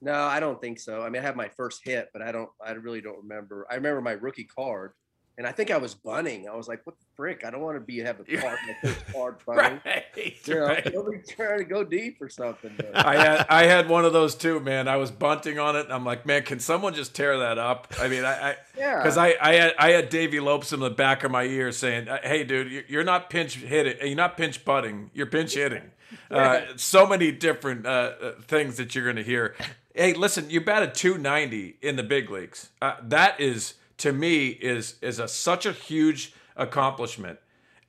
No, 0.00 0.12
I 0.12 0.40
don't 0.40 0.60
think 0.60 0.78
so. 0.78 1.02
I 1.02 1.10
mean, 1.10 1.22
I 1.22 1.26
have 1.26 1.36
my 1.36 1.48
first 1.48 1.82
hit, 1.84 2.08
but 2.12 2.22
I 2.22 2.32
don't. 2.32 2.50
I 2.64 2.72
really 2.72 3.00
don't 3.00 3.18
remember. 3.18 3.66
I 3.70 3.74
remember 3.74 4.00
my 4.00 4.12
rookie 4.12 4.44
card, 4.44 4.92
and 5.38 5.46
I 5.46 5.52
think 5.52 5.70
I 5.70 5.78
was 5.78 5.94
bunning. 5.94 6.46
I 6.48 6.54
was 6.54 6.68
like, 6.68 6.84
"What 6.84 6.98
the 6.98 7.06
frick? 7.16 7.44
I 7.46 7.50
don't 7.50 7.62
want 7.62 7.76
to 7.76 7.80
be 7.80 8.00
have 8.00 8.20
a 8.20 8.24
my 8.36 8.56
first 8.82 9.06
card 9.14 9.36
bunning." 9.46 9.80
right, 9.86 10.04
You 10.44 10.54
know, 10.54 10.60
right. 10.66 10.94
nobody's 10.94 11.28
trying 11.28 11.58
to 11.58 11.64
go 11.64 11.84
deep 11.84 12.20
or 12.20 12.28
something. 12.28 12.72
I 12.94 13.16
had 13.16 13.46
I 13.48 13.62
had 13.64 13.88
one 13.88 14.04
of 14.04 14.12
those 14.12 14.34
too, 14.34 14.60
man. 14.60 14.88
I 14.88 14.96
was 14.96 15.10
bunting 15.10 15.58
on 15.58 15.76
it, 15.76 15.84
and 15.86 15.92
I'm 15.92 16.04
like, 16.04 16.26
man, 16.26 16.42
can 16.42 16.60
someone 16.60 16.92
just 16.94 17.14
tear 17.14 17.38
that 17.38 17.56
up? 17.56 17.88
I 17.98 18.08
mean, 18.08 18.24
I, 18.24 18.50
I 18.50 18.56
yeah, 18.76 18.96
because 18.98 19.16
I, 19.16 19.34
I 19.40 19.54
had 19.54 19.74
I 19.78 19.90
had 19.92 20.08
Davey 20.10 20.40
Lopes 20.40 20.72
in 20.74 20.80
the 20.80 20.90
back 20.90 21.24
of 21.24 21.30
my 21.30 21.44
ear 21.44 21.72
saying, 21.72 22.08
"Hey, 22.22 22.44
dude, 22.44 22.70
you- 22.70 22.84
you're 22.88 23.04
not 23.04 23.30
pinch 23.30 23.54
hitting, 23.56 23.96
you're 24.06 24.16
not 24.16 24.36
pinch 24.36 24.64
butting, 24.64 25.10
you're 25.14 25.26
pinch 25.26 25.54
hitting." 25.54 25.82
Uh, 26.30 26.60
so 26.76 27.06
many 27.06 27.32
different 27.32 27.86
uh, 27.86 28.12
uh, 28.22 28.32
things 28.46 28.76
that 28.76 28.94
you're 28.94 29.04
going 29.04 29.16
to 29.16 29.22
hear. 29.22 29.54
Hey, 29.94 30.12
listen, 30.12 30.50
you 30.50 30.60
batted 30.60 30.94
290 30.94 31.76
in 31.80 31.96
the 31.96 32.02
big 32.02 32.28
leagues. 32.30 32.68
Uh, 32.82 32.96
that 33.04 33.40
is 33.40 33.74
to 33.98 34.12
me 34.12 34.48
is 34.48 34.94
is 35.02 35.18
a 35.18 35.28
such 35.28 35.66
a 35.66 35.72
huge 35.72 36.32
accomplishment 36.56 37.38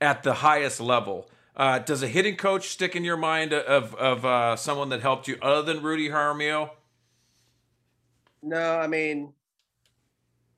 at 0.00 0.22
the 0.22 0.34
highest 0.34 0.80
level. 0.80 1.30
Uh, 1.56 1.78
does 1.78 2.02
a 2.02 2.08
hitting 2.08 2.36
coach 2.36 2.68
stick 2.68 2.94
in 2.94 3.04
your 3.04 3.16
mind 3.16 3.52
of 3.52 3.94
of 3.94 4.24
uh, 4.24 4.56
someone 4.56 4.88
that 4.90 5.00
helped 5.00 5.26
you 5.28 5.36
other 5.42 5.62
than 5.62 5.82
Rudy 5.82 6.08
Jaramillo? 6.08 6.70
No, 8.42 8.78
I 8.78 8.86
mean, 8.86 9.32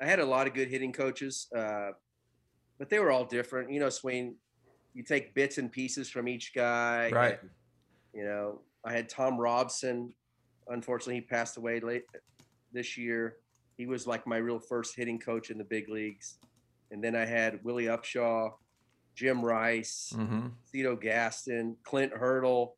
I 0.00 0.06
had 0.06 0.20
a 0.20 0.26
lot 0.26 0.46
of 0.46 0.54
good 0.54 0.68
hitting 0.68 0.92
coaches, 0.92 1.48
uh, 1.56 1.90
but 2.78 2.88
they 2.88 2.98
were 2.98 3.10
all 3.10 3.24
different. 3.24 3.72
You 3.72 3.80
know, 3.80 3.88
Sween, 3.88 4.36
you 4.94 5.02
take 5.02 5.34
bits 5.34 5.58
and 5.58 5.70
pieces 5.70 6.08
from 6.08 6.28
each 6.28 6.54
guy. 6.54 7.10
Right. 7.12 7.38
and, 7.40 7.50
you 8.14 8.24
know, 8.24 8.60
I 8.84 8.92
had 8.92 9.08
Tom 9.08 9.38
Robson. 9.38 10.12
Unfortunately, 10.68 11.16
he 11.16 11.20
passed 11.22 11.56
away 11.56 11.80
late 11.80 12.04
this 12.72 12.96
year. 12.96 13.36
He 13.76 13.86
was 13.86 14.06
like 14.06 14.26
my 14.26 14.36
real 14.36 14.58
first 14.58 14.94
hitting 14.96 15.18
coach 15.18 15.50
in 15.50 15.58
the 15.58 15.64
big 15.64 15.88
leagues. 15.88 16.38
And 16.90 17.02
then 17.02 17.16
I 17.16 17.24
had 17.24 17.60
Willie 17.64 17.86
Upshaw, 17.86 18.50
Jim 19.14 19.44
Rice, 19.44 20.12
Mm-hmm. 20.16 20.48
Cito 20.70 20.96
Gaston, 20.96 21.76
Clint 21.84 22.12
Hurdle. 22.12 22.76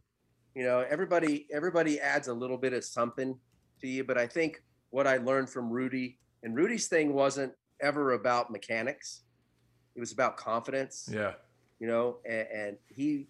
You 0.55 0.63
know, 0.65 0.85
everybody 0.89 1.47
everybody 1.53 2.01
adds 2.01 2.29
a 2.29 2.33
little 2.35 2.57
bit 2.59 2.73
of 2.73 2.85
something 2.85 3.37
to 3.81 3.89
you, 3.89 4.05
but 4.05 4.17
I 4.17 4.27
think 4.27 4.63
what 4.91 5.07
I 5.07 5.17
learned 5.17 5.51
from 5.51 5.69
Rudy 5.69 6.19
and 6.45 6.55
Rudy's 6.55 6.87
thing 6.87 7.13
wasn't 7.13 7.53
ever 7.81 8.13
about 8.13 8.51
mechanics. 8.53 9.23
It 9.97 10.01
was 10.01 10.13
about 10.13 10.37
confidence, 10.37 11.09
Yeah. 11.13 11.33
you 11.81 11.87
know, 11.89 12.19
and, 12.25 12.47
and 12.55 12.77
he 12.89 13.27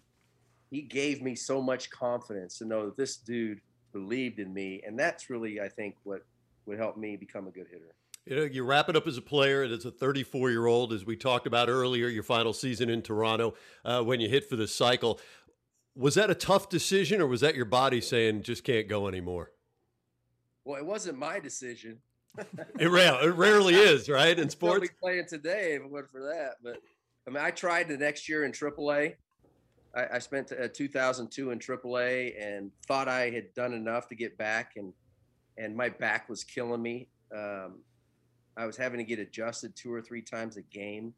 he 0.69 0.81
gave 0.81 1.21
me 1.23 1.33
so 1.35 1.61
much 1.61 1.89
confidence 1.89 2.57
to 2.59 2.65
know 2.65 2.85
that 2.85 2.97
this 2.97 3.17
dude 3.17 3.61
believed 3.91 4.37
in 4.39 4.53
me, 4.53 4.83
and 4.85 4.97
that's 4.99 5.29
really 5.29 5.59
I 5.59 5.69
think 5.69 5.95
what 6.03 6.21
would 6.65 6.77
help 6.77 6.97
me 6.97 7.15
become 7.15 7.47
a 7.47 7.51
good 7.51 7.67
hitter. 7.69 7.95
You 8.25 8.35
know, 8.35 8.43
you 8.43 8.63
wrap 8.63 8.89
it 8.89 8.95
up 8.95 9.05
as 9.05 9.17
a 9.17 9.21
player 9.21 9.63
and 9.63 9.71
as 9.71 9.85
a 9.85 9.91
34 9.91 10.49
year 10.49 10.65
old, 10.65 10.93
as 10.93 11.05
we 11.05 11.15
talked 11.15 11.45
about 11.45 11.69
earlier, 11.69 12.07
your 12.07 12.23
final 12.23 12.53
season 12.53 12.89
in 12.89 13.01
Toronto 13.01 13.53
uh, 13.83 14.01
when 14.01 14.19
you 14.19 14.27
hit 14.27 14.49
for 14.49 14.55
the 14.55 14.67
cycle. 14.67 15.19
Was 15.95 16.15
that 16.15 16.29
a 16.29 16.35
tough 16.35 16.67
decision, 16.67 17.21
or 17.21 17.27
was 17.27 17.41
that 17.41 17.55
your 17.55 17.65
body 17.65 18.01
saying 18.01 18.43
just 18.43 18.63
can't 18.63 18.89
go 18.89 19.07
anymore? 19.07 19.51
Well, 20.65 20.77
it 20.77 20.85
wasn't 20.85 21.17
my 21.17 21.39
decision. 21.39 21.99
It, 22.77 22.87
ra- 22.87 23.21
it 23.21 23.33
rarely 23.33 23.75
is, 23.75 24.09
right? 24.09 24.37
In 24.37 24.49
Still 24.49 24.73
be 24.81 24.87
sports. 24.87 24.93
playing 25.01 25.25
today 25.29 25.75
if 25.75 25.83
it 25.83 25.89
wasn't 25.89 26.11
for 26.11 26.19
that. 26.23 26.55
But 26.61 26.81
I 27.25 27.29
mean, 27.29 27.41
I 27.41 27.49
tried 27.49 27.87
the 27.87 27.95
next 27.97 28.27
year 28.27 28.43
in 28.43 28.51
AAA. 28.51 29.13
I, 29.95 30.07
I 30.15 30.19
spent 30.19 30.51
uh, 30.51 30.67
2002 30.73 31.51
in 31.51 31.59
AAA 31.59 32.33
and 32.45 32.71
thought 32.87 33.07
I 33.07 33.29
had 33.29 33.53
done 33.53 33.71
enough 33.73 34.09
to 34.09 34.15
get 34.15 34.37
back, 34.37 34.73
and 34.75 34.91
and 35.57 35.75
my 35.75 35.89
back 35.89 36.29
was 36.29 36.43
killing 36.43 36.81
me. 36.81 37.07
Um, 37.35 37.79
I 38.57 38.65
was 38.65 38.77
having 38.77 38.99
to 38.99 39.03
get 39.03 39.19
adjusted 39.19 39.75
two 39.75 39.93
or 39.93 40.01
three 40.01 40.21
times 40.21 40.57
a 40.57 40.61
game 40.61 41.13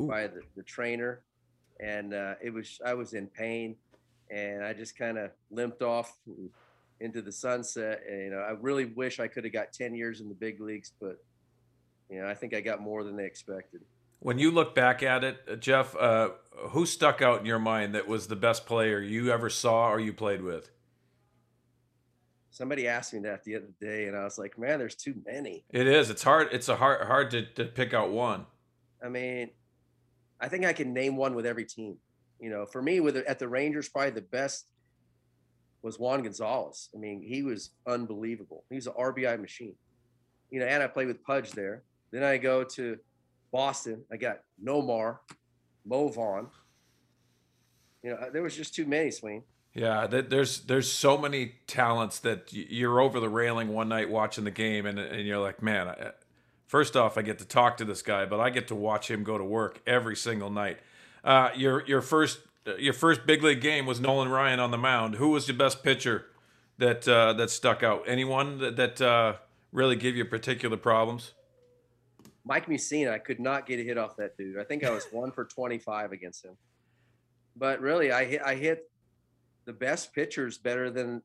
Ooh. 0.00 0.08
by 0.08 0.26
the, 0.26 0.40
the 0.56 0.62
trainer, 0.62 1.22
and 1.80 2.14
uh, 2.14 2.34
it 2.42 2.52
was 2.52 2.80
I 2.84 2.94
was 2.94 3.14
in 3.14 3.26
pain, 3.28 3.76
and 4.30 4.64
I 4.64 4.72
just 4.72 4.96
kind 4.96 5.18
of 5.18 5.30
limped 5.50 5.82
off 5.82 6.16
into 7.02 7.20
the 7.20 7.32
sunset. 7.32 8.02
And, 8.08 8.22
you 8.22 8.30
know, 8.30 8.38
I 8.38 8.52
really 8.60 8.86
wish 8.86 9.20
I 9.20 9.28
could 9.28 9.44
have 9.44 9.52
got 9.52 9.72
10 9.72 9.94
years 9.94 10.20
in 10.20 10.28
the 10.28 10.34
big 10.34 10.60
leagues, 10.60 10.92
but 11.00 11.18
you 12.08 12.20
know, 12.20 12.28
I 12.28 12.34
think 12.34 12.54
I 12.54 12.60
got 12.60 12.80
more 12.80 13.04
than 13.04 13.16
they 13.16 13.24
expected. 13.24 13.82
When 14.20 14.38
you 14.38 14.50
look 14.50 14.74
back 14.74 15.02
at 15.02 15.24
it, 15.24 15.40
uh, 15.50 15.56
Jeff, 15.56 15.96
uh, 15.96 16.30
who 16.68 16.86
stuck 16.86 17.22
out 17.22 17.40
in 17.40 17.46
your 17.46 17.58
mind 17.58 17.94
that 17.94 18.06
was 18.06 18.28
the 18.28 18.36
best 18.36 18.66
player 18.66 19.00
you 19.00 19.32
ever 19.32 19.50
saw 19.50 19.90
or 19.90 19.98
you 19.98 20.12
played 20.12 20.42
with? 20.42 20.70
Somebody 22.52 22.86
asked 22.86 23.14
me 23.14 23.20
that 23.20 23.42
the 23.44 23.56
other 23.56 23.70
day, 23.80 24.08
and 24.08 24.16
I 24.16 24.24
was 24.24 24.36
like, 24.36 24.58
man, 24.58 24.78
there's 24.78 24.94
too 24.94 25.14
many. 25.24 25.64
It 25.70 25.86
is. 25.86 26.10
It's 26.10 26.22
hard. 26.22 26.48
It's 26.52 26.68
a 26.68 26.76
hard 26.76 27.06
hard 27.06 27.30
to, 27.30 27.46
to 27.54 27.64
pick 27.64 27.94
out 27.94 28.10
one. 28.10 28.44
I 29.02 29.08
mean, 29.08 29.48
I 30.38 30.48
think 30.48 30.66
I 30.66 30.74
can 30.74 30.92
name 30.92 31.16
one 31.16 31.34
with 31.34 31.46
every 31.46 31.64
team. 31.64 31.96
You 32.38 32.50
know, 32.50 32.66
for 32.66 32.82
me, 32.82 33.00
with 33.00 33.16
at 33.16 33.38
the 33.38 33.48
Rangers, 33.48 33.88
probably 33.88 34.10
the 34.10 34.20
best 34.20 34.66
was 35.80 35.98
Juan 35.98 36.22
Gonzalez. 36.22 36.90
I 36.94 36.98
mean, 36.98 37.22
he 37.22 37.42
was 37.42 37.70
unbelievable. 37.86 38.64
He 38.68 38.76
was 38.76 38.86
an 38.86 38.92
RBI 39.00 39.40
machine. 39.40 39.74
You 40.50 40.60
know, 40.60 40.66
and 40.66 40.82
I 40.82 40.88
played 40.88 41.06
with 41.06 41.24
Pudge 41.24 41.52
there. 41.52 41.84
Then 42.10 42.22
I 42.22 42.36
go 42.36 42.64
to 42.64 42.98
Boston. 43.50 44.04
I 44.12 44.18
got 44.18 44.40
Nomar, 44.62 45.20
Mo 45.86 46.08
Vaughn. 46.08 46.48
You 48.02 48.10
know, 48.10 48.30
there 48.30 48.42
was 48.42 48.54
just 48.54 48.74
too 48.74 48.84
many, 48.84 49.10
Sween. 49.10 49.42
Yeah, 49.74 50.06
there's 50.06 50.60
there's 50.60 50.92
so 50.92 51.16
many 51.16 51.54
talents 51.66 52.18
that 52.20 52.52
you're 52.52 53.00
over 53.00 53.20
the 53.20 53.28
railing 53.30 53.68
one 53.68 53.88
night 53.88 54.10
watching 54.10 54.44
the 54.44 54.50
game, 54.50 54.84
and 54.84 54.98
and 54.98 55.26
you're 55.26 55.38
like, 55.38 55.62
man. 55.62 55.88
I, 55.88 56.10
first 56.72 56.96
off, 56.96 57.18
I 57.18 57.22
get 57.22 57.38
to 57.38 57.44
talk 57.44 57.76
to 57.76 57.84
this 57.84 58.00
guy, 58.00 58.24
but 58.24 58.40
I 58.40 58.48
get 58.48 58.68
to 58.68 58.74
watch 58.74 59.10
him 59.10 59.24
go 59.24 59.36
to 59.36 59.44
work 59.44 59.82
every 59.86 60.16
single 60.16 60.48
night. 60.50 60.78
Uh, 61.22 61.50
your 61.54 61.86
your 61.86 62.00
first 62.00 62.40
your 62.78 62.92
first 62.92 63.26
big 63.26 63.42
league 63.42 63.60
game 63.60 63.86
was 63.86 64.00
Nolan 64.00 64.28
Ryan 64.28 64.60
on 64.60 64.70
the 64.70 64.78
mound. 64.78 65.16
Who 65.16 65.28
was 65.30 65.46
the 65.46 65.52
best 65.52 65.82
pitcher 65.82 66.26
that 66.78 67.06
uh, 67.08 67.34
that 67.34 67.50
stuck 67.50 67.82
out? 67.82 68.04
Anyone 68.06 68.58
that, 68.58 68.76
that 68.76 69.00
uh, 69.00 69.34
really 69.72 69.96
gave 69.96 70.16
you 70.16 70.24
particular 70.24 70.76
problems? 70.76 71.34
Mike 72.44 72.66
Mussina, 72.66 73.12
I 73.12 73.18
could 73.18 73.38
not 73.38 73.66
get 73.66 73.78
a 73.78 73.82
hit 73.82 73.98
off 73.98 74.16
that 74.16 74.36
dude. 74.36 74.58
I 74.58 74.64
think 74.64 74.82
I 74.82 74.90
was 74.90 75.04
one 75.12 75.30
for 75.30 75.44
25 75.44 76.10
against 76.10 76.44
him. 76.44 76.56
But 77.54 77.80
really, 77.80 78.12
I 78.12 78.24
hit 78.24 78.42
I 78.42 78.54
hit 78.54 78.90
the 79.64 79.72
best 79.72 80.12
pitchers 80.14 80.58
better 80.58 80.90
than 80.90 81.22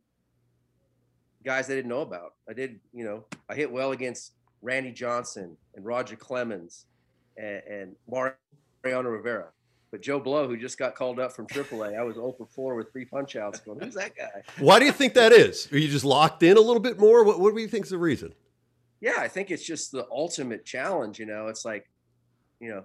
guys 1.43 1.69
I 1.69 1.76
didn't 1.76 1.89
know 1.89 2.02
about. 2.02 2.34
I 2.50 2.54
did, 2.54 2.80
you 2.93 3.04
know, 3.04 3.26
I 3.50 3.56
hit 3.56 3.71
well 3.71 3.91
against 3.91 4.34
Randy 4.62 4.91
Johnson 4.91 5.58
and 5.76 5.86
Roger 5.86 6.15
Clemens 6.15 6.86
and, 7.38 7.62
and 7.69 7.95
Mariano 8.84 9.10
Rivera. 9.10 9.47
But 9.89 10.02
Joe 10.02 10.19
Blow, 10.19 10.47
who 10.47 10.58
just 10.58 10.78
got 10.78 10.95
called 10.95 11.19
up 11.19 11.32
from 11.32 11.47
AAA, 11.47 11.97
I 11.97 12.04
was 12.04 12.15
0 12.15 12.36
for 12.38 12.45
4 12.45 12.76
with 12.76 12.91
three 12.91 13.06
punch 13.06 13.38
outs. 13.38 13.62
Going, 13.62 13.80
who's 13.80 13.93
that 13.93 14.17
guy? 14.17 14.41
Why 14.60 14.80
do 14.80 14.86
you 14.86 14.91
think 14.91 15.13
that 15.13 15.32
is? 15.32 15.71
Are 15.71 15.78
you 15.78 15.88
just 15.88 16.04
locked 16.04 16.43
in 16.43 16.58
a 16.58 16.62
little 16.62 16.82
bit 16.82 17.00
more? 17.00 17.23
What, 17.23 17.39
what 17.39 17.56
do 17.56 17.62
you 17.62 17.69
think's 17.69 17.89
the 17.89 17.97
reason? 17.97 18.34
yeah, 19.00 19.15
I 19.17 19.28
think 19.28 19.52
it's 19.52 19.65
just 19.65 19.91
the 19.91 20.08
ultimate 20.12 20.65
challenge. 20.65 21.19
You 21.19 21.26
know, 21.26 21.47
it's 21.47 21.65
like, 21.65 21.89
you 22.60 22.69
know, 22.69 22.84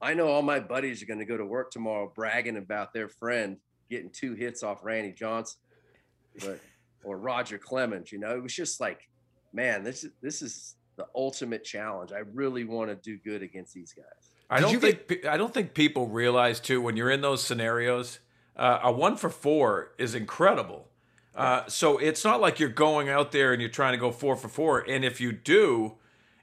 I 0.00 0.14
know 0.14 0.28
all 0.28 0.42
my 0.42 0.60
buddies 0.60 1.02
are 1.02 1.06
going 1.06 1.18
to 1.18 1.24
go 1.24 1.36
to 1.36 1.44
work 1.44 1.70
tomorrow 1.70 2.12
bragging 2.14 2.56
about 2.56 2.92
their 2.92 3.08
friend 3.08 3.56
getting 3.90 4.10
two 4.10 4.34
hits 4.34 4.62
off 4.62 4.84
Randy 4.84 5.12
Johnson, 5.12 5.58
but 6.40 6.60
or 7.04 7.18
Roger 7.18 7.58
Clemens. 7.58 8.12
You 8.12 8.18
know, 8.18 8.34
it 8.34 8.42
was 8.42 8.54
just 8.54 8.80
like, 8.80 9.08
man, 9.52 9.82
this 9.82 10.04
is 10.04 10.12
this 10.22 10.42
is 10.42 10.76
the 10.96 11.06
ultimate 11.14 11.64
challenge. 11.64 12.12
I 12.12 12.22
really 12.34 12.64
want 12.64 12.90
to 12.90 12.96
do 12.96 13.18
good 13.18 13.42
against 13.42 13.74
these 13.74 13.92
guys. 13.92 14.04
I 14.50 14.60
don't 14.60 14.80
think 14.80 15.06
pe- 15.06 15.28
I 15.28 15.36
don't 15.36 15.52
think 15.52 15.74
people 15.74 16.08
realize 16.08 16.60
too 16.60 16.80
when 16.80 16.96
you're 16.96 17.10
in 17.10 17.20
those 17.20 17.42
scenarios, 17.42 18.18
uh, 18.56 18.80
a 18.82 18.92
one 18.92 19.16
for 19.16 19.30
four 19.30 19.92
is 19.98 20.14
incredible. 20.14 20.88
Uh, 21.34 21.64
so 21.68 21.98
it's 21.98 22.24
not 22.24 22.40
like 22.40 22.58
you're 22.58 22.68
going 22.68 23.08
out 23.08 23.30
there 23.30 23.52
and 23.52 23.62
you're 23.62 23.70
trying 23.70 23.92
to 23.92 23.98
go 23.98 24.10
four 24.10 24.34
for 24.34 24.48
four. 24.48 24.80
And 24.80 25.04
if 25.04 25.20
you 25.20 25.30
do, 25.30 25.94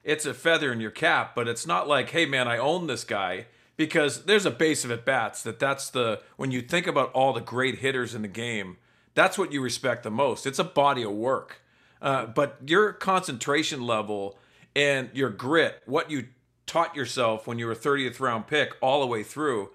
it's 0.06 0.26
a 0.26 0.34
feather 0.34 0.72
in 0.72 0.80
your 0.80 0.92
cap. 0.92 1.36
But 1.36 1.50
it's 1.50 1.68
not 1.68 1.88
like, 1.88 2.12
hey 2.12 2.26
man, 2.26 2.48
I 2.48 2.58
own 2.58 2.88
this 2.88 3.04
guy 3.04 3.48
because 3.78 4.24
there's 4.26 4.46
a 4.46 4.52
base 4.52 4.86
of 4.86 4.92
at 4.92 5.06
bats 5.06 5.44
that 5.44 5.60
that's 5.60 5.90
the 5.90 6.22
when 6.38 6.52
you 6.52 6.62
think 6.62 6.88
about 6.88 7.12
all 7.12 7.34
the 7.34 7.42
great 7.42 7.80
hitters 7.80 8.16
in 8.16 8.22
the 8.22 8.28
game, 8.28 8.78
that's 9.14 9.38
what 9.38 9.52
you 9.52 9.62
respect 9.62 10.04
the 10.04 10.12
most. 10.12 10.46
It's 10.46 10.60
a 10.60 10.64
body 10.64 11.04
of 11.04 11.12
work. 11.12 11.62
Uh, 12.02 12.26
but 12.26 12.58
your 12.66 12.94
concentration 12.94 13.82
level 13.82 14.38
and 14.76 15.10
your 15.14 15.30
grit, 15.30 15.82
what 15.86 16.12
you 16.12 16.28
taught 16.68 16.96
yourself 16.96 17.48
when 17.48 17.58
you 17.58 17.66
were 17.66 17.76
30th 17.76 18.20
round 18.20 18.48
pick 18.48 18.74
all 18.82 19.02
the 19.02 19.08
way 19.08 19.24
through, 19.24 19.72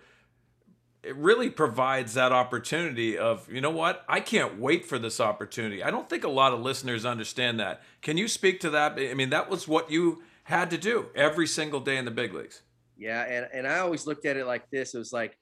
it 1.02 1.16
really 1.16 1.48
provides 1.48 2.14
that 2.14 2.30
opportunity 2.30 3.16
of, 3.16 3.50
you 3.50 3.60
know 3.60 3.70
what? 3.70 4.04
I 4.06 4.20
can't 4.20 4.58
wait 4.58 4.84
for 4.84 4.98
this 4.98 5.18
opportunity. 5.18 5.82
I 5.82 5.90
don't 5.90 6.10
think 6.10 6.24
a 6.24 6.28
lot 6.28 6.52
of 6.52 6.60
listeners 6.60 7.06
understand 7.06 7.58
that. 7.58 7.82
Can 8.02 8.18
you 8.18 8.28
speak 8.28 8.60
to 8.60 8.70
that? 8.70 8.98
I 8.98 9.14
mean, 9.14 9.30
that 9.30 9.48
was 9.48 9.66
what 9.66 9.90
you 9.90 10.22
had 10.44 10.68
to 10.70 10.78
do 10.78 11.06
every 11.14 11.46
single 11.46 11.80
day 11.80 11.96
in 11.96 12.04
the 12.04 12.10
big 12.10 12.34
leagues. 12.34 12.60
Yeah, 13.00 13.22
and 13.22 13.48
and 13.52 13.66
I 13.66 13.78
always 13.78 14.06
looked 14.06 14.26
at 14.26 14.36
it 14.36 14.46
like 14.46 14.68
this. 14.70 14.94
It 14.94 14.98
was 14.98 15.12
like, 15.12 15.36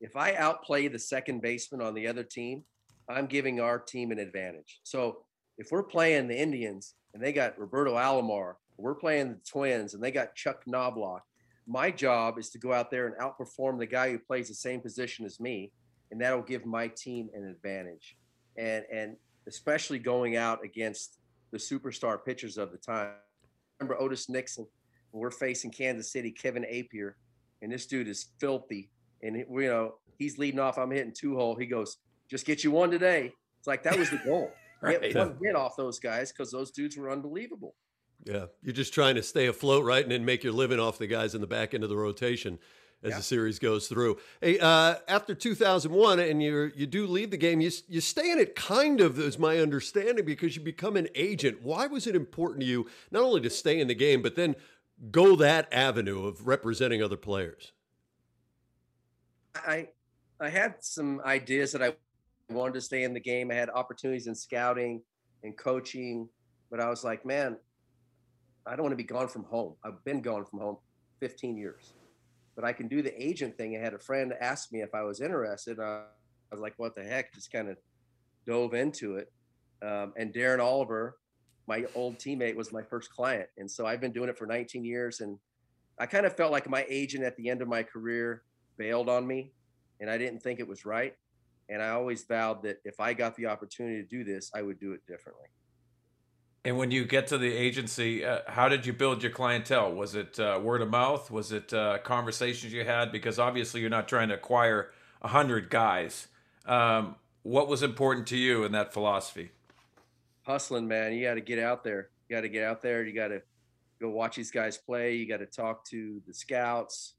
if 0.00 0.16
I 0.16 0.34
outplay 0.34 0.88
the 0.88 0.98
second 0.98 1.42
baseman 1.42 1.82
on 1.82 1.92
the 1.92 2.08
other 2.08 2.24
team, 2.24 2.64
I'm 3.06 3.26
giving 3.26 3.60
our 3.60 3.78
team 3.78 4.12
an 4.12 4.18
advantage. 4.18 4.80
So 4.82 5.26
if 5.58 5.70
we're 5.70 5.82
playing 5.82 6.26
the 6.26 6.38
Indians 6.38 6.94
and 7.12 7.22
they 7.22 7.34
got 7.34 7.58
Roberto 7.58 7.96
Alomar, 7.96 8.54
we're 8.78 8.94
playing 8.94 9.28
the 9.28 9.40
Twins 9.46 9.92
and 9.92 10.02
they 10.02 10.10
got 10.10 10.34
Chuck 10.34 10.62
Knobloch, 10.66 11.22
my 11.66 11.90
job 11.90 12.38
is 12.38 12.48
to 12.50 12.58
go 12.58 12.72
out 12.72 12.90
there 12.90 13.06
and 13.06 13.16
outperform 13.16 13.78
the 13.78 13.86
guy 13.86 14.10
who 14.10 14.18
plays 14.18 14.48
the 14.48 14.54
same 14.54 14.80
position 14.80 15.26
as 15.26 15.38
me, 15.38 15.70
and 16.10 16.18
that'll 16.18 16.40
give 16.40 16.64
my 16.64 16.88
team 16.88 17.28
an 17.34 17.44
advantage. 17.44 18.16
And 18.56 18.86
and 18.90 19.16
especially 19.46 19.98
going 19.98 20.36
out 20.36 20.64
against 20.64 21.18
the 21.50 21.58
superstar 21.58 22.24
pitchers 22.24 22.56
of 22.56 22.72
the 22.72 22.78
time. 22.78 23.10
Remember 23.78 24.00
Otis 24.00 24.30
Nixon? 24.30 24.66
We're 25.12 25.30
facing 25.30 25.70
Kansas 25.70 26.10
City, 26.10 26.30
Kevin 26.30 26.64
Appier, 26.64 27.12
and 27.60 27.70
this 27.70 27.86
dude 27.86 28.08
is 28.08 28.28
filthy. 28.38 28.90
And 29.22 29.36
you 29.36 29.46
know 29.48 29.94
he's 30.18 30.38
leading 30.38 30.60
off. 30.60 30.78
I'm 30.78 30.90
hitting 30.90 31.12
two 31.12 31.36
hole. 31.36 31.54
He 31.54 31.66
goes, 31.66 31.98
"Just 32.28 32.46
get 32.46 32.64
you 32.64 32.70
one 32.70 32.90
today." 32.90 33.32
It's 33.58 33.66
like 33.66 33.82
that 33.84 33.98
was 33.98 34.10
the 34.10 34.20
goal. 34.24 34.50
right. 34.82 35.00
Get 35.00 35.14
one 35.14 35.38
hit 35.42 35.54
off 35.54 35.76
those 35.76 35.98
guys 35.98 36.32
because 36.32 36.50
those 36.50 36.70
dudes 36.70 36.96
were 36.96 37.10
unbelievable. 37.10 37.74
Yeah, 38.24 38.46
you're 38.62 38.72
just 38.72 38.94
trying 38.94 39.16
to 39.16 39.22
stay 39.22 39.46
afloat, 39.46 39.84
right, 39.84 40.02
and 40.02 40.12
then 40.12 40.24
make 40.24 40.44
your 40.44 40.52
living 40.52 40.78
off 40.78 40.98
the 40.98 41.06
guys 41.06 41.34
in 41.34 41.40
the 41.40 41.46
back 41.46 41.74
end 41.74 41.82
of 41.82 41.90
the 41.90 41.96
rotation 41.96 42.58
as 43.02 43.10
yeah. 43.10 43.16
the 43.16 43.22
series 43.22 43.58
goes 43.58 43.88
through. 43.88 44.16
Hey, 44.40 44.58
uh, 44.60 44.96
after 45.08 45.34
2001, 45.34 46.20
and 46.20 46.42
you 46.42 46.70
you 46.74 46.86
do 46.86 47.06
leave 47.06 47.30
the 47.30 47.36
game, 47.36 47.60
you 47.60 47.70
you 47.88 48.00
stay 48.00 48.30
in 48.30 48.38
it 48.38 48.54
kind 48.54 49.00
of, 49.00 49.18
is 49.18 49.38
my 49.38 49.58
understanding, 49.58 50.24
because 50.24 50.56
you 50.56 50.62
become 50.62 50.96
an 50.96 51.08
agent. 51.14 51.62
Why 51.62 51.86
was 51.86 52.06
it 52.06 52.14
important 52.14 52.60
to 52.60 52.66
you 52.66 52.86
not 53.10 53.22
only 53.22 53.40
to 53.40 53.50
stay 53.50 53.80
in 53.80 53.88
the 53.88 53.94
game, 53.94 54.22
but 54.22 54.36
then 54.36 54.54
go 55.10 55.36
that 55.36 55.72
avenue 55.72 56.26
of 56.26 56.46
representing 56.46 57.02
other 57.02 57.16
players? 57.16 57.72
I 59.54 59.88
I 60.40 60.48
had 60.48 60.76
some 60.80 61.20
ideas 61.24 61.72
that 61.72 61.82
I 61.82 61.94
wanted 62.50 62.74
to 62.74 62.80
stay 62.80 63.04
in 63.04 63.14
the 63.14 63.20
game. 63.20 63.50
I 63.50 63.54
had 63.54 63.70
opportunities 63.70 64.26
in 64.26 64.34
scouting 64.34 65.02
and 65.44 65.56
coaching, 65.56 66.28
but 66.70 66.80
I 66.80 66.88
was 66.88 67.04
like, 67.04 67.24
man, 67.24 67.56
I 68.66 68.76
don't 68.76 68.82
want 68.82 68.92
to 68.92 68.96
be 68.96 69.04
gone 69.04 69.28
from 69.28 69.44
home. 69.44 69.74
I've 69.84 70.02
been 70.04 70.20
gone 70.20 70.44
from 70.44 70.60
home 70.60 70.76
15 71.20 71.56
years, 71.56 71.94
but 72.56 72.64
I 72.64 72.72
can 72.72 72.88
do 72.88 73.02
the 73.02 73.22
agent 73.22 73.56
thing. 73.56 73.76
I 73.76 73.80
had 73.80 73.94
a 73.94 73.98
friend 73.98 74.32
ask 74.40 74.72
me 74.72 74.80
if 74.82 74.94
I 74.94 75.02
was 75.02 75.20
interested. 75.20 75.78
I 75.78 76.04
was 76.50 76.60
like, 76.60 76.74
what 76.76 76.94
the 76.94 77.04
heck? 77.04 77.32
Just 77.34 77.52
kind 77.52 77.68
of 77.68 77.76
dove 78.46 78.74
into 78.74 79.16
it. 79.16 79.32
Um, 79.82 80.12
and 80.16 80.32
Darren 80.32 80.60
Oliver, 80.62 81.16
my 81.66 81.84
old 81.94 82.18
teammate, 82.18 82.56
was 82.56 82.72
my 82.72 82.82
first 82.82 83.10
client. 83.10 83.48
And 83.58 83.70
so 83.70 83.86
I've 83.86 84.00
been 84.00 84.12
doing 84.12 84.28
it 84.28 84.38
for 84.38 84.46
19 84.46 84.84
years. 84.84 85.20
And 85.20 85.38
I 85.98 86.06
kind 86.06 86.26
of 86.26 86.36
felt 86.36 86.52
like 86.52 86.68
my 86.68 86.84
agent 86.88 87.24
at 87.24 87.36
the 87.36 87.48
end 87.48 87.62
of 87.62 87.68
my 87.68 87.82
career 87.82 88.42
bailed 88.76 89.08
on 89.08 89.26
me 89.26 89.52
and 90.00 90.10
I 90.10 90.18
didn't 90.18 90.42
think 90.42 90.58
it 90.58 90.66
was 90.66 90.84
right. 90.84 91.14
And 91.68 91.80
I 91.80 91.90
always 91.90 92.24
vowed 92.24 92.64
that 92.64 92.78
if 92.84 92.98
I 93.00 93.14
got 93.14 93.36
the 93.36 93.46
opportunity 93.46 94.02
to 94.02 94.08
do 94.08 94.24
this, 94.24 94.50
I 94.54 94.60
would 94.60 94.78
do 94.80 94.92
it 94.92 95.00
differently. 95.06 95.46
And 96.64 96.76
when 96.76 96.90
you 96.90 97.04
get 97.04 97.28
to 97.28 97.38
the 97.38 97.52
agency, 97.52 98.24
uh, 98.24 98.40
how 98.46 98.68
did 98.68 98.84
you 98.84 98.92
build 98.92 99.22
your 99.22 99.32
clientele? 99.32 99.92
Was 99.92 100.14
it 100.14 100.38
uh, 100.38 100.60
word 100.62 100.82
of 100.82 100.90
mouth? 100.90 101.30
Was 101.30 101.50
it 101.50 101.72
uh, 101.72 101.98
conversations 101.98 102.72
you 102.72 102.84
had? 102.84 103.10
Because 103.10 103.38
obviously 103.38 103.80
you're 103.80 103.90
not 103.90 104.08
trying 104.08 104.28
to 104.28 104.34
acquire 104.34 104.90
a 105.22 105.28
hundred 105.28 105.70
guys. 105.70 106.28
Um, 106.66 107.16
what 107.42 107.68
was 107.68 107.82
important 107.82 108.26
to 108.28 108.36
you 108.36 108.64
in 108.64 108.72
that 108.72 108.92
philosophy? 108.92 109.50
Hustling, 110.42 110.88
man. 110.88 111.12
You 111.12 111.24
got 111.24 111.34
to 111.34 111.40
get 111.40 111.58
out 111.58 111.84
there. 111.84 112.10
You 112.28 112.36
got 112.36 112.42
to 112.42 112.48
get 112.48 112.64
out 112.64 112.82
there. 112.82 113.04
You 113.04 113.14
got 113.14 113.28
to 113.28 113.42
go 114.00 114.10
watch 114.10 114.36
these 114.36 114.50
guys 114.50 114.76
play. 114.76 115.14
You 115.14 115.28
got 115.28 115.38
to 115.38 115.46
talk 115.46 115.84
to 115.86 116.20
the 116.26 116.34
scouts. 116.34 117.14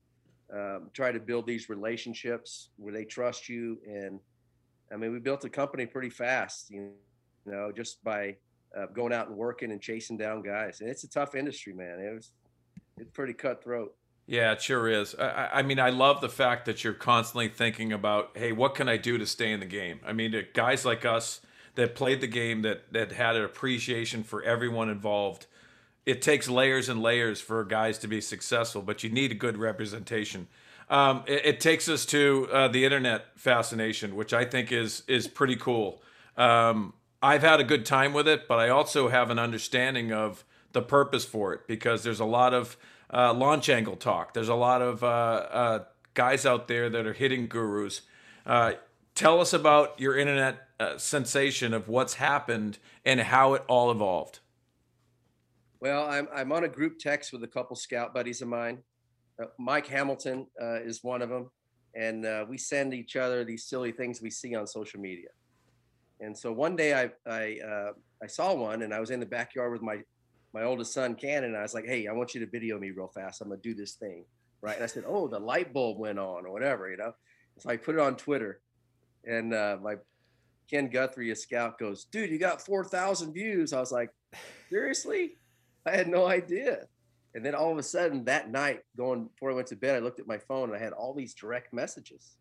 Um, 0.54 0.90
try 0.94 1.12
to 1.12 1.20
build 1.20 1.48
these 1.48 1.70
relationships 1.70 2.70
where 2.78 2.94
they 2.94 3.06
trust 3.06 3.50
you. 3.50 3.80
And 3.88 4.20
I 4.92 4.98
mean, 4.98 5.12
we 5.12 5.20
built 5.20 5.46
a 5.46 5.50
company 5.50 5.86
pretty 5.86 6.10
fast. 6.10 6.70
You 6.70 6.92
know, 7.46 7.72
just 7.72 8.04
by 8.04 8.36
uh, 8.78 8.88
going 8.88 9.14
out 9.14 9.30
and 9.30 9.38
working 9.38 9.72
and 9.72 9.82
chasing 9.82 10.18
down 10.18 10.42
guys. 10.42 10.82
And 10.82 10.90
it's 10.90 11.04
a 11.04 11.10
tough 11.10 11.36
industry, 11.36 11.74
man. 11.74 12.00
It 12.00 12.14
was 12.14 12.32
it's 12.98 13.10
pretty 13.12 13.34
cutthroat. 13.34 13.96
Yeah, 14.26 14.54
it 14.54 14.62
sure 14.62 14.88
is. 14.88 15.16
I, 15.16 15.50
I, 15.56 15.62
mean, 15.64 15.80
I 15.80 15.90
love 15.90 16.22
the 16.22 16.30
fact 16.30 16.66
that 16.66 16.84
you're 16.84 16.94
constantly 16.94 17.50
thinking 17.50 17.92
about, 17.92 18.32
hey, 18.36 18.54
what 18.54 18.74
can 18.74 18.88
I 18.88 18.96
do 18.96 19.18
to 19.18 19.26
stay 19.26 19.52
in 19.52 19.60
the 19.60 19.66
game? 19.66 20.00
I 20.06 20.14
mean, 20.14 20.34
guys 20.54 20.86
like 20.86 21.04
us 21.04 21.42
that 21.76 21.96
played 21.96 22.22
the 22.22 22.28
game, 22.28 22.62
that 22.62 22.92
that 22.92 23.12
had 23.12 23.36
an 23.36 23.44
appreciation 23.44 24.24
for 24.24 24.44
everyone 24.44 24.90
involved. 24.90 25.48
It 26.06 26.22
takes 26.22 26.50
layers 26.50 26.90
and 26.90 27.02
layers 27.02 27.40
for 27.40 27.64
guys 27.64 27.98
to 28.00 28.08
be 28.08 28.20
successful, 28.20 28.82
but 28.82 29.04
you 29.04 29.10
need 29.10 29.32
a 29.32 29.36
good 29.36 29.58
representation. 29.58 30.48
Um, 30.90 31.24
it, 31.28 31.46
it, 31.46 31.60
takes 31.62 31.88
us 31.88 32.06
to 32.08 32.50
uh, 32.52 32.68
the 32.68 32.84
internet 32.84 33.28
fascination, 33.36 34.16
which 34.16 34.34
I 34.34 34.44
think 34.44 34.72
is 34.72 35.04
is 35.08 35.28
pretty 35.28 35.56
cool. 35.56 36.04
Um, 36.38 36.94
I've 37.22 37.42
had 37.42 37.62
a 37.62 37.64
good 37.64 37.86
time 37.86 38.12
with 38.12 38.28
it, 38.28 38.48
but 38.50 38.60
I 38.60 38.68
also 38.70 39.08
have 39.08 39.30
an 39.30 39.40
understanding 39.40 40.12
of 40.12 40.44
the 40.74 40.82
purpose 40.82 41.24
for 41.24 41.54
it 41.54 41.68
because 41.68 42.04
there's 42.04 42.20
a 42.20 42.26
lot 42.26 42.54
of 42.54 42.76
uh, 43.14 43.34
launch 43.34 43.70
angle 43.70 43.96
talk. 43.96 44.34
There's 44.34 44.50
a 44.50 44.56
lot 44.56 44.82
of 44.82 45.04
uh, 45.04 45.08
uh, 45.08 45.84
guys 46.14 46.46
out 46.46 46.68
there 46.68 46.90
that 46.90 47.06
are 47.06 47.14
hitting 47.14 47.48
gurus. 47.48 48.02
Uh, 48.46 48.74
tell 49.16 49.40
us 49.40 49.54
about 49.54 50.00
your 50.00 50.18
internet 50.18 50.68
uh, 50.84 50.98
sensation 50.98 51.74
of 51.74 51.88
what's 51.88 52.16
happened 52.16 52.78
and 53.06 53.20
how 53.20 53.54
it 53.54 53.64
all 53.68 53.92
evolved. 53.92 54.40
Well, 55.80 56.06
I'm, 56.06 56.28
I'm 56.34 56.52
on 56.52 56.64
a 56.64 56.70
group 56.70 57.00
text 57.00 57.34
with 57.34 57.44
a 57.44 57.48
couple 57.48 57.76
scout 57.76 58.14
buddies 58.14 58.42
of 58.42 58.48
mine. 58.48 58.80
Uh, 59.42 59.48
Mike 59.58 59.88
Hamilton 59.88 60.48
is 60.60 61.04
one 61.04 61.22
of 61.22 61.30
them. 61.30 61.50
And 61.96 62.26
we 62.50 62.58
send 62.58 62.94
each 62.94 63.16
other 63.16 63.44
these 63.44 63.66
silly 63.66 63.92
things 63.92 64.22
we 64.22 64.32
see 64.32 64.56
on 64.56 64.66
social 64.66 65.00
media. 65.00 65.30
And 66.24 66.38
so 66.38 66.52
one 66.52 66.76
day 66.76 66.94
I 66.94 67.12
I 67.30 67.60
uh, 67.60 67.92
I 68.22 68.28
saw 68.28 68.54
one, 68.54 68.82
and 68.84 68.94
I 68.94 69.00
was 69.00 69.12
in 69.12 69.20
the 69.20 69.26
backyard 69.26 69.72
with 69.72 69.82
my 69.82 70.02
my 70.54 70.64
oldest 70.64 70.94
son 70.94 71.16
Cannon. 71.16 71.52
And 71.52 71.58
I 71.58 71.62
was 71.62 71.74
like, 71.74 71.86
"Hey, 71.86 72.08
I 72.08 72.14
want 72.14 72.34
you 72.34 72.40
to 72.40 72.50
video 72.50 72.80
me 72.80 72.92
real 72.92 73.08
fast. 73.08 73.42
I'm 73.42 73.50
gonna 73.50 73.62
do 73.62 73.74
this 73.74 73.94
thing, 73.94 74.26
right?" 74.62 74.76
And 74.76 74.84
I 74.84 74.88
said, 74.88 75.04
"Oh, 75.06 75.28
the 75.28 75.40
light 75.40 75.74
bulb 75.74 76.00
went 76.00 76.20
on, 76.20 76.46
or 76.46 76.52
whatever, 76.52 76.90
you 76.90 76.98
know." 76.98 77.14
So 77.60 77.70
I 77.70 77.78
put 77.78 77.96
it 77.96 78.02
on 78.02 78.16
Twitter, 78.16 78.62
and 79.26 79.54
uh, 79.54 79.78
my 79.82 79.96
Ken 80.70 80.88
Guthrie, 80.88 81.32
a 81.32 81.36
scout, 81.36 81.80
goes, 81.80 82.06
"Dude, 82.06 82.30
you 82.30 82.40
got 82.40 82.62
four 82.62 82.84
thousand 82.84 83.34
views." 83.34 83.74
I 83.74 83.80
was 83.80 83.92
like, 83.92 84.10
"Seriously?" 84.70 85.38
I 85.86 85.92
had 85.92 86.08
no 86.08 86.26
idea. 86.28 86.88
And 87.36 87.46
then 87.46 87.56
all 87.56 87.72
of 87.72 87.78
a 87.78 87.84
sudden 87.84 88.26
that 88.26 88.50
night, 88.50 88.82
going 88.96 89.26
before 89.26 89.52
I 89.52 89.56
went 89.56 89.68
to 89.68 89.76
bed, 89.76 89.96
I 89.96 90.00
looked 90.00 90.20
at 90.20 90.28
my 90.28 90.38
phone 90.38 90.70
and 90.70 90.78
I 90.78 90.84
had 90.84 90.94
all 90.94 91.14
these 91.14 91.34
direct 91.34 91.74
messages. 91.74 92.38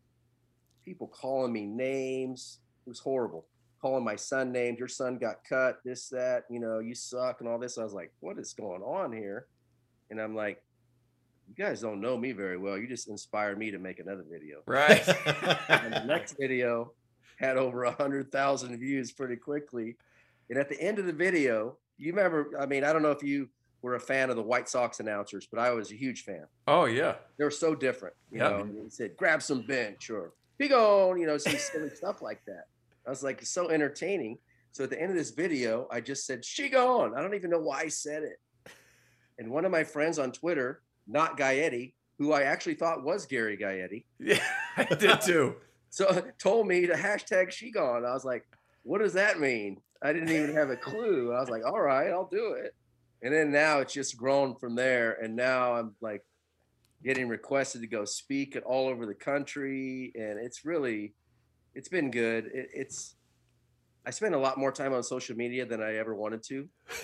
People 0.85 1.07
calling 1.07 1.51
me 1.51 1.65
names. 1.65 2.59
It 2.85 2.89
was 2.89 2.99
horrible 2.99 3.47
calling 3.83 4.03
my 4.03 4.15
son 4.15 4.53
names. 4.53 4.79
Your 4.79 4.87
son 4.87 5.17
got 5.17 5.43
cut, 5.43 5.79
this, 5.83 6.07
that, 6.07 6.45
you 6.49 6.61
know, 6.61 6.79
you 6.79 6.95
suck 6.95 7.41
and 7.41 7.49
all 7.49 7.59
this. 7.59 7.77
I 7.77 7.83
was 7.83 7.93
like, 7.93 8.13
what 8.21 8.39
is 8.39 8.53
going 8.53 8.81
on 8.81 9.11
here? 9.11 9.47
And 10.09 10.21
I'm 10.21 10.33
like, 10.33 10.63
you 11.49 11.53
guys 11.53 11.81
don't 11.81 11.99
know 11.99 12.17
me 12.17 12.31
very 12.31 12.57
well. 12.57 12.77
You 12.77 12.87
just 12.87 13.09
inspired 13.09 13.59
me 13.59 13.71
to 13.71 13.79
make 13.79 13.99
another 13.99 14.23
video. 14.31 14.61
Right. 14.65 15.05
and 15.67 15.93
the 15.93 16.05
next 16.05 16.37
video 16.39 16.93
had 17.37 17.57
over 17.57 17.83
a 17.83 17.91
hundred 17.91 18.31
thousand 18.31 18.77
views 18.79 19.11
pretty 19.11 19.35
quickly. 19.35 19.97
And 20.49 20.59
at 20.59 20.69
the 20.69 20.79
end 20.79 20.99
of 20.99 21.05
the 21.05 21.13
video, 21.13 21.77
you 21.97 22.13
remember, 22.13 22.51
I 22.59 22.65
mean, 22.65 22.83
I 22.83 22.93
don't 22.93 23.01
know 23.01 23.11
if 23.11 23.23
you 23.23 23.49
were 23.81 23.95
a 23.95 23.99
fan 23.99 24.29
of 24.29 24.35
the 24.35 24.41
White 24.41 24.69
Sox 24.69 24.99
announcers, 24.99 25.47
but 25.49 25.59
I 25.59 25.71
was 25.71 25.91
a 25.91 25.95
huge 25.95 26.23
fan. 26.23 26.45
Oh 26.67 26.85
yeah. 26.85 27.15
They 27.37 27.43
were 27.43 27.51
so 27.51 27.75
different. 27.75 28.15
You 28.31 28.39
yep. 28.39 28.51
know, 28.51 28.83
he 28.83 28.89
said, 28.89 29.17
grab 29.17 29.41
some 29.41 29.61
bench 29.61 30.09
or 30.09 30.33
big 30.57 30.71
on, 30.71 31.19
you 31.19 31.27
know, 31.27 31.37
some 31.37 31.57
silly 31.57 31.89
stuff 31.95 32.21
like 32.21 32.43
that. 32.45 32.65
I 33.05 33.09
was 33.09 33.23
like, 33.23 33.45
so 33.45 33.69
entertaining. 33.69 34.37
So 34.71 34.83
at 34.83 34.89
the 34.89 34.99
end 34.99 35.11
of 35.11 35.17
this 35.17 35.31
video, 35.31 35.87
I 35.91 36.01
just 36.01 36.25
said, 36.25 36.43
she 36.43 36.69
gone. 36.69 37.13
I 37.15 37.21
don't 37.21 37.35
even 37.35 37.51
know 37.51 37.59
why 37.59 37.81
I 37.81 37.87
said 37.89 38.23
it. 38.23 38.39
And 39.37 39.51
one 39.51 39.65
of 39.65 39.71
my 39.71 39.83
friends 39.83 40.17
on 40.17 40.31
Twitter, 40.31 40.81
not 41.07 41.37
Gaetti, 41.37 41.93
who 42.17 42.31
I 42.31 42.43
actually 42.43 42.75
thought 42.75 43.03
was 43.03 43.25
Gary 43.25 43.57
Gaetti. 43.57 44.05
Yeah, 44.19 44.43
I 44.77 44.85
did 44.95 45.21
too. 45.21 45.55
So 45.93 46.23
told 46.39 46.65
me 46.67 46.87
to 46.87 46.93
hashtag 46.93 47.51
she 47.51 47.69
gone. 47.69 48.03
I 48.03 48.13
was 48.13 48.25
like, 48.25 48.47
what 48.81 48.97
does 48.97 49.13
that 49.13 49.39
mean? 49.39 49.79
I 50.01 50.11
didn't 50.11 50.31
even 50.31 50.55
have 50.55 50.71
a 50.71 50.75
clue. 50.75 51.31
I 51.31 51.39
was 51.39 51.51
like, 51.51 51.63
all 51.63 51.79
right, 51.79 52.09
I'll 52.09 52.27
do 52.31 52.53
it. 52.53 52.73
And 53.21 53.31
then 53.31 53.51
now 53.51 53.79
it's 53.79 53.93
just 53.93 54.17
grown 54.17 54.55
from 54.55 54.73
there. 54.73 55.13
And 55.21 55.35
now 55.35 55.75
I'm 55.75 55.93
like 56.01 56.25
getting 57.03 57.27
requested 57.27 57.81
to 57.81 57.87
go 57.87 58.05
speak 58.05 58.55
it 58.55 58.63
all 58.63 58.87
over 58.87 59.05
the 59.05 59.13
country. 59.13 60.11
And 60.15 60.43
it's 60.43 60.65
really, 60.65 61.13
it's 61.75 61.89
been 61.89 62.09
good. 62.09 62.47
It, 62.47 62.69
it's 62.73 63.15
I 64.03 64.09
spend 64.09 64.33
a 64.33 64.39
lot 64.39 64.57
more 64.57 64.71
time 64.71 64.93
on 64.93 65.03
social 65.03 65.37
media 65.37 65.63
than 65.63 65.81
I 65.81 65.97
ever 65.97 66.15
wanted 66.15 66.41
to, 66.43 66.67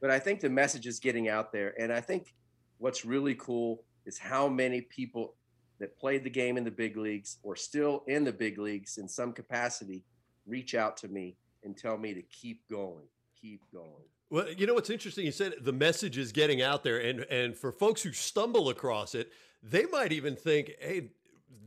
but 0.00 0.10
I 0.10 0.18
think 0.18 0.40
the 0.40 0.50
message 0.50 0.86
is 0.86 0.98
getting 1.00 1.30
out 1.30 1.50
there, 1.50 1.72
and 1.80 1.90
I 1.90 2.02
think 2.02 2.34
what's 2.76 3.06
really 3.06 3.34
cool 3.36 3.82
is 4.04 4.18
how 4.18 4.48
many 4.48 4.82
people 4.82 5.35
that 5.78 5.98
played 5.98 6.24
the 6.24 6.30
game 6.30 6.56
in 6.56 6.64
the 6.64 6.70
big 6.70 6.96
leagues 6.96 7.38
or 7.42 7.56
still 7.56 8.02
in 8.06 8.24
the 8.24 8.32
big 8.32 8.58
leagues 8.58 8.98
in 8.98 9.08
some 9.08 9.32
capacity 9.32 10.02
reach 10.46 10.74
out 10.74 10.96
to 10.98 11.08
me 11.08 11.36
and 11.64 11.76
tell 11.76 11.98
me 11.98 12.14
to 12.14 12.22
keep 12.22 12.68
going, 12.68 13.04
keep 13.40 13.60
going. 13.72 14.04
Well, 14.30 14.50
you 14.50 14.66
know 14.66 14.74
what's 14.74 14.90
interesting? 14.90 15.24
You 15.24 15.32
said 15.32 15.54
the 15.60 15.72
message 15.72 16.18
is 16.18 16.32
getting 16.32 16.60
out 16.60 16.82
there, 16.82 16.98
and 16.98 17.20
and 17.30 17.56
for 17.56 17.70
folks 17.70 18.02
who 18.02 18.12
stumble 18.12 18.68
across 18.70 19.14
it, 19.14 19.30
they 19.62 19.86
might 19.86 20.10
even 20.10 20.34
think, 20.34 20.72
"Hey, 20.80 21.10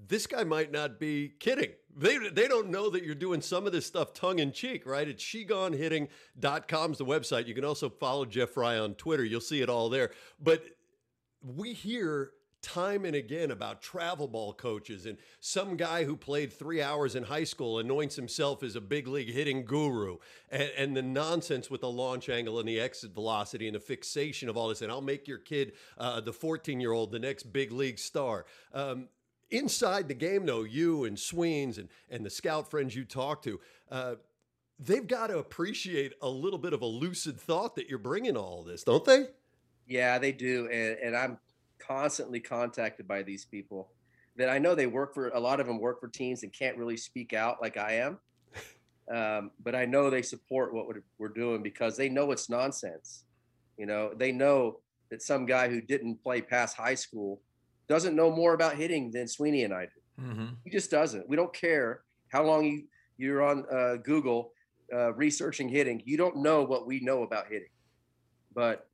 this 0.10 0.28
guy 0.28 0.43
might 0.43 0.72
not 0.72 0.99
be 0.99 1.30
kidding. 1.39 1.70
They, 1.95 2.18
they 2.18 2.47
don't 2.47 2.70
know 2.70 2.89
that 2.89 3.03
you're 3.03 3.16
doing 3.16 3.41
some 3.41 3.66
of 3.66 3.72
this 3.72 3.86
stuff 3.86 4.14
tongue 4.14 4.39
in 4.39 4.51
cheek, 4.51 4.86
right? 4.86 5.07
It's 5.07 5.24
shegonehitting.com 5.24 6.91
is 6.91 6.97
the 6.97 7.05
website. 7.05 7.47
You 7.47 7.53
can 7.53 7.66
also 7.66 7.89
follow 7.89 8.26
Jeff 8.26 8.49
Frye 8.49 8.78
on 8.78 8.95
Twitter. 8.95 9.24
You'll 9.24 9.41
see 9.41 9.62
it 9.62 9.70
all 9.70 9.89
there. 9.89 10.12
But 10.41 10.64
we 11.41 11.74
hear 11.74 12.32
time 12.62 13.05
and 13.05 13.16
again 13.16 13.51
about 13.51 13.82
travel 13.82 14.28
ball 14.28 14.53
coaches 14.53 15.05
and 15.05 15.18
some 15.39 15.78
guy 15.78 16.03
who 16.03 16.16
played 16.16 16.51
three 16.51 16.82
hours 16.82 17.16
in 17.16 17.24
high 17.24 17.43
school 17.43 17.80
anoints 17.80 18.16
himself 18.16 18.64
as 18.64 18.76
a 18.76 18.82
big 18.82 19.07
league 19.07 19.32
hitting 19.32 19.64
guru 19.64 20.18
and, 20.51 20.72
and, 20.78 20.97
the 20.97 21.01
nonsense 21.01 21.70
with 21.70 21.82
the 21.82 21.89
launch 21.89 22.28
angle 22.28 22.60
and 22.60 22.68
the 22.68 22.80
exit 22.80 23.14
velocity 23.14 23.68
and 23.68 23.76
the 23.76 23.80
fixation 23.80 24.49
of 24.49 24.57
all 24.57 24.68
this 24.68 24.82
and 24.82 24.91
i'll 24.91 25.01
make 25.01 25.28
your 25.28 25.38
kid 25.38 25.72
uh, 25.97 26.20
the 26.20 26.34
14 26.34 26.82
year 26.82 26.91
old 26.91 27.12
the 27.12 27.20
next 27.20 27.43
big 27.53 27.72
league 27.72 27.97
star 27.97 28.45
um, 28.74 29.07
inside 29.51 30.07
the 30.07 30.14
game, 30.14 30.45
though, 30.45 30.64
you 30.64 31.05
and 31.05 31.18
Sweens 31.18 31.78
and, 31.78 31.89
and 32.10 32.26
the 32.26 32.30
scout 32.30 32.70
friends 32.70 32.95
you 32.95 33.05
talk 33.05 33.41
to, 33.43 33.60
uh, 33.91 34.16
they've 34.80 35.07
got 35.07 35.28
to 35.28 35.38
appreciate 35.38 36.14
a 36.22 36.30
little 36.30 36.60
bit 36.60 36.74
of 36.74 36.82
a 36.82 36.86
lucid 36.86 37.39
thought 37.39 37.76
that 37.76 37.89
you're 37.89 37.99
bringing 37.99 38.38
all 38.38 38.64
this, 38.64 38.84
don't 38.84 39.05
they? 39.05 39.28
Yeah, 39.88 40.20
they 40.20 40.32
do. 40.32 40.70
And, 40.72 40.97
and 40.99 41.18
I'm 41.18 41.39
constantly 41.80 42.40
contacted 42.40 43.08
by 43.08 43.24
these 43.24 43.46
people 43.46 43.90
that 44.38 44.50
I 44.50 44.58
know 44.58 44.76
they 44.76 44.88
work 44.88 45.14
for, 45.14 45.30
a 45.30 45.40
lot 45.40 45.60
of 45.60 45.68
them 45.68 45.80
work 45.80 46.00
for 46.00 46.08
teams 46.08 46.44
and 46.44 46.54
can't 46.54 46.78
really 46.78 46.98
speak 46.98 47.34
out 47.34 47.62
like 47.62 47.78
I 47.78 47.94
am. 47.94 48.20
Um, 49.12 49.50
but 49.64 49.74
I 49.74 49.86
know 49.86 50.12
they 50.12 50.22
support 50.22 50.72
what 50.72 50.86
we're 51.18 51.30
doing 51.30 51.64
because 51.64 51.98
they 51.98 52.10
know 52.10 52.30
it's 52.32 52.48
nonsense. 52.48 53.24
You 53.76 53.88
know, 53.88 54.14
they 54.16 54.32
know 54.32 54.82
that 55.10 55.24
some 55.24 55.48
guy 55.48 55.68
who 55.68 55.82
didn't 55.82 56.22
play 56.22 56.44
past 56.44 56.78
high 56.78 56.94
school 56.94 57.42
doesn't 57.88 58.16
know 58.16 58.30
more 58.30 58.54
about 58.54 58.76
hitting 58.76 59.10
than 59.10 59.28
Sweeney 59.28 59.64
and 59.64 59.74
I 59.74 59.86
do. 59.86 60.24
Mm-hmm. 60.24 60.46
He 60.64 60.70
just 60.70 60.92
doesn't. 60.92 61.28
We 61.28 61.36
don't 61.36 61.52
care 61.52 62.02
how 62.28 62.44
long 62.44 62.66
you 62.66 62.84
you're 63.18 63.42
on 63.42 63.66
uh, 63.72 63.96
Google 63.98 64.54
uh, 64.94 65.14
researching 65.14 65.70
hitting. 65.70 66.02
You 66.06 66.18
don't 66.18 66.38
know 66.38 66.64
what 66.64 66.88
we 66.88 67.00
know 67.02 67.24
about 67.24 67.48
hitting. 67.48 67.70
But 68.56 68.88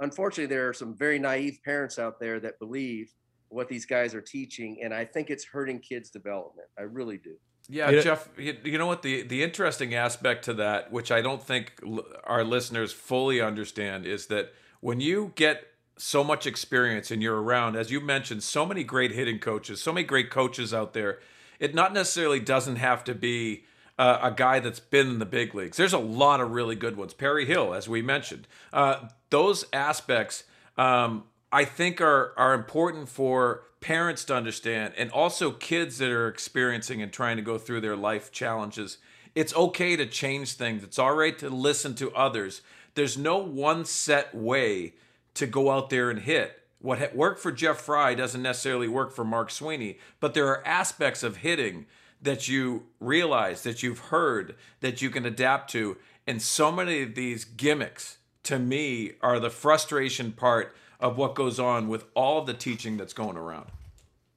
unfortunately, 0.00 0.54
there 0.54 0.68
are 0.68 0.72
some 0.72 0.94
very 0.94 1.18
naive 1.18 1.60
parents 1.64 1.98
out 1.98 2.18
there 2.18 2.40
that 2.40 2.58
believe 2.58 3.12
what 3.48 3.68
these 3.68 3.86
guys 3.86 4.14
are 4.14 4.20
teaching, 4.20 4.78
and 4.82 4.94
I 4.94 5.04
think 5.04 5.30
it's 5.30 5.44
hurting 5.44 5.80
kids' 5.80 6.10
development. 6.10 6.68
I 6.78 6.82
really 6.82 7.18
do. 7.18 7.34
Yeah, 7.68 7.90
you 7.90 8.02
Jeff. 8.02 8.28
You 8.36 8.78
know 8.78 8.86
what 8.86 9.02
the 9.02 9.22
the 9.22 9.42
interesting 9.42 9.94
aspect 9.94 10.44
to 10.46 10.54
that, 10.54 10.90
which 10.90 11.12
I 11.12 11.20
don't 11.20 11.42
think 11.42 11.80
our 12.24 12.42
listeners 12.42 12.92
fully 12.92 13.40
understand, 13.40 14.06
is 14.06 14.26
that 14.26 14.52
when 14.80 15.00
you 15.00 15.32
get 15.36 15.64
so 15.96 16.24
much 16.24 16.46
experience 16.46 17.10
and 17.10 17.22
you're 17.22 17.40
around, 17.40 17.76
as 17.76 17.90
you 17.90 18.00
mentioned, 18.00 18.42
so 18.42 18.64
many 18.64 18.82
great 18.82 19.12
hitting 19.12 19.38
coaches, 19.38 19.82
so 19.82 19.92
many 19.92 20.06
great 20.06 20.30
coaches 20.30 20.72
out 20.72 20.94
there. 20.94 21.18
It 21.58 21.74
not 21.74 21.92
necessarily 21.92 22.40
doesn't 22.40 22.76
have 22.76 23.04
to 23.04 23.14
be 23.14 23.64
uh, 24.00 24.18
a 24.22 24.30
guy 24.30 24.60
that's 24.60 24.80
been 24.80 25.08
in 25.08 25.18
the 25.18 25.26
big 25.26 25.54
leagues. 25.54 25.76
There's 25.76 25.92
a 25.92 25.98
lot 25.98 26.40
of 26.40 26.52
really 26.52 26.74
good 26.74 26.96
ones. 26.96 27.12
Perry 27.12 27.44
Hill, 27.44 27.74
as 27.74 27.86
we 27.86 28.00
mentioned, 28.00 28.48
uh, 28.72 29.08
those 29.28 29.66
aspects 29.74 30.44
um, 30.78 31.24
I 31.52 31.66
think 31.66 32.00
are 32.00 32.32
are 32.38 32.54
important 32.54 33.10
for 33.10 33.64
parents 33.82 34.24
to 34.24 34.34
understand, 34.34 34.94
and 34.96 35.10
also 35.10 35.50
kids 35.50 35.98
that 35.98 36.10
are 36.10 36.28
experiencing 36.28 37.02
and 37.02 37.12
trying 37.12 37.36
to 37.36 37.42
go 37.42 37.58
through 37.58 37.82
their 37.82 37.96
life 37.96 38.32
challenges. 38.32 38.96
It's 39.34 39.54
okay 39.54 39.96
to 39.96 40.06
change 40.06 40.54
things. 40.54 40.82
It's 40.82 40.98
all 40.98 41.14
right 41.14 41.38
to 41.38 41.50
listen 41.50 41.94
to 41.96 42.10
others. 42.12 42.62
There's 42.94 43.18
no 43.18 43.36
one 43.36 43.84
set 43.84 44.34
way 44.34 44.94
to 45.34 45.46
go 45.46 45.70
out 45.70 45.90
there 45.90 46.08
and 46.08 46.20
hit. 46.20 46.58
What 46.78 47.14
worked 47.14 47.40
for 47.40 47.52
Jeff 47.52 47.76
Frye 47.76 48.14
doesn't 48.14 48.40
necessarily 48.40 48.88
work 48.88 49.12
for 49.12 49.24
Mark 49.24 49.50
Sweeney, 49.50 49.98
but 50.20 50.32
there 50.32 50.48
are 50.48 50.66
aspects 50.66 51.22
of 51.22 51.38
hitting 51.38 51.84
that 52.22 52.48
you 52.48 52.84
realize, 52.98 53.62
that 53.62 53.82
you've 53.82 53.98
heard, 53.98 54.54
that 54.80 55.00
you 55.00 55.10
can 55.10 55.24
adapt 55.24 55.70
to. 55.70 55.96
And 56.26 56.40
so 56.40 56.70
many 56.70 57.02
of 57.02 57.14
these 57.14 57.44
gimmicks, 57.44 58.18
to 58.44 58.58
me, 58.58 59.12
are 59.22 59.40
the 59.40 59.50
frustration 59.50 60.32
part 60.32 60.74
of 60.98 61.16
what 61.16 61.34
goes 61.34 61.58
on 61.58 61.88
with 61.88 62.04
all 62.14 62.44
the 62.44 62.54
teaching 62.54 62.96
that's 62.96 63.14
going 63.14 63.36
around. 63.36 63.70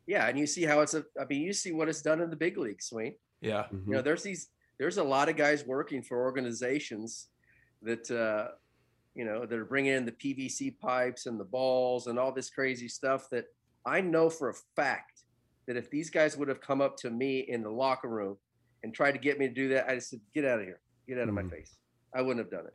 Yeah, 0.06 0.28
and 0.28 0.38
you 0.38 0.48
see 0.48 0.64
how 0.64 0.82
it's 0.82 0.94
a. 0.94 1.06
I 1.20 1.26
mean, 1.26 1.42
you 1.42 1.54
see 1.54 1.72
what 1.72 1.88
it's 1.88 2.02
done 2.02 2.20
in 2.20 2.30
the 2.30 2.36
big 2.36 2.58
leagues, 2.58 2.88
Sween. 2.88 3.16
Yeah, 3.42 3.64
mm-hmm. 3.64 3.90
you 3.90 3.96
know, 3.96 4.02
there's 4.02 4.24
these. 4.24 4.50
There's 4.78 4.98
a 4.98 5.04
lot 5.04 5.30
of 5.30 5.38
guys 5.38 5.66
working 5.66 6.02
for 6.02 6.22
organizations 6.24 7.28
that 7.84 8.10
uh, 8.12 8.52
you 9.16 9.26
know, 9.26 9.46
that 9.46 9.58
are 9.58 9.66
bringing 9.66 9.94
in 9.94 10.06
the 10.06 10.12
PVC 10.12 10.78
pipes 10.80 11.26
and 11.26 11.40
the 11.40 11.46
balls 11.46 12.08
and 12.08 12.18
all 12.18 12.32
this 12.32 12.50
crazy 12.50 12.88
stuff 12.88 13.30
that 13.30 13.46
I 13.86 14.02
know 14.02 14.30
for 14.30 14.50
a 14.50 14.54
fact 14.76 15.23
that 15.68 15.78
if 15.78 15.90
these 15.90 16.10
guys 16.10 16.38
would 16.38 16.48
have 16.48 16.62
come 16.62 16.82
up 16.82 16.98
to 16.98 17.10
me 17.10 17.46
in 17.48 17.64
the 17.64 17.70
locker 17.70 18.10
room 18.10 18.38
and 18.84 18.94
tried 18.94 19.14
to 19.14 19.20
get 19.20 19.40
me 19.40 19.48
to 19.48 19.54
do 19.54 19.70
that, 19.70 19.90
I 19.90 19.96
just 19.96 20.10
said, 20.10 20.20
get 20.34 20.46
out 20.46 20.60
of 20.60 20.66
here, 20.66 20.80
get 21.08 21.18
out 21.18 21.30
of 21.30 21.36
mm-hmm. 21.36 21.48
my 21.48 21.56
face. 21.56 21.78
I 22.14 22.22
wouldn't 22.22 22.46
have 22.46 22.52
done 22.52 22.68
it. 22.68 22.74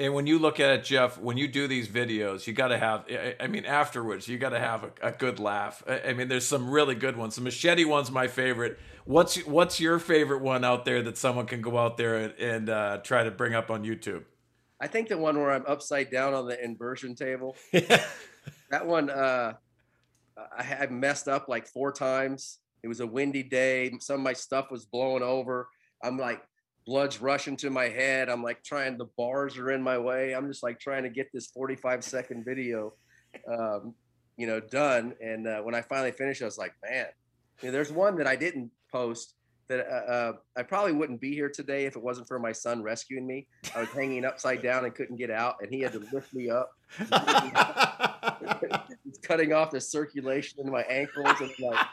And 0.00 0.14
when 0.14 0.28
you 0.28 0.38
look 0.38 0.60
at 0.60 0.70
it, 0.70 0.84
Jeff, 0.84 1.18
when 1.18 1.36
you 1.36 1.48
do 1.48 1.66
these 1.66 1.88
videos, 1.88 2.46
you 2.46 2.52
got 2.52 2.68
to 2.68 2.78
have, 2.78 3.04
I 3.40 3.48
mean, 3.48 3.64
afterwards, 3.64 4.28
you 4.28 4.38
got 4.38 4.50
to 4.50 4.60
have 4.60 4.84
a, 4.84 4.90
a, 5.08 5.10
good 5.10 5.40
laugh. 5.40 5.82
I 5.88 6.12
mean, 6.12 6.28
there's 6.28 6.46
some 6.46 6.70
really 6.70 6.94
good 6.94 7.16
ones. 7.16 7.34
The 7.34 7.40
machete 7.40 7.84
one's 7.84 8.08
my 8.08 8.28
favorite. 8.28 8.78
What's 9.06 9.44
what's 9.44 9.80
your 9.80 9.98
favorite 9.98 10.40
one 10.40 10.64
out 10.64 10.84
there 10.84 11.02
that 11.02 11.16
someone 11.18 11.46
can 11.46 11.62
go 11.62 11.76
out 11.78 11.96
there 11.96 12.16
and, 12.16 12.34
and 12.38 12.70
uh, 12.70 12.98
try 12.98 13.24
to 13.24 13.32
bring 13.32 13.54
up 13.54 13.72
on 13.72 13.82
YouTube? 13.82 14.22
I 14.80 14.86
think 14.86 15.08
the 15.08 15.18
one 15.18 15.36
where 15.36 15.50
I'm 15.50 15.64
upside 15.66 16.10
down 16.12 16.32
on 16.32 16.46
the 16.46 16.62
inversion 16.62 17.16
table. 17.16 17.56
that 17.72 18.86
one, 18.86 19.10
uh, 19.10 19.54
I 20.56 20.62
had 20.62 20.92
messed 20.92 21.28
up 21.28 21.48
like 21.48 21.66
four 21.66 21.92
times. 21.92 22.58
It 22.82 22.88
was 22.88 23.00
a 23.00 23.06
windy 23.06 23.42
day. 23.42 23.92
Some 24.00 24.16
of 24.16 24.22
my 24.22 24.32
stuff 24.32 24.70
was 24.70 24.84
blowing 24.84 25.22
over. 25.22 25.68
I'm 26.02 26.18
like, 26.18 26.42
blood's 26.86 27.20
rushing 27.20 27.56
to 27.58 27.70
my 27.70 27.84
head. 27.84 28.28
I'm 28.28 28.42
like 28.42 28.62
trying, 28.62 28.96
the 28.96 29.08
bars 29.16 29.58
are 29.58 29.70
in 29.70 29.82
my 29.82 29.98
way. 29.98 30.34
I'm 30.34 30.48
just 30.48 30.62
like 30.62 30.78
trying 30.78 31.02
to 31.02 31.10
get 31.10 31.28
this 31.32 31.48
45 31.48 32.04
second 32.04 32.44
video, 32.44 32.94
um, 33.50 33.94
you 34.36 34.46
know, 34.46 34.60
done. 34.60 35.14
And 35.20 35.46
uh, 35.46 35.60
when 35.60 35.74
I 35.74 35.82
finally 35.82 36.12
finished, 36.12 36.40
I 36.40 36.46
was 36.46 36.58
like, 36.58 36.72
man, 36.88 37.06
you 37.60 37.68
know, 37.68 37.72
there's 37.72 37.92
one 37.92 38.16
that 38.16 38.26
I 38.26 38.36
didn't 38.36 38.70
post 38.90 39.34
that 39.68 39.86
uh, 39.86 40.10
uh, 40.10 40.32
I 40.56 40.62
probably 40.62 40.92
wouldn't 40.92 41.20
be 41.20 41.34
here 41.34 41.48
today 41.48 41.84
if 41.84 41.96
it 41.96 42.02
wasn't 42.02 42.26
for 42.26 42.38
my 42.38 42.52
son 42.52 42.82
rescuing 42.82 43.26
me. 43.26 43.46
I 43.74 43.80
was 43.80 43.88
hanging 43.90 44.24
upside 44.24 44.62
down 44.62 44.84
and 44.84 44.94
couldn't 44.94 45.16
get 45.16 45.30
out, 45.30 45.56
and 45.60 45.72
he 45.72 45.80
had 45.80 45.92
to 45.92 46.02
lift 46.12 46.32
me 46.34 46.50
up. 46.50 46.72
He's 49.04 49.18
cutting 49.22 49.52
off 49.52 49.70
the 49.70 49.80
circulation 49.80 50.60
in 50.60 50.70
my 50.70 50.82
ankles, 50.82 51.34
and 51.40 51.52
like 51.60 51.86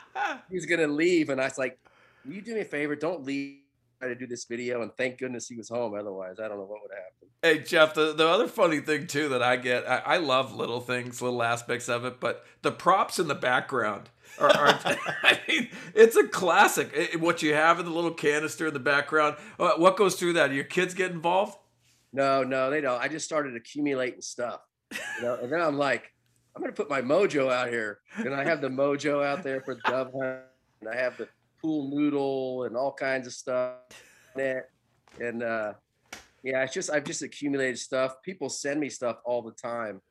he's 0.50 0.66
gonna 0.66 0.88
leave, 0.88 1.30
and 1.30 1.42
I 1.42 1.46
was 1.46 1.58
like, 1.58 1.78
"Will 2.26 2.34
you 2.34 2.42
do 2.42 2.54
me 2.56 2.62
a 2.62 2.66
favor? 2.66 2.96
Don't 2.96 3.26
leave." 3.26 3.64
Try 4.00 4.10
to 4.10 4.16
do 4.16 4.28
this 4.28 4.46
video, 4.46 4.82
and 4.82 4.91
thank 4.98 5.20
goodness 5.20 5.48
he 5.48 5.56
was 5.56 5.70
home. 5.70 5.96
Otherwise, 5.98 6.39
I 6.39 6.48
don't 6.48 6.58
know 6.58 6.66
what 6.66 6.82
would 6.82 6.91
happen. 6.91 7.30
Hey 7.41 7.60
Jeff, 7.60 7.93
the, 7.93 8.14
the 8.14 8.28
other 8.28 8.48
funny 8.48 8.80
thing 8.80 9.08
too 9.08 9.30
that 9.30 9.43
I 9.43 9.56
get, 9.56 9.88
I, 9.88 9.98
I 9.98 10.18
love 10.18 10.56
little 10.56 10.82
things, 10.82 11.22
little 11.22 11.43
aspects 11.43 11.88
of 11.88 12.04
it, 12.04 12.20
but 12.20 12.43
the 12.62 12.72
props 12.72 13.20
in 13.20 13.28
the 13.28 13.36
background 13.36 14.10
are, 14.39 14.50
are 14.50 14.80
I 15.24 15.39
mean, 15.48 15.70
it's 15.93 16.16
a 16.16 16.28
classic. 16.28 16.89
It, 16.93 17.22
what 17.22 17.43
you 17.43 17.54
have 17.54 17.80
in 17.80 17.86
the 17.86 17.91
little 17.91 18.12
canister 18.14 18.68
in 18.68 18.74
the 18.74 18.80
background. 18.80 19.38
Uh, 19.60 19.74
what 19.78 19.96
goes 19.96 20.16
through 20.16 20.34
that? 20.34 20.48
Do 20.48 20.56
your 20.56 20.64
kids 20.64 20.93
get 20.93 21.12
involved? 21.12 21.58
No, 22.12 22.43
no, 22.43 22.70
they 22.70 22.82
don't. 22.82 23.02
I 23.02 23.08
just 23.08 23.26
started 23.26 23.56
accumulating 23.56 24.22
stuff, 24.22 24.62
you 24.91 25.24
know, 25.24 25.38
and 25.41 25.52
then 25.52 25.62
I'm 25.62 25.78
like, 25.78 26.12
I'm 26.56 26.62
gonna 26.62 26.74
put 26.74 26.89
my 26.89 27.02
mojo 27.02 27.52
out 27.52 27.70
here, 27.70 28.00
and 28.16 28.34
I 28.34 28.43
have 28.46 28.62
the 28.62 28.70
mojo 28.70 29.24
out 29.24 29.43
there 29.43 29.62
for 29.62 29.76
the 29.76 29.82
dove 29.82 30.12
hunt, 30.14 30.39
and 30.82 30.89
I 30.89 30.96
have 30.96 31.18
the 31.18 31.28
pool 31.66 31.89
noodle 31.89 32.63
and 32.66 32.78
all 32.78 32.93
kinds 32.93 33.26
of 33.28 33.34
stuff. 33.34 33.78
And 34.38 35.43
uh, 35.43 35.74
yeah, 36.43 36.63
it's 36.63 36.74
just 36.74 36.91
I've 36.91 37.03
just 37.03 37.24
accumulated 37.24 37.80
stuff. 37.80 38.22
People 38.24 38.49
send 38.49 38.80
me 38.80 38.89
stuff 38.89 39.18
all 39.26 39.41
the 39.41 39.51
time 39.51 40.01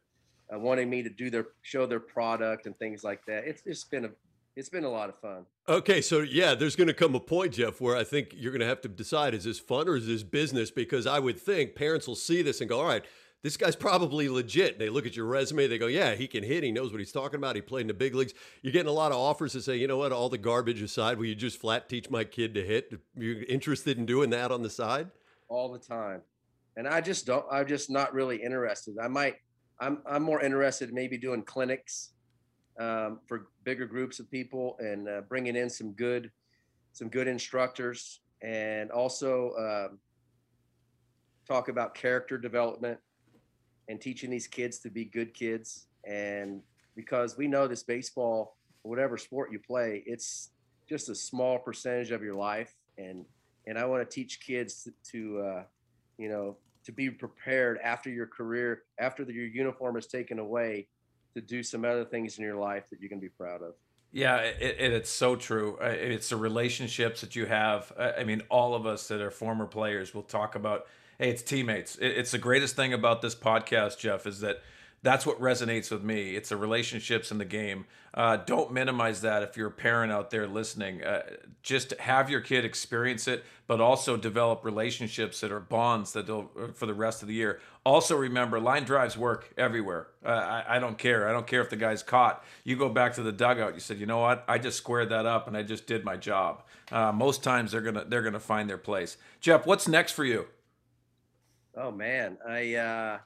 uh, 0.52 0.58
wanting 0.58 0.90
me 0.90 1.02
to 1.02 1.10
do 1.10 1.30
their 1.30 1.46
show 1.62 1.86
their 1.86 2.00
product 2.00 2.66
and 2.66 2.76
things 2.78 3.04
like 3.04 3.24
that. 3.26 3.46
It's 3.46 3.62
it's 3.66 3.84
been 3.84 4.06
a 4.06 4.10
it's 4.56 4.68
been 4.68 4.84
a 4.84 4.90
lot 4.90 5.08
of 5.08 5.18
fun. 5.18 5.46
Okay, 5.68 6.00
so 6.00 6.20
yeah, 6.20 6.54
there's 6.54 6.76
going 6.76 6.88
to 6.88 6.94
come 6.94 7.14
a 7.14 7.20
point, 7.20 7.54
Jeff, 7.54 7.80
where 7.80 7.96
I 7.96 8.04
think 8.04 8.34
you're 8.36 8.52
going 8.52 8.60
to 8.60 8.66
have 8.66 8.80
to 8.82 8.88
decide: 8.88 9.34
is 9.34 9.44
this 9.44 9.58
fun 9.58 9.88
or 9.88 9.96
is 9.96 10.06
this 10.06 10.22
business? 10.22 10.70
Because 10.70 11.06
I 11.06 11.18
would 11.18 11.38
think 11.38 11.74
parents 11.74 12.08
will 12.08 12.16
see 12.16 12.42
this 12.42 12.60
and 12.60 12.68
go, 12.68 12.80
"All 12.80 12.86
right." 12.86 13.04
This 13.44 13.58
guy's 13.58 13.76
probably 13.76 14.30
legit. 14.30 14.78
They 14.78 14.88
look 14.88 15.04
at 15.04 15.14
your 15.14 15.26
resume, 15.26 15.66
they 15.66 15.76
go, 15.76 15.86
Yeah, 15.86 16.14
he 16.14 16.26
can 16.26 16.42
hit. 16.42 16.64
He 16.64 16.72
knows 16.72 16.92
what 16.92 16.98
he's 16.98 17.12
talking 17.12 17.36
about. 17.36 17.54
He 17.54 17.60
played 17.60 17.82
in 17.82 17.88
the 17.88 17.94
big 17.94 18.14
leagues. 18.14 18.32
You're 18.62 18.72
getting 18.72 18.88
a 18.88 18.92
lot 18.92 19.12
of 19.12 19.18
offers 19.18 19.52
to 19.52 19.60
say, 19.60 19.76
You 19.76 19.86
know 19.86 19.98
what, 19.98 20.12
all 20.12 20.30
the 20.30 20.38
garbage 20.38 20.80
aside, 20.80 21.18
will 21.18 21.26
you 21.26 21.34
just 21.34 21.60
flat 21.60 21.86
teach 21.86 22.08
my 22.08 22.24
kid 22.24 22.54
to 22.54 22.64
hit? 22.64 22.90
You're 23.14 23.42
interested 23.42 23.98
in 23.98 24.06
doing 24.06 24.30
that 24.30 24.50
on 24.50 24.62
the 24.62 24.70
side? 24.70 25.10
All 25.48 25.70
the 25.70 25.78
time. 25.78 26.22
And 26.78 26.88
I 26.88 27.02
just 27.02 27.26
don't, 27.26 27.44
I'm 27.52 27.68
just 27.68 27.90
not 27.90 28.14
really 28.14 28.42
interested. 28.42 28.96
I 29.00 29.08
might, 29.08 29.34
I'm 29.78 29.98
I'm 30.06 30.22
more 30.22 30.40
interested 30.40 30.88
in 30.88 30.94
maybe 30.94 31.18
doing 31.18 31.42
clinics 31.42 32.14
um, 32.80 33.20
for 33.26 33.48
bigger 33.64 33.84
groups 33.84 34.20
of 34.20 34.30
people 34.30 34.76
and 34.78 35.06
uh, 35.06 35.20
bringing 35.28 35.54
in 35.54 35.68
some 35.68 35.92
good 35.92 36.30
some 36.92 37.10
good 37.10 37.28
instructors 37.28 38.20
and 38.40 38.90
also 38.90 39.52
um, 39.58 39.98
talk 41.46 41.68
about 41.68 41.94
character 41.94 42.38
development 42.38 42.98
and 43.88 44.00
teaching 44.00 44.30
these 44.30 44.46
kids 44.46 44.78
to 44.78 44.90
be 44.90 45.04
good 45.04 45.34
kids 45.34 45.86
and 46.06 46.60
because 46.96 47.36
we 47.36 47.48
know 47.48 47.66
this 47.66 47.82
baseball 47.82 48.56
whatever 48.84 49.16
sport 49.16 49.50
you 49.50 49.58
play, 49.58 50.02
it's 50.06 50.50
just 50.88 51.08
a 51.08 51.14
small 51.14 51.58
percentage 51.58 52.10
of 52.12 52.22
your 52.22 52.34
life, 52.34 52.74
and 52.96 53.24
and 53.66 53.78
I 53.78 53.86
want 53.86 54.08
to 54.08 54.14
teach 54.14 54.40
kids 54.40 54.84
to, 54.84 54.92
to 55.12 55.40
uh, 55.40 55.62
you 56.18 56.28
know, 56.28 56.56
to 56.84 56.92
be 56.92 57.10
prepared 57.10 57.80
after 57.82 58.10
your 58.10 58.26
career, 58.26 58.82
after 58.98 59.24
the, 59.24 59.32
your 59.32 59.46
uniform 59.46 59.96
is 59.96 60.06
taken 60.06 60.38
away, 60.38 60.86
to 61.34 61.40
do 61.40 61.62
some 61.62 61.84
other 61.84 62.04
things 62.04 62.38
in 62.38 62.44
your 62.44 62.56
life 62.56 62.84
that 62.90 63.00
you 63.00 63.08
can 63.08 63.18
be 63.18 63.30
proud 63.30 63.62
of. 63.62 63.74
Yeah, 64.12 64.36
it, 64.36 64.76
it, 64.78 64.92
it's 64.92 65.10
so 65.10 65.34
true. 65.34 65.76
Uh, 65.82 65.86
it's 65.86 66.28
the 66.28 66.36
relationships 66.36 67.22
that 67.22 67.34
you 67.34 67.46
have. 67.46 67.90
I 67.98 68.22
mean, 68.22 68.42
all 68.48 68.74
of 68.74 68.86
us 68.86 69.08
that 69.08 69.20
are 69.20 69.30
former 69.30 69.66
players 69.66 70.14
will 70.14 70.22
talk 70.22 70.54
about. 70.54 70.86
Hey, 71.18 71.30
it's 71.30 71.42
teammates. 71.42 71.96
It's 72.00 72.32
the 72.32 72.38
greatest 72.38 72.74
thing 72.74 72.92
about 72.92 73.22
this 73.22 73.36
podcast, 73.36 73.98
Jeff, 73.98 74.26
is 74.26 74.40
that 74.40 74.62
that's 75.04 75.24
what 75.24 75.38
resonates 75.40 75.90
with 75.90 76.02
me. 76.02 76.34
It's 76.34 76.48
the 76.48 76.56
relationships 76.56 77.30
in 77.30 77.38
the 77.38 77.44
game. 77.44 77.84
Uh, 78.14 78.36
don't 78.38 78.72
minimize 78.72 79.20
that 79.20 79.42
if 79.42 79.56
you're 79.56 79.68
a 79.68 79.72
parent 79.72 80.10
out 80.10 80.30
there 80.30 80.48
listening. 80.48 81.04
Uh, 81.04 81.22
just 81.62 81.92
have 82.00 82.30
your 82.30 82.40
kid 82.40 82.64
experience 82.64 83.28
it, 83.28 83.44
but 83.66 83.80
also 83.80 84.16
develop 84.16 84.64
relationships 84.64 85.40
that 85.40 85.52
are 85.52 85.60
bonds 85.60 86.12
that 86.14 86.26
they'll 86.26 86.50
for 86.74 86.86
the 86.86 86.94
rest 86.94 87.22
of 87.22 87.28
the 87.28 87.34
year. 87.34 87.60
Also, 87.84 88.16
remember 88.16 88.58
line 88.58 88.84
drives 88.84 89.16
work 89.16 89.52
everywhere. 89.58 90.08
Uh, 90.24 90.30
I, 90.30 90.76
I, 90.76 90.78
don't 90.78 90.96
care. 90.96 91.28
I 91.28 91.32
don't 91.32 91.46
care 91.46 91.60
if 91.60 91.70
the 91.70 91.76
guy's 91.76 92.02
caught. 92.02 92.42
You 92.64 92.76
go 92.76 92.88
back 92.88 93.12
to 93.14 93.22
the 93.22 93.32
dugout. 93.32 93.74
You 93.74 93.80
said, 93.80 93.98
you 93.98 94.06
know 94.06 94.18
what? 94.18 94.44
I 94.48 94.58
just 94.58 94.78
squared 94.78 95.10
that 95.10 95.26
up 95.26 95.46
and 95.46 95.56
I 95.56 95.62
just 95.62 95.86
did 95.86 96.04
my 96.04 96.16
job. 96.16 96.62
Uh, 96.90 97.12
most 97.12 97.44
times 97.44 97.72
they're 97.72 97.82
gonna 97.82 98.04
they're 98.04 98.22
gonna 98.22 98.40
find 98.40 98.68
their 98.68 98.78
place. 98.78 99.16
Jeff, 99.40 99.66
what's 99.66 99.86
next 99.86 100.12
for 100.12 100.24
you? 100.24 100.46
Oh 101.76 101.90
man, 101.90 102.38
I 102.48 102.74
uh, 102.74 103.18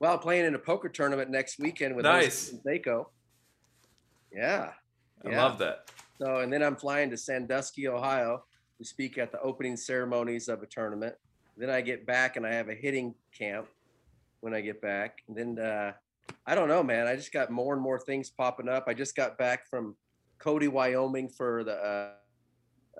well, 0.00 0.18
playing 0.18 0.44
in 0.44 0.54
a 0.54 0.58
poker 0.58 0.88
tournament 0.88 1.30
next 1.30 1.58
weekend 1.58 1.96
with 1.96 2.04
nice. 2.04 2.54
Seiko. 2.66 3.06
Yeah. 4.32 4.72
I 5.24 5.30
yeah. 5.30 5.42
love 5.42 5.58
that. 5.58 5.90
So, 6.20 6.40
and 6.40 6.52
then 6.52 6.62
I'm 6.62 6.76
flying 6.76 7.10
to 7.10 7.16
Sandusky, 7.16 7.88
Ohio 7.88 8.44
to 8.78 8.84
speak 8.84 9.18
at 9.18 9.32
the 9.32 9.40
opening 9.40 9.76
ceremonies 9.76 10.48
of 10.48 10.62
a 10.62 10.66
tournament. 10.66 11.14
Then 11.56 11.70
I 11.70 11.80
get 11.80 12.04
back 12.04 12.36
and 12.36 12.46
I 12.46 12.52
have 12.52 12.68
a 12.68 12.74
hitting 12.74 13.14
camp 13.36 13.66
when 14.40 14.52
I 14.52 14.60
get 14.60 14.82
back. 14.82 15.22
And 15.28 15.36
then, 15.36 15.64
uh, 15.64 15.92
I 16.46 16.54
don't 16.54 16.68
know, 16.68 16.82
man. 16.82 17.06
I 17.06 17.16
just 17.16 17.32
got 17.32 17.50
more 17.50 17.72
and 17.72 17.82
more 17.82 17.98
things 17.98 18.28
popping 18.28 18.68
up. 18.68 18.84
I 18.88 18.94
just 18.94 19.14
got 19.14 19.38
back 19.38 19.68
from 19.68 19.96
Cody, 20.38 20.68
Wyoming 20.68 21.28
for 21.28 21.64
the 21.64 21.76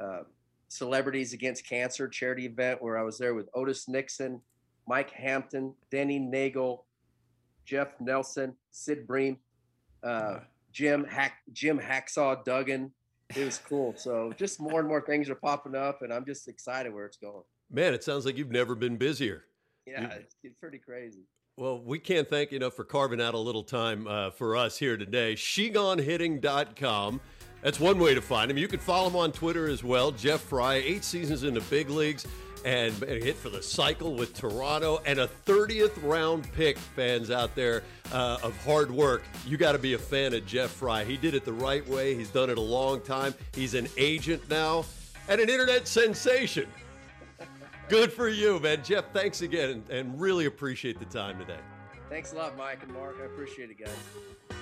uh, 0.01 0.03
uh, 0.03 0.23
Celebrities 0.69 1.33
Against 1.33 1.69
Cancer 1.69 2.09
charity 2.09 2.47
event 2.47 2.81
where 2.81 2.97
I 2.97 3.03
was 3.03 3.19
there 3.19 3.35
with 3.35 3.49
Otis 3.55 3.89
Nixon, 3.89 4.41
Mike 4.87 5.11
Hampton, 5.11 5.75
Denny 5.91 6.19
Neagle, 6.19 6.85
Jeff 7.65 7.89
Nelson, 8.01 8.55
Sid 8.71 9.07
Bream, 9.07 9.39
uh, 10.03 10.41
Jim 10.73 11.05
Hack, 11.05 11.39
Jim 11.53 11.79
Hacksaw 11.79 12.45
Duggan. 12.45 12.93
It 13.35 13.45
was 13.45 13.59
cool. 13.59 13.95
So 13.97 14.33
just 14.37 14.61
more 14.61 14.81
and 14.81 14.89
more 14.89 15.01
things 15.01 15.31
are 15.31 15.35
popping 15.35 15.75
up, 15.75 16.03
and 16.03 16.13
I'm 16.13 16.27
just 16.27 16.47
excited 16.49 16.93
where 16.93 17.07
it's 17.07 17.17
going. 17.17 17.45
Man, 17.71 17.95
it 17.95 18.05
sounds 18.05 18.27
like 18.27 18.37
you've 18.37 18.51
never 18.51 18.75
been 18.75 18.97
busier. 18.97 19.45
Yeah, 19.87 20.05
it's, 20.13 20.37
it's, 20.43 20.55
pretty 20.61 20.79
crazy. 20.79 21.25
Well, 21.57 21.83
we 21.83 21.99
can't 21.99 22.29
thank 22.29 22.53
you 22.53 22.57
enough 22.57 22.75
for 22.75 22.85
carving 22.85 23.21
out 23.21 23.35
a 23.35 23.39
little 23.39 23.63
time 23.63 24.07
uh, 24.07 24.31
for 24.31 24.57
us 24.57 24.79
here 24.79 24.97
today. 24.97 25.35
SheGoneHitting.com. 25.35 27.21
That's 27.63 27.81
one 27.81 27.99
way 27.99 28.15
to 28.15 28.21
find 28.21 28.51
him. 28.51 28.59
You 28.59 28.69
can 28.69 28.81
follow 28.81 29.09
him 29.09 29.17
on 29.17 29.33
Twitter 29.33 29.69
as 29.69 29.83
well. 29.83 30.11
Jeff 30.11 30.41
Frye, 30.41 30.77
eight 30.77 31.05
seasons 31.05 31.45
in 31.45 31.55
the 31.55 31.61
big 31.63 31.91
leagues 31.91 32.27
and 32.65 32.95
hit 32.95 33.37
for 33.37 33.51
the 33.51 33.63
cycle 33.63 34.15
with 34.15 34.35
Toronto 34.35 35.01
and 35.05 35.19
a 35.19 35.29
30th 35.47 36.03
round 36.03 36.51
pick, 36.53 36.79
fans 36.79 37.31
out 37.31 37.55
there 37.55 37.83
uh, 38.13 38.39
of 38.43 38.57
hard 38.65 38.91
work. 38.91 39.23
You 39.47 39.57
got 39.57 39.73
to 39.73 39.79
be 39.79 39.93
a 39.95 39.99
fan 39.99 40.33
of 40.33 40.47
Jeff 40.47 40.71
Frye. 40.71 41.05
He 41.05 41.17
did 41.17 41.35
it 41.35 41.45
the 41.45 41.53
right 41.53 41.87
way. 41.89 42.15
He's 42.15 42.31
done 42.31 42.51
it 42.51 42.59
a 42.59 42.63
long 42.63 43.01
time. 43.03 43.35
He's 43.55 43.75
an 43.75 43.89
agent 43.97 44.49
now 44.49 44.87
and 45.29 45.41
an 45.41 45.49
internet 45.49 45.87
sensation. 45.87 46.67
Good 47.89 48.13
for 48.13 48.29
you, 48.29 48.59
man. 48.61 48.83
Jeff, 48.83 49.13
thanks 49.13 49.43
again 49.43 49.71
and, 49.71 49.91
and 49.91 50.21
really 50.21 50.47
appreciate 50.47 50.99
the 50.99 51.05
time 51.05 51.39
today. 51.39 51.59
Thanks 52.09 52.33
a 52.33 52.37
lot, 52.37 52.57
Mike 52.57 52.83
and 52.83 52.93
Mark. 52.93 53.17
I 53.21 53.27
appreciate 53.27 53.71
it, 53.71 53.79
guys. 53.79 54.57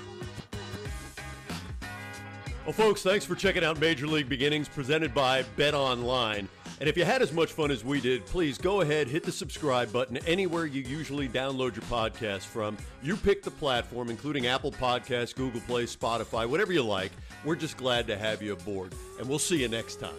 Well, 2.65 2.73
folks, 2.73 3.03
thanks 3.03 3.25
for 3.25 3.35
checking 3.35 3.65
out 3.65 3.81
Major 3.81 4.07
League 4.07 4.29
Beginnings 4.29 4.69
presented 4.69 5.13
by 5.13 5.43
Bet 5.57 5.75
Online. 5.75 6.49
And 6.83 6.89
if 6.89 6.97
you 6.97 7.05
had 7.05 7.23
as 7.23 7.33
much 7.33 7.53
fun 7.53 7.71
as 7.71 7.85
we 7.85 8.01
did, 8.01 8.27
please 8.27 8.59
go 8.59 8.81
ahead, 8.81 9.07
hit 9.07 9.23
the 9.23 9.31
subscribe 9.31 9.93
button 9.93 10.17
anywhere 10.27 10.67
you 10.67 10.83
usually 10.83 11.29
download 11.29 11.77
your 11.77 11.85
podcast 11.85 12.41
from. 12.41 12.77
You 13.05 13.17
pick 13.17 13.45
the 13.45 13.53
platform, 13.53 14.11
including 14.11 14.49
Apple 14.49 14.73
Podcasts, 14.73 15.33
Google 15.33 15.61
Play, 15.61 15.85
Spotify, 15.85 16.45
whatever 16.45 16.73
you 16.73 16.83
like. 16.83 17.13
We're 17.45 17.55
just 17.55 17.77
glad 17.77 18.09
to 18.09 18.19
have 18.19 18.43
you 18.43 18.55
aboard. 18.55 18.97
And 19.21 19.29
we'll 19.29 19.39
see 19.39 19.63
you 19.63 19.69
next 19.69 20.01
time. 20.01 20.19